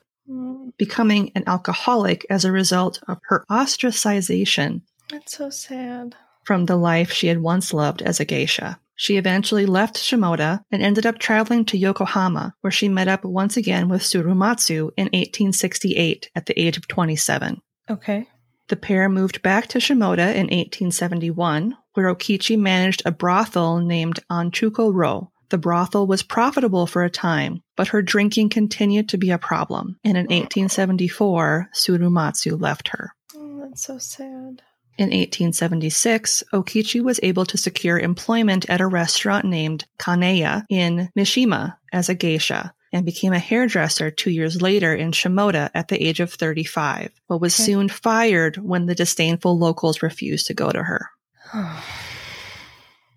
becoming 0.77 1.33
an 1.35 1.45
alcoholic 1.47 2.25
as 2.31 2.45
a 2.45 2.53
result 2.53 3.01
of 3.09 3.19
her 3.29 3.45
ostracization 3.51 4.83
That's 5.11 5.37
so 5.37 5.51
sad. 5.51 6.15
from 6.45 6.67
the 6.67 6.77
life 6.77 7.11
she 7.13 7.27
had 7.27 7.41
once 7.43 7.73
loved 7.75 8.01
as 8.03 8.21
a 8.21 8.25
geisha. 8.25 8.79
She 8.95 9.17
eventually 9.17 9.67
left 9.67 9.97
Shimoda 9.97 10.63
and 10.73 10.83
ended 10.83 11.07
up 11.07 11.19
traveling 11.19 11.65
to 11.67 11.79
Yokohama, 11.79 12.55
where 12.63 12.71
she 12.71 12.89
met 12.89 13.07
up 13.07 13.25
once 13.25 13.57
again 13.57 13.89
with 13.89 14.03
Tsurumatsu 14.03 14.91
in 14.97 15.05
1868 15.07 16.31
at 16.35 16.47
the 16.47 16.61
age 16.61 16.77
of 16.77 16.89
27. 16.89 17.61
Okay. 17.89 18.27
The 18.69 18.77
pair 18.77 19.09
moved 19.09 19.41
back 19.43 19.69
to 19.69 19.79
Shimoda 19.79 20.35
in 20.35 20.47
1871, 20.47 21.77
where 21.99 22.15
Okichi 22.15 22.57
managed 22.57 23.03
a 23.05 23.11
brothel 23.11 23.81
named 23.81 24.21
Anchuko 24.31 24.95
Ro. 24.95 25.33
The 25.49 25.59
brothel 25.59 26.07
was 26.07 26.23
profitable 26.23 26.87
for 26.87 27.03
a 27.03 27.11
time, 27.11 27.61
but 27.77 27.89
her 27.89 28.03
drinking 28.03 28.51
continued 28.51 29.09
to 29.09 29.19
be 29.19 29.33
a 29.33 29.37
problem, 29.39 29.99
and 30.05 30.17
in 30.17 30.27
1874, 30.27 31.71
Tsurumatsu 31.75 32.61
left 32.61 32.87
her. 32.91 33.11
Oh, 33.35 33.63
that's 33.65 33.83
so 33.85 33.99
sad. 33.99 34.63
In 34.97 35.11
1876, 35.11 36.45
Okichi 36.53 37.03
was 37.03 37.19
able 37.25 37.45
to 37.47 37.59
secure 37.59 37.99
employment 37.99 38.71
at 38.71 38.81
a 38.81 38.87
restaurant 38.87 39.45
named 39.45 39.85
Kaneya 39.99 40.67
in 40.71 41.09
Mishima 41.19 41.79
as 41.93 42.09
a 42.09 42.15
geisha 42.15 42.73
and 42.93 43.05
became 43.05 43.33
a 43.33 43.41
hairdresser 43.41 44.13
two 44.13 44.31
years 44.31 44.63
later 44.63 44.95
in 44.95 45.11
Shimoda 45.11 45.71
at 45.75 45.89
the 45.89 46.01
age 46.01 46.21
of 46.21 46.33
35, 46.33 47.11
but 47.29 47.41
was 47.41 47.57
Okay. 47.59 47.65
soon 47.65 47.89
fired 47.89 48.57
when 48.59 48.87
the 48.87 48.95
disdainful 48.95 49.59
locals 49.59 50.01
refused 50.01 50.47
to 50.47 50.55
go 50.55 50.71
to 50.71 50.85
her. 50.85 51.11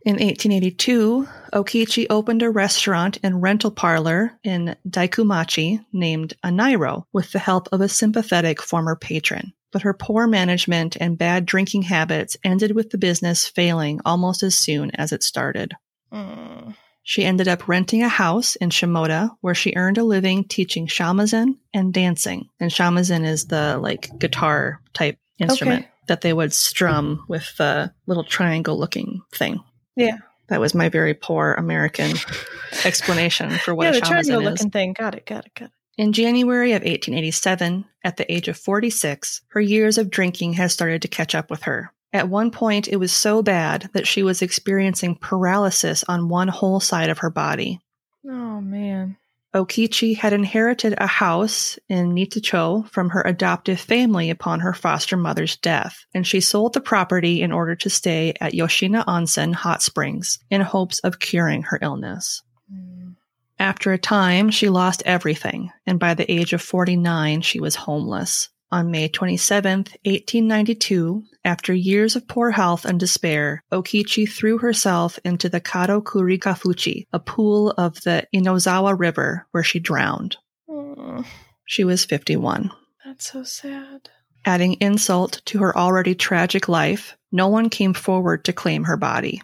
In 0.03 0.13
1882, 0.13 1.27
Okichi 1.53 2.07
opened 2.09 2.41
a 2.41 2.49
restaurant 2.49 3.19
and 3.21 3.41
rental 3.41 3.69
parlor 3.69 4.31
in 4.43 4.75
Daikumachi 4.87 5.85
named 5.93 6.33
Anairo 6.43 7.05
with 7.13 7.31
the 7.31 7.39
help 7.39 7.69
of 7.71 7.81
a 7.81 7.89
sympathetic 7.89 8.61
former 8.61 8.95
patron. 8.95 9.53
But 9.71 9.83
her 9.83 9.93
poor 9.93 10.25
management 10.25 10.97
and 10.99 11.17
bad 11.17 11.45
drinking 11.45 11.83
habits 11.83 12.35
ended 12.43 12.75
with 12.75 12.89
the 12.89 12.97
business 12.97 13.47
failing 13.47 13.99
almost 14.03 14.41
as 14.41 14.57
soon 14.57 14.91
as 14.95 15.11
it 15.11 15.23
started. 15.23 15.73
Mm. 16.11 16.75
She 17.03 17.23
ended 17.23 17.47
up 17.47 17.67
renting 17.67 18.01
a 18.03 18.09
house 18.09 18.55
in 18.55 18.69
Shimoda 18.69 19.29
where 19.41 19.55
she 19.55 19.73
earned 19.75 19.97
a 19.97 20.03
living 20.03 20.45
teaching 20.45 20.87
shamisen 20.87 21.57
and 21.73 21.93
dancing. 21.93 22.49
And 22.59 22.71
shamisen 22.71 23.25
is 23.25 23.45
the 23.45 23.77
like 23.77 24.09
guitar 24.17 24.81
type 24.93 25.17
instrument 25.39 25.85
Okay. 25.85 25.90
That 26.11 26.19
they 26.19 26.33
would 26.33 26.51
strum 26.51 27.23
with 27.29 27.55
the 27.55 27.89
little 28.05 28.25
triangle 28.25 28.77
looking 28.77 29.21
thing. 29.33 29.63
Yeah. 29.95 30.17
That 30.49 30.59
was 30.59 30.75
my 30.75 30.89
very 30.89 31.13
poor 31.13 31.53
American 31.53 32.17
explanation 32.85 33.51
for 33.51 33.73
what 33.73 33.85
yeah, 33.85 33.91
a 33.91 33.93
the 33.93 34.01
triangle 34.01 34.39
is. 34.41 34.43
looking 34.43 34.71
thing. 34.71 34.91
Got 34.91 35.15
it, 35.15 35.25
got 35.25 35.45
it, 35.45 35.55
got 35.55 35.67
it. 35.67 35.71
In 35.97 36.11
January 36.11 36.73
of 36.73 36.81
1887, 36.81 37.85
at 38.03 38.17
the 38.17 38.29
age 38.29 38.49
of 38.49 38.57
46, 38.57 39.39
her 39.51 39.61
years 39.61 39.97
of 39.97 40.09
drinking 40.09 40.51
had 40.51 40.69
started 40.69 41.01
to 41.03 41.07
catch 41.07 41.33
up 41.33 41.49
with 41.49 41.63
her. 41.63 41.93
At 42.11 42.27
one 42.27 42.51
point, 42.51 42.89
it 42.89 42.97
was 42.97 43.13
so 43.13 43.41
bad 43.41 43.89
that 43.93 44.05
she 44.05 44.21
was 44.21 44.41
experiencing 44.41 45.15
paralysis 45.15 46.03
on 46.09 46.27
one 46.27 46.49
whole 46.49 46.81
side 46.81 47.09
of 47.09 47.19
her 47.19 47.29
body. 47.29 47.79
Oh, 48.27 48.59
man. 48.59 49.15
Okichi 49.53 50.15
had 50.15 50.31
inherited 50.31 50.93
a 50.97 51.07
house 51.07 51.77
in 51.89 52.13
Nitacho 52.13 52.89
from 52.89 53.09
her 53.09 53.21
adoptive 53.21 53.79
family 53.79 54.29
upon 54.29 54.61
her 54.61 54.73
foster 54.73 55.17
mother's 55.17 55.57
death, 55.57 56.05
and 56.13 56.25
she 56.25 56.39
sold 56.39 56.73
the 56.73 56.79
property 56.79 57.41
in 57.41 57.51
order 57.51 57.75
to 57.75 57.89
stay 57.89 58.33
at 58.39 58.53
Yoshina 58.53 59.03
Onsen 59.05 59.53
Hot 59.53 59.81
Springs 59.81 60.39
in 60.49 60.61
hopes 60.61 60.99
of 60.99 61.19
curing 61.19 61.63
her 61.63 61.79
illness. 61.81 62.41
Mm. 62.73 63.15
After 63.59 63.91
a 63.91 63.97
time, 63.97 64.51
she 64.51 64.69
lost 64.69 65.03
everything, 65.05 65.69
and 65.85 65.99
by 65.99 66.13
the 66.13 66.31
age 66.31 66.53
of 66.53 66.61
49, 66.61 67.41
she 67.41 67.59
was 67.59 67.75
homeless. 67.75 68.49
On 68.73 68.89
May 68.89 69.09
27, 69.09 69.79
1892, 69.79 71.23
after 71.43 71.73
years 71.73 72.15
of 72.15 72.27
poor 72.27 72.51
health 72.51 72.85
and 72.85 72.97
despair, 72.97 73.63
Okichi 73.69 74.29
threw 74.29 74.59
herself 74.59 75.19
into 75.25 75.49
the 75.49 75.59
Kado 75.59 76.01
Kurikafuchi, 76.01 77.05
a 77.11 77.19
pool 77.19 77.71
of 77.71 78.01
the 78.03 78.25
Inozawa 78.33 78.97
River, 78.97 79.45
where 79.51 79.63
she 79.63 79.79
drowned. 79.79 80.37
Mm. 80.69 81.25
She 81.65 81.83
was 81.83 82.05
51. 82.05 82.71
That's 83.05 83.31
so 83.31 83.43
sad. 83.43 84.09
Adding 84.45 84.77
insult 84.79 85.41
to 85.45 85.59
her 85.59 85.77
already 85.77 86.15
tragic 86.15 86.69
life, 86.69 87.17
no 87.31 87.49
one 87.49 87.69
came 87.69 87.93
forward 87.93 88.45
to 88.45 88.53
claim 88.53 88.85
her 88.85 88.97
body. 88.97 89.41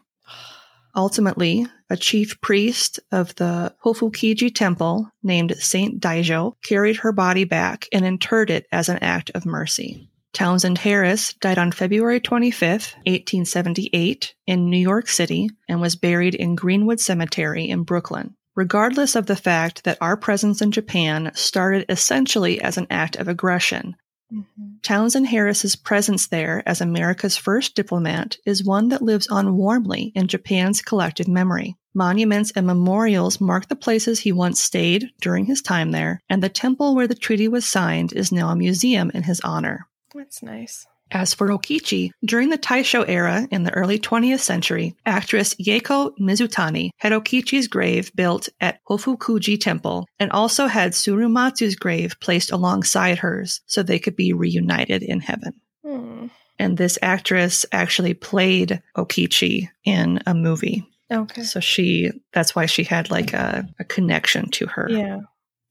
Ultimately, 0.98 1.68
a 1.92 1.96
chief 1.96 2.42
priest 2.42 3.00
of 3.12 3.36
the 3.36 3.76
Hofukuji 3.86 4.54
temple 4.54 5.12
named 5.22 5.56
Saint 5.60 6.02
Daijo 6.02 6.56
carried 6.64 6.98
her 6.98 7.12
body 7.12 7.44
back 7.44 7.88
and 7.94 8.04
interred 8.04 8.50
it 8.50 8.66
as 8.72 8.90
an 8.90 8.98
act 8.98 9.30
of 9.36 9.46
mercy. 9.46 10.10
Townsend 10.34 10.80
Harris 10.80 11.34
died 11.36 11.60
on 11.60 11.72
February 11.72 12.20
25th, 12.20 12.96
1878, 13.06 14.34
in 14.48 14.72
New 14.72 14.80
York 14.80 15.08
City 15.08 15.50
and 15.70 15.80
was 15.80 15.96
buried 15.96 16.34
in 16.34 16.56
Greenwood 16.56 17.00
Cemetery 17.00 17.70
in 17.70 17.84
Brooklyn. 17.84 18.36
Regardless 18.56 19.16
of 19.16 19.28
the 19.28 19.36
fact 19.36 19.84
that 19.84 20.00
our 20.02 20.18
presence 20.18 20.64
in 20.64 20.72
Japan 20.72 21.32
started 21.36 21.86
essentially 21.90 22.60
as 22.60 22.76
an 22.78 22.88
act 22.90 23.16
of 23.18 23.28
aggression, 23.28 23.96
Mhm. 24.32 24.82
Townsend 24.84 25.28
Harris's 25.28 25.76
presence 25.76 26.28
there 26.28 26.62
as 26.66 26.82
America's 26.82 27.38
first 27.38 27.76
diplomat 27.76 28.38
is 28.46 28.64
one 28.64 28.90
that 28.90 29.02
lives 29.02 29.28
on 29.28 29.56
warmly 29.56 30.12
in 30.16 30.28
Japan's 30.28 30.82
collective 30.82 31.28
memory. 31.28 31.76
Monuments 31.94 32.52
and 32.56 32.68
memorials 32.68 33.40
mark 33.42 33.68
the 33.68 33.76
places 33.76 34.20
he 34.20 34.32
once 34.32 34.62
stayed 34.62 35.10
during 35.22 35.46
his 35.46 35.62
time 35.62 35.92
there, 35.92 36.20
and 36.30 36.44
the 36.44 36.50
temple 36.50 36.94
where 36.94 37.08
the 37.08 37.16
treaty 37.16 37.48
was 37.48 37.66
signed 37.66 38.14
is 38.14 38.32
now 38.32 38.50
a 38.50 38.56
museum 38.56 39.10
in 39.14 39.24
his 39.24 39.40
honor. 39.42 39.88
That's 40.14 40.44
nice. 40.44 40.86
As 41.12 41.34
for 41.34 41.48
Okichi, 41.48 42.12
during 42.26 42.50
the 42.50 42.58
Taisho 42.58 43.06
era 43.08 43.48
in 43.52 43.64
the 43.64 43.74
early 43.74 43.98
20th 43.98 44.40
century, 44.40 44.96
actress 45.06 45.56
Yaeko 45.56 46.18
Mizutani 46.20 46.90
had 46.98 47.14
Okichi's 47.14 47.68
grave 47.68 48.12
built 48.14 48.50
at 48.60 48.80
Hofukuji 48.90 49.60
Temple 49.60 50.08
and 50.20 50.32
also 50.32 50.68
had 50.68 50.92
Tsurumatsu's 50.92 51.76
grave 51.76 52.20
placed 52.20 52.52
alongside 52.52 53.20
hers 53.20 53.62
so 53.66 53.84
they 53.84 54.00
could 54.00 54.16
be 54.16 54.34
reunited 54.34 55.02
in 55.04 55.22
heaven. 55.22 55.54
Hmm. 55.86 56.28
And 56.60 56.78
this 56.78 56.98
actress 57.02 57.66
actually 57.72 58.14
played 58.14 58.82
Okichi 58.98 59.70
in 59.86 60.22
a 60.26 60.34
movie. 60.34 60.88
Okay. 61.10 61.44
So 61.44 61.60
she, 61.60 62.12
that's 62.34 62.56
why 62.56 62.66
she 62.66 62.84
had 62.84 63.10
like 63.10 63.34
a, 63.34 63.68
a 63.80 63.84
connection 63.86 64.50
to 64.52 64.66
her. 64.68 64.88
Yeah, 64.90 65.20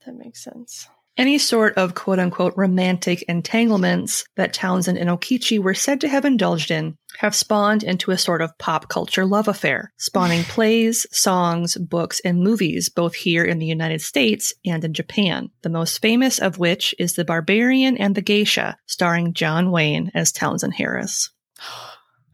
that 0.05 0.15
makes 0.15 0.43
sense. 0.43 0.87
Any 1.17 1.39
sort 1.39 1.75
of 1.77 1.95
quote 1.95 2.19
unquote 2.19 2.53
romantic 2.55 3.23
entanglements 3.23 4.23
that 4.35 4.53
Townsend 4.53 4.99
and 4.99 5.09
Okichi 5.09 5.57
were 5.57 5.73
said 5.73 5.99
to 6.01 6.07
have 6.07 6.25
indulged 6.25 6.69
in 6.69 6.95
have 7.17 7.33
spawned 7.33 7.81
into 7.81 8.11
a 8.11 8.17
sort 8.19 8.43
of 8.43 8.55
pop 8.59 8.87
culture 8.87 9.25
love 9.25 9.47
affair, 9.47 9.91
spawning 9.97 10.43
plays, 10.43 11.07
songs, 11.11 11.75
books, 11.75 12.19
and 12.23 12.43
movies 12.43 12.89
both 12.89 13.15
here 13.15 13.43
in 13.43 13.57
the 13.57 13.65
United 13.65 14.01
States 14.01 14.53
and 14.63 14.85
in 14.85 14.93
Japan. 14.93 15.49
The 15.63 15.69
most 15.69 16.01
famous 16.03 16.37
of 16.37 16.59
which 16.59 16.93
is 16.99 17.15
The 17.15 17.25
Barbarian 17.25 17.97
and 17.97 18.13
the 18.13 18.21
Geisha, 18.21 18.77
starring 18.85 19.33
John 19.33 19.71
Wayne 19.71 20.11
as 20.13 20.31
Townsend 20.31 20.75
Harris. 20.75 21.31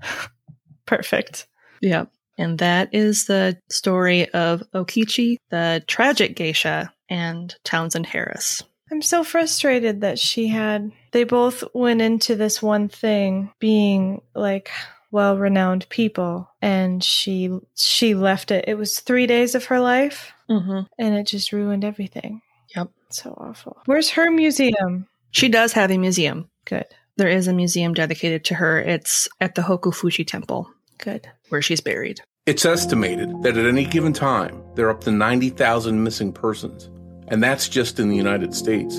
Perfect. 0.85 1.47
Yep. 1.81 2.11
And 2.37 2.59
that 2.59 2.93
is 2.93 3.25
the 3.25 3.57
story 3.69 4.29
of 4.31 4.63
Okichi, 4.73 5.37
the 5.49 5.83
tragic 5.87 6.35
geisha, 6.35 6.91
and 7.09 7.55
Townsend 7.63 8.07
Harris. 8.07 8.63
I'm 8.93 9.01
so 9.01 9.23
frustrated 9.23 10.01
that 10.01 10.19
she 10.19 10.49
had. 10.49 10.91
They 11.13 11.23
both 11.23 11.63
went 11.73 11.99
into 11.99 12.35
this 12.35 12.61
one 12.61 12.89
thing 12.89 13.51
being 13.57 14.21
like 14.35 14.69
well-renowned 15.09 15.89
people, 15.89 16.47
and 16.61 17.03
she 17.03 17.49
she 17.75 18.13
left 18.13 18.51
it. 18.51 18.65
It 18.67 18.75
was 18.75 18.99
three 18.99 19.25
days 19.25 19.55
of 19.55 19.65
her 19.65 19.79
life, 19.79 20.31
Mm-hmm. 20.47 20.81
and 20.99 21.15
it 21.15 21.25
just 21.25 21.51
ruined 21.51 21.83
everything. 21.83 22.41
Yep. 22.75 22.89
So 23.09 23.31
awful. 23.35 23.77
Where's 23.87 24.11
her 24.11 24.29
museum? 24.29 25.07
She 25.31 25.49
does 25.49 25.73
have 25.73 25.89
a 25.89 25.97
museum. 25.97 26.49
Good. 26.65 26.85
There 27.17 27.29
is 27.29 27.47
a 27.47 27.53
museum 27.53 27.95
dedicated 27.95 28.45
to 28.45 28.55
her. 28.55 28.79
It's 28.79 29.27
at 29.41 29.55
the 29.55 29.63
Hofukuji 29.63 30.27
Temple, 30.27 30.69
Good. 30.99 31.27
where 31.49 31.63
she's 31.63 31.81
buried. 31.81 32.21
It's 32.45 32.65
estimated 32.65 33.41
that 33.41 33.57
at 33.57 33.65
any 33.65 33.85
given 33.85 34.13
time, 34.13 34.61
there 34.75 34.85
are 34.87 34.91
up 34.91 35.01
to 35.05 35.11
90,000 35.11 36.03
missing 36.03 36.31
persons, 36.33 36.89
and 37.27 37.43
that's 37.43 37.69
just 37.69 37.99
in 37.99 38.09
the 38.09 38.15
United 38.15 38.53
States. 38.53 38.97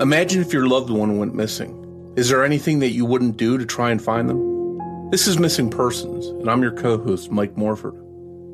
Imagine 0.00 0.42
if 0.42 0.52
your 0.52 0.66
loved 0.66 0.90
one 0.90 1.18
went 1.18 1.34
missing. 1.34 1.82
Is 2.16 2.28
there 2.28 2.44
anything 2.44 2.78
that 2.80 2.90
you 2.90 3.04
wouldn't 3.04 3.36
do 3.36 3.58
to 3.58 3.66
try 3.66 3.90
and 3.90 4.02
find 4.02 4.28
them? 4.28 5.10
This 5.10 5.26
is 5.26 5.38
Missing 5.38 5.70
Persons, 5.70 6.26
and 6.26 6.50
I'm 6.50 6.62
your 6.62 6.72
co 6.72 6.98
host, 6.98 7.30
Mike 7.30 7.56
Morford. 7.56 7.94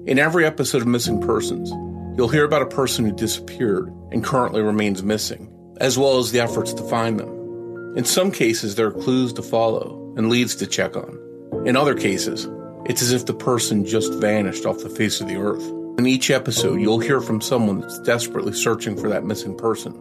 In 0.06 0.18
every 0.18 0.44
episode 0.44 0.82
of 0.82 0.88
Missing 0.88 1.20
Persons, 1.20 1.70
you'll 2.16 2.28
hear 2.28 2.44
about 2.44 2.62
a 2.62 2.66
person 2.66 3.04
who 3.04 3.12
disappeared 3.12 3.92
and 4.10 4.24
currently 4.24 4.62
remains 4.62 5.02
missing, 5.02 5.50
as 5.80 5.96
well 5.96 6.18
as 6.18 6.32
the 6.32 6.40
efforts 6.40 6.74
to 6.74 6.88
find 6.88 7.18
them. 7.18 7.96
In 7.96 8.04
some 8.04 8.30
cases, 8.30 8.74
there 8.74 8.88
are 8.88 8.92
clues 8.92 9.32
to 9.34 9.42
follow 9.42 10.14
and 10.16 10.28
leads 10.28 10.54
to 10.56 10.66
check 10.66 10.96
on. 10.96 11.18
In 11.66 11.76
other 11.76 11.94
cases, 11.94 12.48
it's 12.86 13.02
as 13.02 13.12
if 13.12 13.26
the 13.26 13.34
person 13.34 13.86
just 13.86 14.12
vanished 14.14 14.66
off 14.66 14.82
the 14.82 14.90
face 14.90 15.20
of 15.20 15.28
the 15.28 15.36
earth. 15.36 15.81
In 16.02 16.08
each 16.08 16.32
episode, 16.32 16.80
you'll 16.80 16.98
hear 16.98 17.20
from 17.20 17.40
someone 17.40 17.78
that's 17.78 18.00
desperately 18.00 18.52
searching 18.54 18.96
for 18.96 19.08
that 19.08 19.22
missing 19.22 19.56
person. 19.56 19.94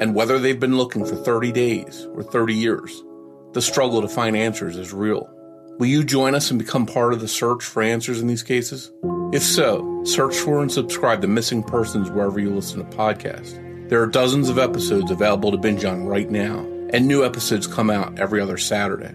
And 0.00 0.12
whether 0.12 0.36
they've 0.36 0.58
been 0.58 0.76
looking 0.76 1.06
for 1.06 1.14
30 1.14 1.52
days 1.52 2.08
or 2.12 2.24
30 2.24 2.54
years, 2.54 3.04
the 3.52 3.62
struggle 3.62 4.02
to 4.02 4.08
find 4.08 4.36
answers 4.36 4.76
is 4.76 4.92
real. 4.92 5.30
Will 5.78 5.86
you 5.86 6.02
join 6.02 6.34
us 6.34 6.50
and 6.50 6.58
become 6.58 6.86
part 6.86 7.12
of 7.12 7.20
the 7.20 7.28
search 7.28 7.62
for 7.62 7.84
answers 7.84 8.20
in 8.20 8.26
these 8.26 8.42
cases? 8.42 8.90
If 9.32 9.44
so, 9.44 10.02
search 10.02 10.34
for 10.34 10.60
and 10.60 10.72
subscribe 10.72 11.22
to 11.22 11.28
Missing 11.28 11.62
Persons 11.62 12.10
wherever 12.10 12.40
you 12.40 12.52
listen 12.52 12.84
to 12.84 12.96
podcasts. 12.96 13.88
There 13.88 14.02
are 14.02 14.08
dozens 14.08 14.48
of 14.48 14.58
episodes 14.58 15.12
available 15.12 15.52
to 15.52 15.56
binge 15.56 15.84
on 15.84 16.04
right 16.04 16.28
now, 16.28 16.66
and 16.90 17.06
new 17.06 17.24
episodes 17.24 17.68
come 17.68 17.90
out 17.90 18.18
every 18.18 18.40
other 18.40 18.58
Saturday. 18.58 19.14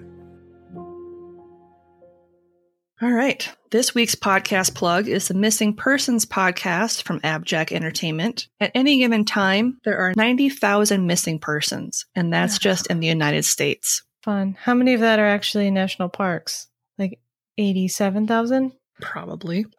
All 3.02 3.12
right. 3.12 3.47
This 3.72 3.95
week's 3.95 4.16
podcast 4.16 4.76
plug 4.76 5.08
is 5.08 5.30
the 5.30 5.34
Missing 5.34 5.76
Persons 5.76 6.26
podcast 6.26 7.04
from 7.04 7.22
Abjack 7.22 7.72
Entertainment. 7.72 8.47
At 8.60 8.72
any 8.76 8.97
given 8.97 9.24
time, 9.24 9.80
there 9.86 9.97
are 9.97 10.14
90,000 10.18 11.08
missing 11.08 11.39
persons, 11.39 12.06
and 12.14 12.34
that's 12.34 12.60
just 12.60 12.88
in 12.88 13.00
the 13.00 13.08
United 13.08 13.45
States. 13.45 14.04
Fun. 14.22 14.58
How 14.60 14.74
many 14.74 14.95
of 14.95 15.00
that 15.00 15.20
are 15.20 15.26
actually 15.26 15.72
national 15.72 16.10
parks? 16.10 16.68
Like 16.97 17.20
eighty-seven 17.58 18.28
thousand. 18.28 18.74
Probably. 19.00 19.66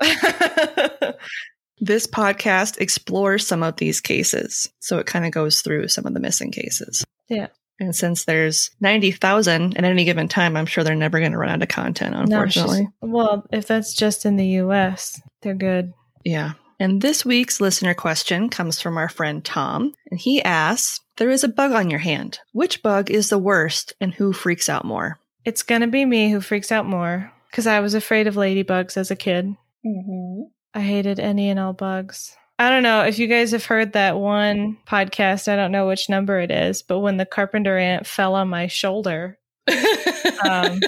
This 1.82 2.06
podcast 2.06 2.78
explores 2.78 3.46
some 3.46 3.62
of 3.62 3.76
these 3.76 4.02
cases. 4.02 4.68
So 4.80 4.98
it 4.98 5.06
kind 5.06 5.24
of 5.24 5.32
goes 5.32 5.62
through 5.62 5.88
some 5.88 6.04
of 6.04 6.12
the 6.12 6.20
missing 6.20 6.50
cases. 6.50 7.02
Yeah. 7.28 7.46
And 7.80 7.96
since 7.96 8.24
there's 8.26 8.70
90,000 8.80 9.76
at 9.76 9.84
any 9.84 10.04
given 10.04 10.28
time, 10.28 10.56
I'm 10.56 10.66
sure 10.66 10.84
they're 10.84 10.94
never 10.94 11.18
going 11.18 11.32
to 11.32 11.38
run 11.38 11.48
out 11.48 11.62
of 11.62 11.68
content, 11.68 12.12
No, 12.14 12.20
unfortunately. 12.20 12.88
well, 13.00 13.46
if 13.50 13.66
that's 13.66 13.94
just 13.94 14.26
in 14.26 14.36
the 14.36 14.46
U.S., 14.46 15.20
they're 15.40 15.54
good. 15.54 15.92
Yeah. 16.24 16.52
And 16.78 17.00
this 17.00 17.24
week's 17.24 17.60
listener 17.60 17.94
question 17.94 18.48
comes 18.48 18.80
from 18.80 18.96
our 18.96 19.08
friend 19.08 19.44
Tom, 19.44 19.94
and 20.10 20.20
he 20.20 20.42
asks 20.42 21.00
There 21.16 21.30
is 21.30 21.42
a 21.44 21.48
bug 21.48 21.72
on 21.72 21.90
your 21.90 21.98
hand. 22.00 22.38
Which 22.52 22.82
bug 22.82 23.10
is 23.10 23.28
the 23.28 23.38
worst, 23.38 23.94
and 24.00 24.14
who 24.14 24.32
freaks 24.32 24.68
out 24.68 24.84
more? 24.84 25.18
It's 25.44 25.62
gonna 25.62 25.88
be 25.88 26.04
me 26.04 26.30
who 26.30 26.40
freaks 26.40 26.70
out 26.70 26.86
more 26.86 27.32
because 27.50 27.66
I 27.66 27.80
was 27.80 27.94
afraid 27.94 28.26
of 28.26 28.34
ladybugs 28.34 28.96
as 28.96 29.10
a 29.10 29.16
kid. 29.16 29.46
Mm-hmm. 29.84 30.42
I 30.74 30.80
hated 30.80 31.18
any 31.18 31.50
and 31.50 31.58
all 31.58 31.72
bugs. 31.72 32.36
I 32.60 32.68
don't 32.68 32.82
know 32.82 33.04
if 33.04 33.18
you 33.18 33.26
guys 33.26 33.52
have 33.52 33.64
heard 33.64 33.94
that 33.94 34.18
one 34.18 34.76
podcast. 34.86 35.50
I 35.50 35.56
don't 35.56 35.72
know 35.72 35.88
which 35.88 36.10
number 36.10 36.38
it 36.40 36.50
is, 36.50 36.82
but 36.82 36.98
when 36.98 37.16
the 37.16 37.24
carpenter 37.24 37.78
ant 37.78 38.06
fell 38.06 38.34
on 38.34 38.48
my 38.48 38.66
shoulder, 38.66 39.38
um, 39.68 40.78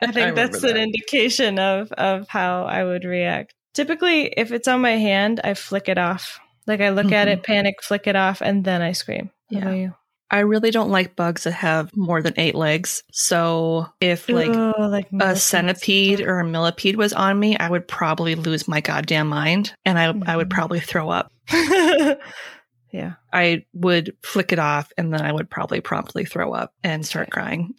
I 0.00 0.10
think 0.10 0.34
that's 0.34 0.64
an 0.64 0.76
indication 0.76 1.60
of 1.60 1.92
of 1.92 2.26
how 2.26 2.64
I 2.64 2.82
would 2.82 3.04
react. 3.04 3.54
Typically, 3.74 4.24
if 4.36 4.50
it's 4.50 4.66
on 4.66 4.80
my 4.80 4.96
hand, 4.96 5.40
I 5.44 5.54
flick 5.54 5.88
it 5.88 5.98
off. 5.98 6.40
Like 6.66 6.80
I 6.80 6.88
look 6.88 7.12
at 7.12 7.28
it, 7.28 7.44
panic, 7.44 7.80
flick 7.80 8.08
it 8.08 8.16
off, 8.16 8.40
and 8.40 8.64
then 8.64 8.82
I 8.82 8.90
scream. 8.90 9.30
How 9.52 9.70
Yeah. 9.70 9.90
I 10.32 10.40
really 10.40 10.70
don't 10.70 10.90
like 10.90 11.14
bugs 11.14 11.44
that 11.44 11.52
have 11.52 11.94
more 11.94 12.22
than 12.22 12.32
eight 12.38 12.54
legs. 12.54 13.02
So 13.12 13.86
if 14.00 14.28
like 14.28 14.48
Ugh, 14.50 14.74
like 14.90 15.08
a 15.20 15.36
centipede 15.36 16.20
or 16.22 16.40
a 16.40 16.44
millipede 16.46 16.96
was 16.96 17.12
on 17.12 17.38
me, 17.38 17.56
I 17.58 17.68
would 17.68 17.86
probably 17.86 18.34
lose 18.34 18.66
my 18.66 18.80
goddamn 18.80 19.28
mind 19.28 19.74
and 19.84 19.98
I, 19.98 20.04
I 20.26 20.36
would 20.36 20.48
Mhm. 20.48 20.54
probably 20.54 20.80
throw 20.80 21.10
up. 21.10 21.30
yeah. 22.92 23.12
I 23.32 23.64
would 23.74 24.16
flick 24.22 24.52
it 24.52 24.58
off 24.58 24.90
and 24.96 25.12
then 25.12 25.20
I 25.22 25.32
would 25.32 25.48
probably 25.50 25.80
promptly 25.80 26.24
throw 26.24 26.52
up 26.52 26.72
and 26.82 27.04
start 27.06 27.30
crying. 27.30 27.74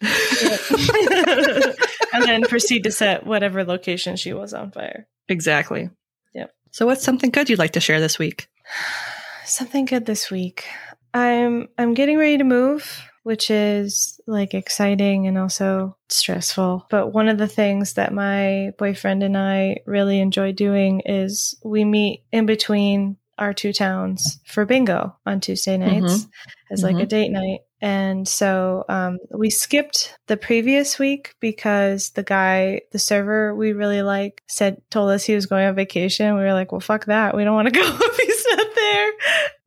and 2.12 2.22
then 2.22 2.42
proceed 2.42 2.84
to 2.84 2.92
set 2.92 3.26
whatever 3.26 3.64
location 3.64 4.16
she 4.16 4.32
was 4.32 4.54
on 4.54 4.70
fire. 4.70 5.06
exactly. 5.28 5.90
Yep. 6.34 6.54
So 6.70 6.86
what's 6.86 7.02
something 7.04 7.30
good 7.30 7.48
you'd 7.50 7.58
like 7.58 7.72
to 7.72 7.80
share 7.80 8.00
this 8.00 8.18
week? 8.18 8.48
Something 9.44 9.84
good 9.84 10.06
this 10.06 10.30
week. 10.30 10.64
I'm 11.14 11.68
I'm 11.78 11.94
getting 11.94 12.18
ready 12.18 12.38
to 12.38 12.44
move, 12.44 13.02
which 13.22 13.50
is 13.50 14.20
like 14.26 14.52
exciting 14.52 15.26
and 15.28 15.38
also 15.38 15.96
stressful. 16.08 16.86
But 16.90 17.12
one 17.12 17.28
of 17.28 17.38
the 17.38 17.46
things 17.46 17.94
that 17.94 18.12
my 18.12 18.72
boyfriend 18.78 19.22
and 19.22 19.38
I 19.38 19.78
really 19.86 20.20
enjoy 20.20 20.52
doing 20.52 21.00
is 21.06 21.56
we 21.64 21.84
meet 21.84 22.24
in 22.32 22.46
between 22.46 23.16
our 23.38 23.54
two 23.54 23.72
towns 23.72 24.38
for 24.46 24.64
bingo 24.64 25.16
on 25.26 25.40
Tuesday 25.40 25.76
nights 25.76 26.26
as 26.70 26.82
like 26.82 26.96
a 27.02 27.06
date 27.06 27.30
night. 27.30 27.60
And 27.80 28.26
so 28.26 28.84
um, 28.88 29.18
we 29.30 29.50
skipped 29.50 30.16
the 30.26 30.36
previous 30.36 30.98
week 30.98 31.34
because 31.40 32.10
the 32.10 32.22
guy, 32.22 32.82
the 32.92 32.98
server 32.98 33.54
we 33.54 33.72
really 33.72 34.02
like, 34.02 34.42
said 34.48 34.80
told 34.90 35.10
us 35.10 35.24
he 35.24 35.34
was 35.34 35.46
going 35.46 35.66
on 35.66 35.74
vacation. 35.74 36.34
We 36.34 36.42
were 36.42 36.52
like, 36.54 36.72
well, 36.72 36.80
fuck 36.80 37.06
that. 37.06 37.36
We 37.36 37.44
don't 37.44 37.54
want 37.54 37.72
to 37.72 37.80
go 37.80 37.82
if 37.84 38.16
he's 38.16 38.46
not 38.56 38.74
there. 38.74 39.12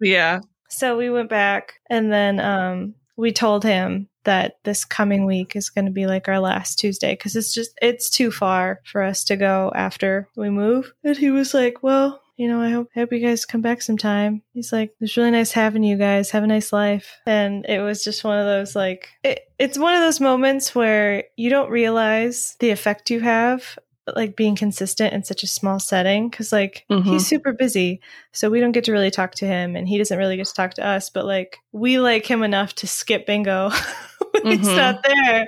Yeah. 0.02 0.40
So 0.70 0.98
we 0.98 1.10
went 1.10 1.30
back 1.30 1.80
and 1.90 2.12
then 2.12 2.40
um, 2.40 2.96
we 3.16 3.32
told 3.32 3.64
him 3.64 4.08
that 4.24 4.58
this 4.64 4.84
coming 4.84 5.26
week 5.26 5.56
is 5.56 5.70
going 5.70 5.86
to 5.86 5.92
be 5.92 6.06
like 6.06 6.28
our 6.28 6.40
last 6.40 6.78
Tuesday 6.78 7.14
because 7.14 7.36
it's 7.36 7.54
just 7.54 7.72
it's 7.82 8.10
too 8.10 8.30
far 8.30 8.82
for 8.84 9.02
us 9.02 9.24
to 9.26 9.38
go 9.38 9.72
after 9.74 10.28
we 10.36 10.50
move. 10.50 10.94
And 11.04 11.18
he 11.18 11.32
was 11.32 11.54
like, 11.54 11.82
"Well, 11.82 12.22
you 12.36 12.50
know, 12.50 12.62
I 12.62 12.70
hope 12.70 12.90
hope 12.94 13.14
you 13.14 13.20
guys 13.20 13.46
come 13.46 13.62
back 13.62 13.82
sometime." 13.82 14.44
He's 14.54 14.74
like, 14.74 14.92
"It's 15.00 15.16
really 15.16 15.32
nice 15.32 15.54
having 15.54 15.84
you 15.84 15.98
guys. 15.98 16.32
Have 16.32 16.44
a 16.44 16.48
nice 16.48 16.74
life." 16.74 17.16
And 17.26 17.66
it 17.68 17.80
was 17.80 18.04
just 18.04 18.26
one 18.26 18.38
of 18.38 18.46
those 18.46 18.76
like 18.76 19.08
it, 19.24 19.40
it's 19.58 19.80
one 19.80 19.94
of 19.94 20.02
those 20.02 20.20
moments 20.20 20.76
where 20.76 21.24
you 21.38 21.50
don't 21.50 21.72
realize 21.72 22.58
the 22.60 22.72
effect 22.72 23.10
you 23.10 23.22
have 23.22 23.80
like 24.16 24.36
being 24.36 24.56
consistent 24.56 25.14
in 25.14 25.24
such 25.24 25.44
a 25.44 25.48
small 25.48 25.80
setting 25.80 26.30
because 26.30 26.52
like 26.52 26.86
Mhm. 26.90 27.04
he's 27.04 27.28
super 27.28 27.52
busy 27.52 28.00
so 28.32 28.50
we 28.50 28.60
don't 28.60 28.72
get 28.72 28.86
to 28.86 28.92
really 28.92 29.12
talk 29.12 29.36
to 29.36 29.46
him 29.46 29.76
and 29.76 29.88
he 29.88 29.98
doesn't 29.98 30.18
really 30.18 30.38
get 30.38 30.48
to 30.48 30.54
talk 30.54 30.74
to 30.76 30.86
us 30.86 31.10
but 31.10 31.26
like 31.26 31.58
we 31.74 32.00
like 32.00 32.26
him 32.26 32.42
enough 32.44 32.74
to 32.76 32.88
skip 32.88 33.26
bingo 33.26 33.70
he's 34.44 34.60
Mhm. 34.68 34.76
not 34.78 35.04
there. 35.04 35.48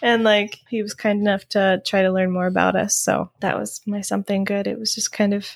And 0.00 0.22
like 0.22 0.58
he 0.68 0.80
was 0.82 0.94
kind 0.94 1.20
enough 1.20 1.46
to 1.50 1.82
try 1.84 2.02
to 2.02 2.12
learn 2.12 2.30
more 2.30 2.46
about 2.46 2.76
us. 2.76 2.94
So 2.96 3.30
that 3.40 3.58
was 3.58 3.80
my 3.86 4.00
something 4.00 4.44
good. 4.44 4.66
It 4.68 4.78
was 4.78 4.94
just 4.94 5.10
kind 5.12 5.34
of 5.34 5.46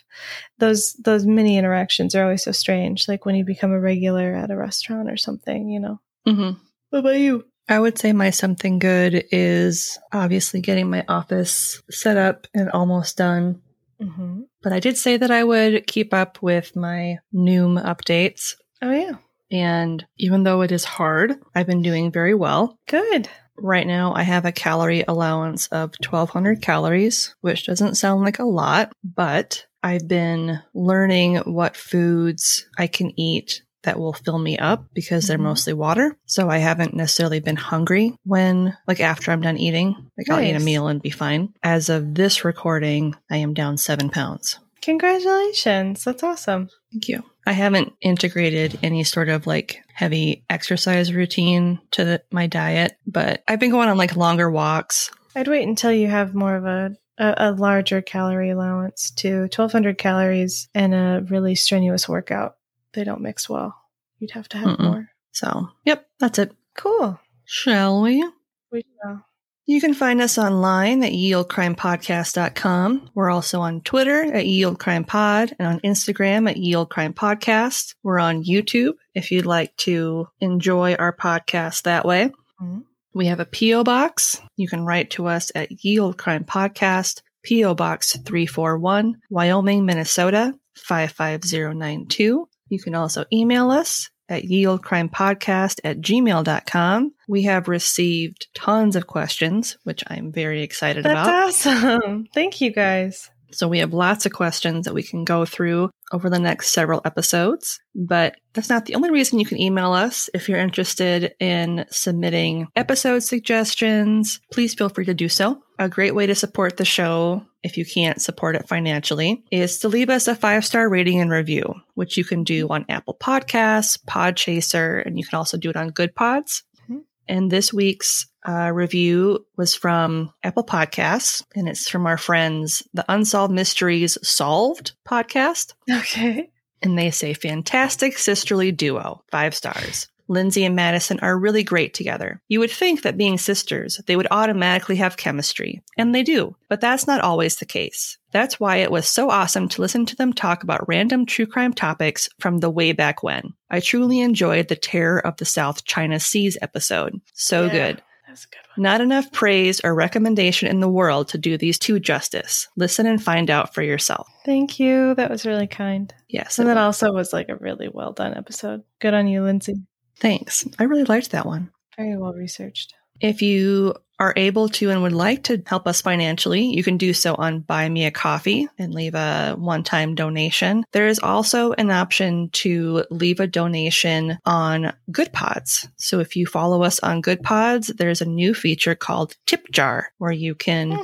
those 0.58 0.94
those 0.94 1.24
mini 1.24 1.56
interactions 1.56 2.14
are 2.14 2.24
always 2.24 2.42
so 2.42 2.50
strange. 2.52 3.06
Like 3.08 3.24
when 3.24 3.36
you 3.36 3.44
become 3.44 3.70
a 3.72 3.78
regular 3.80 4.34
at 4.34 4.50
a 4.50 4.56
restaurant 4.56 5.08
or 5.10 5.16
something, 5.16 5.68
you 5.68 5.78
know. 5.80 6.00
Mm-hmm. 6.26 6.58
What 6.90 6.98
about 6.98 7.18
you? 7.18 7.44
I 7.68 7.78
would 7.78 7.98
say 7.98 8.12
my 8.12 8.30
something 8.30 8.78
good 8.78 9.24
is 9.30 9.98
obviously 10.12 10.60
getting 10.60 10.90
my 10.90 11.04
office 11.08 11.82
set 11.90 12.16
up 12.16 12.46
and 12.54 12.70
almost 12.70 13.16
done. 13.16 13.62
Mm-hmm. 14.00 14.42
But 14.62 14.72
I 14.72 14.80
did 14.80 14.96
say 14.96 15.16
that 15.16 15.30
I 15.30 15.44
would 15.44 15.86
keep 15.86 16.12
up 16.12 16.42
with 16.42 16.74
my 16.76 17.18
Noom 17.34 17.82
updates. 17.82 18.56
Oh 18.80 18.90
yeah. 18.90 19.12
And 19.50 20.04
even 20.18 20.42
though 20.44 20.62
it 20.62 20.72
is 20.72 20.84
hard, 20.84 21.34
I've 21.54 21.66
been 21.66 21.82
doing 21.82 22.10
very 22.10 22.34
well. 22.34 22.78
Good. 22.88 23.28
Right 23.56 23.86
now, 23.86 24.14
I 24.14 24.22
have 24.22 24.44
a 24.44 24.52
calorie 24.52 25.04
allowance 25.06 25.66
of 25.68 25.94
1200 26.00 26.62
calories, 26.62 27.34
which 27.42 27.66
doesn't 27.66 27.96
sound 27.96 28.22
like 28.22 28.38
a 28.38 28.44
lot, 28.44 28.92
but 29.04 29.66
I've 29.82 30.08
been 30.08 30.60
learning 30.74 31.36
what 31.38 31.76
foods 31.76 32.66
I 32.78 32.86
can 32.86 33.12
eat 33.20 33.62
that 33.82 33.98
will 33.98 34.12
fill 34.12 34.38
me 34.38 34.58
up 34.58 34.84
because 34.94 35.26
they're 35.26 35.38
Mhm. 35.38 35.42
mostly 35.42 35.72
water. 35.72 36.16
So 36.26 36.48
I 36.48 36.58
haven't 36.58 36.94
necessarily 36.94 37.40
been 37.40 37.56
hungry 37.56 38.14
when, 38.24 38.76
like, 38.86 39.00
after 39.00 39.30
I'm 39.32 39.40
done 39.40 39.56
eating. 39.58 39.94
Like, 40.16 40.30
I'll 40.30 40.40
eat 40.44 40.54
a 40.54 40.60
meal 40.60 40.86
and 40.88 41.02
be 41.02 41.10
fine. 41.10 41.50
As 41.62 41.88
of 41.88 42.14
this 42.14 42.44
recording, 42.44 43.14
I 43.30 43.38
am 43.38 43.54
down 43.54 43.76
seven 43.78 44.08
pounds. 44.10 44.58
Congratulations. 44.82 46.04
That's 46.04 46.22
awesome. 46.22 46.68
Thank 46.92 47.08
you. 47.08 47.22
I 47.46 47.52
haven't 47.52 47.92
integrated 48.00 48.78
any 48.82 49.04
sort 49.04 49.28
of 49.28 49.46
like 49.46 49.82
heavy 49.94 50.44
exercise 50.48 51.12
routine 51.12 51.80
to 51.92 52.04
the, 52.04 52.22
my 52.30 52.46
diet, 52.46 52.96
but 53.06 53.42
I've 53.48 53.60
been 53.60 53.70
going 53.70 53.88
on 53.88 53.96
like 53.98 54.16
longer 54.16 54.50
walks. 54.50 55.10
I'd 55.34 55.48
wait 55.48 55.66
until 55.66 55.92
you 55.92 56.08
have 56.08 56.34
more 56.34 56.56
of 56.56 56.64
a 56.64 56.96
a, 57.18 57.34
a 57.36 57.52
larger 57.52 58.00
calorie 58.00 58.50
allowance 58.50 59.10
to 59.16 59.42
1200 59.42 59.98
calories 59.98 60.68
and 60.74 60.94
a 60.94 61.22
really 61.28 61.54
strenuous 61.54 62.08
workout. 62.08 62.54
They 62.94 63.04
don't 63.04 63.20
mix 63.22 63.48
well. 63.48 63.76
You'd 64.18 64.32
have 64.32 64.48
to 64.50 64.58
have 64.58 64.76
Mm-mm. 64.78 64.84
more. 64.84 65.08
So, 65.32 65.68
yep, 65.84 66.06
that's 66.20 66.38
it. 66.38 66.52
Cool. 66.76 67.18
Shall 67.44 68.02
we? 68.02 68.22
We 68.70 68.84
shall. 69.02 69.24
You 69.66 69.80
can 69.80 69.94
find 69.94 70.20
us 70.20 70.38
online 70.38 71.04
at 71.04 71.12
yeoldecrimepodcast.com. 71.12 73.10
We're 73.14 73.30
also 73.30 73.60
on 73.60 73.80
Twitter 73.82 74.22
at 74.24 74.44
yeoldecrimepod 74.44 75.52
and 75.58 75.68
on 75.68 75.80
Instagram 75.80 76.50
at 76.50 76.56
yeoldecrimepodcast. 76.56 77.94
We're 78.02 78.18
on 78.18 78.44
YouTube 78.44 78.94
if 79.14 79.30
you'd 79.30 79.46
like 79.46 79.76
to 79.78 80.28
enjoy 80.40 80.94
our 80.94 81.14
podcast 81.16 81.82
that 81.82 82.04
way. 82.04 82.32
Mhm. 82.60 82.84
We 83.14 83.26
have 83.26 83.40
a 83.40 83.44
P.O. 83.44 83.84
Box. 83.84 84.40
You 84.56 84.68
can 84.68 84.84
write 84.84 85.10
to 85.12 85.26
us 85.26 85.52
at 85.54 85.84
Ye 85.84 85.98
Olde 86.00 86.16
Crime 86.18 86.44
Podcast, 86.44 87.20
P.O. 87.42 87.74
Box 87.74 88.16
341, 88.16 89.20
Wyoming, 89.30 89.84
Minnesota 89.84 90.54
55092. 90.76 92.48
You 92.72 92.80
can 92.80 92.94
also 92.94 93.26
email 93.30 93.70
us 93.70 94.08
at 94.30 94.44
yeoldecrimepodcast 94.44 95.80
at 95.84 96.00
gmail.com. 96.00 97.12
We 97.28 97.42
have 97.42 97.68
received 97.68 98.46
tons 98.54 98.96
of 98.96 99.06
questions, 99.06 99.76
which 99.84 100.02
I'm 100.06 100.32
very 100.32 100.62
excited 100.62 101.04
about. 101.04 101.26
That's 101.26 101.66
awesome. 101.66 102.28
Thank 102.34 102.62
you 102.62 102.72
guys. 102.72 103.30
So 103.50 103.68
we 103.68 103.80
have 103.80 103.92
lots 103.92 104.24
of 104.24 104.32
questions 104.32 104.86
that 104.86 104.94
we 104.94 105.02
can 105.02 105.24
go 105.24 105.44
through 105.44 105.90
over 106.12 106.30
the 106.30 106.38
next 106.38 106.70
several 106.72 107.00
episodes. 107.04 107.80
But 107.94 108.36
that's 108.52 108.68
not 108.68 108.86
the 108.86 108.94
only 108.94 109.10
reason 109.10 109.38
you 109.38 109.46
can 109.46 109.60
email 109.60 109.92
us. 109.92 110.28
If 110.34 110.48
you're 110.48 110.58
interested 110.58 111.34
in 111.40 111.86
submitting 111.90 112.68
episode 112.76 113.20
suggestions, 113.20 114.40
please 114.52 114.74
feel 114.74 114.88
free 114.88 115.06
to 115.06 115.14
do 115.14 115.28
so. 115.28 115.62
A 115.78 115.88
great 115.88 116.14
way 116.14 116.26
to 116.26 116.34
support 116.34 116.76
the 116.76 116.84
show, 116.84 117.44
if 117.62 117.76
you 117.76 117.84
can't 117.84 118.20
support 118.20 118.54
it 118.56 118.68
financially, 118.68 119.42
is 119.50 119.78
to 119.78 119.88
leave 119.88 120.10
us 120.10 120.28
a 120.28 120.36
five 120.36 120.64
star 120.64 120.88
rating 120.88 121.20
and 121.20 121.30
review, 121.30 121.74
which 121.94 122.16
you 122.16 122.24
can 122.24 122.44
do 122.44 122.68
on 122.68 122.86
Apple 122.88 123.16
Podcasts, 123.20 123.98
Podchaser, 124.06 125.04
and 125.04 125.18
you 125.18 125.24
can 125.24 125.38
also 125.38 125.56
do 125.56 125.70
it 125.70 125.76
on 125.76 125.88
Good 125.88 126.14
Pods. 126.14 126.62
Mhm. 126.88 127.00
And 127.28 127.50
this 127.50 127.72
week's 127.72 128.26
uh, 128.46 128.70
review 128.72 129.44
was 129.56 129.74
from 129.74 130.32
Apple 130.42 130.64
Podcasts, 130.64 131.42
and 131.54 131.68
it's 131.68 131.88
from 131.88 132.06
our 132.06 132.18
friends, 132.18 132.82
the 132.94 133.04
Unsolved 133.08 133.52
Mysteries 133.54 134.18
Solved 134.22 134.92
podcast. 135.08 135.74
Okay. 135.90 136.50
And 136.82 136.98
they 136.98 137.10
say, 137.10 137.32
fantastic 137.34 138.18
sisterly 138.18 138.72
duo, 138.72 139.22
five 139.30 139.54
stars. 139.54 140.08
Lindsay 140.28 140.64
and 140.64 140.74
Madison 140.74 141.20
are 141.20 141.38
really 141.38 141.62
great 141.62 141.92
together. 141.94 142.40
You 142.48 142.60
would 142.60 142.70
think 142.70 143.02
that 143.02 143.18
being 143.18 143.36
sisters, 143.38 144.00
they 144.06 144.16
would 144.16 144.28
automatically 144.30 144.96
have 144.96 145.16
chemistry, 145.16 145.82
and 145.98 146.14
they 146.14 146.22
do, 146.22 146.56
but 146.68 146.80
that's 146.80 147.06
not 147.06 147.20
always 147.20 147.56
the 147.56 147.66
case. 147.66 148.16
That's 148.30 148.58
why 148.58 148.76
it 148.76 148.90
was 148.90 149.06
so 149.06 149.30
awesome 149.30 149.68
to 149.70 149.82
listen 149.82 150.06
to 150.06 150.16
them 150.16 150.32
talk 150.32 150.62
about 150.62 150.88
random 150.88 151.26
true 151.26 151.44
crime 151.44 151.74
topics 151.74 152.28
from 152.40 152.58
the 152.58 152.70
way 152.70 152.92
back 152.92 153.22
when. 153.22 153.52
I 153.68 153.80
truly 153.80 154.20
enjoyed 154.20 154.68
the 154.68 154.76
Terror 154.76 155.24
of 155.24 155.36
the 155.36 155.44
South 155.44 155.84
China 155.84 156.18
Seas 156.18 156.56
episode. 156.62 157.20
So 157.34 157.66
Yeah. 157.66 157.72
good. 157.72 158.02
That's 158.32 158.46
a 158.46 158.48
good 158.48 158.66
one. 158.76 158.82
Not 158.82 159.02
enough 159.02 159.30
praise 159.30 159.82
or 159.84 159.94
recommendation 159.94 160.66
in 160.66 160.80
the 160.80 160.88
world 160.88 161.28
to 161.28 161.38
do 161.38 161.58
these 161.58 161.78
two 161.78 162.00
justice. 162.00 162.66
Listen 162.78 163.06
and 163.06 163.22
find 163.22 163.50
out 163.50 163.74
for 163.74 163.82
yourself. 163.82 164.26
Thank 164.46 164.80
you. 164.80 165.14
That 165.16 165.28
was 165.28 165.44
really 165.44 165.66
kind. 165.66 166.12
Yes. 166.30 166.58
And 166.58 166.66
that 166.66 166.76
was. 166.76 167.02
also 167.02 167.12
was 167.12 167.34
like 167.34 167.50
a 167.50 167.56
really 167.56 167.90
well 167.92 168.12
done 168.12 168.34
episode. 168.34 168.84
Good 169.00 169.12
on 169.12 169.26
you, 169.26 169.42
Lindsay. 169.42 169.74
Thanks. 170.18 170.66
I 170.78 170.84
really 170.84 171.04
liked 171.04 171.32
that 171.32 171.44
one. 171.44 171.72
Very 171.98 172.16
well 172.16 172.32
researched. 172.32 172.94
If 173.22 173.40
you 173.40 173.94
are 174.18 174.34
able 174.36 174.68
to 174.68 174.90
and 174.90 175.02
would 175.02 175.12
like 175.12 175.44
to 175.44 175.62
help 175.66 175.88
us 175.88 176.00
financially, 176.00 176.66
you 176.66 176.84
can 176.84 176.96
do 176.96 177.12
so 177.12 177.34
on 177.34 177.60
Buy 177.60 177.88
Me 177.88 178.04
a 178.04 178.10
Coffee 178.10 178.68
and 178.78 178.94
leave 178.94 179.14
a 179.14 179.54
one 179.58 179.82
time 179.82 180.14
donation. 180.14 180.84
There 180.92 181.08
is 181.08 181.18
also 181.18 181.72
an 181.72 181.90
option 181.90 182.50
to 182.50 183.04
leave 183.10 183.40
a 183.40 183.46
donation 183.46 184.38
on 184.44 184.92
Good 185.10 185.32
Pods. 185.32 185.88
So 185.96 186.20
if 186.20 186.36
you 186.36 186.46
follow 186.46 186.82
us 186.82 187.00
on 187.00 187.20
Good 187.20 187.42
Pods, 187.42 187.88
there's 187.88 188.20
a 188.20 188.26
new 188.26 188.54
feature 188.54 188.94
called 188.94 189.36
Tip 189.46 189.70
Jar 189.70 190.12
where 190.18 190.32
you 190.32 190.54
can 190.54 190.92
Hmm. 190.92 191.02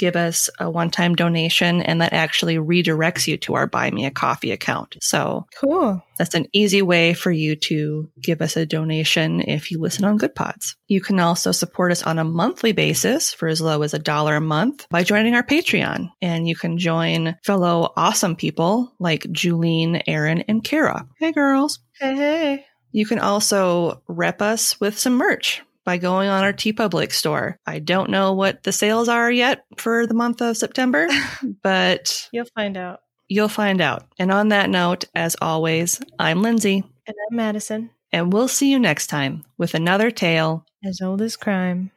Give 0.00 0.16
us 0.16 0.48
a 0.58 0.70
one 0.70 0.90
time 0.90 1.14
donation 1.14 1.82
and 1.82 2.00
that 2.00 2.14
actually 2.14 2.56
redirects 2.56 3.26
you 3.28 3.36
to 3.36 3.54
our 3.54 3.66
Buy 3.66 3.90
Me 3.90 4.06
a 4.06 4.10
Coffee 4.10 4.50
account. 4.50 4.96
So 5.02 5.46
Cool. 5.60 6.02
that's 6.16 6.34
an 6.34 6.46
easy 6.54 6.80
way 6.80 7.12
for 7.12 7.30
you 7.30 7.54
to 7.56 8.10
give 8.18 8.40
us 8.40 8.56
a 8.56 8.64
donation 8.64 9.42
if 9.42 9.70
you 9.70 9.78
listen 9.78 10.06
on 10.06 10.16
Good 10.16 10.34
Pods. 10.34 10.74
You 10.88 11.02
can 11.02 11.20
also 11.20 11.52
support 11.52 11.92
us 11.92 12.02
on 12.02 12.18
a 12.18 12.24
monthly 12.24 12.72
basis 12.72 13.34
for 13.34 13.46
as 13.46 13.60
low 13.60 13.82
as 13.82 13.92
a 13.92 13.98
dollar 13.98 14.36
a 14.36 14.40
month 14.40 14.86
by 14.90 15.04
joining 15.04 15.34
our 15.34 15.42
Patreon. 15.42 16.10
And 16.22 16.48
you 16.48 16.56
can 16.56 16.78
join 16.78 17.36
fellow 17.44 17.92
awesome 17.94 18.36
people 18.36 18.94
like 18.98 19.24
Julene, 19.24 20.02
Aaron, 20.06 20.44
and 20.48 20.64
Kara. 20.64 21.06
Hey, 21.18 21.32
girls. 21.32 21.78
Hey, 21.98 22.16
hey. 22.16 22.66
You 22.92 23.04
can 23.04 23.18
also 23.18 24.02
rep 24.08 24.40
us 24.40 24.80
with 24.80 24.98
some 24.98 25.14
merch 25.14 25.62
by 25.84 25.96
going 25.98 26.28
on 26.28 26.44
our 26.44 26.52
TeePublic 26.52 27.12
store. 27.12 27.58
I 27.66 27.78
don't 27.78 28.10
know 28.10 28.32
what 28.32 28.62
the 28.62 28.72
sales 28.72 29.08
are 29.08 29.30
yet 29.30 29.64
for 29.76 30.06
the 30.06 30.14
month 30.14 30.40
of 30.42 30.56
September, 30.56 31.08
but 31.62 32.28
You'll 32.32 32.46
find 32.54 32.76
out. 32.76 33.00
you'll 33.28 33.48
find 33.48 33.80
out. 33.80 34.06
And 34.18 34.30
on 34.30 34.48
that 34.48 34.70
note, 34.70 35.04
as 35.14 35.36
always, 35.40 36.00
I'm 36.18 36.42
Lindsay. 36.42 36.84
And 37.06 37.16
I'm 37.30 37.36
Madison. 37.36 37.90
And 38.12 38.32
we'll 38.32 38.48
see 38.48 38.70
you 38.70 38.78
next 38.78 39.06
time 39.06 39.44
with 39.56 39.74
another 39.74 40.10
tale 40.10 40.64
As 40.84 41.00
old 41.00 41.22
as 41.22 41.36
crime. 41.36 41.90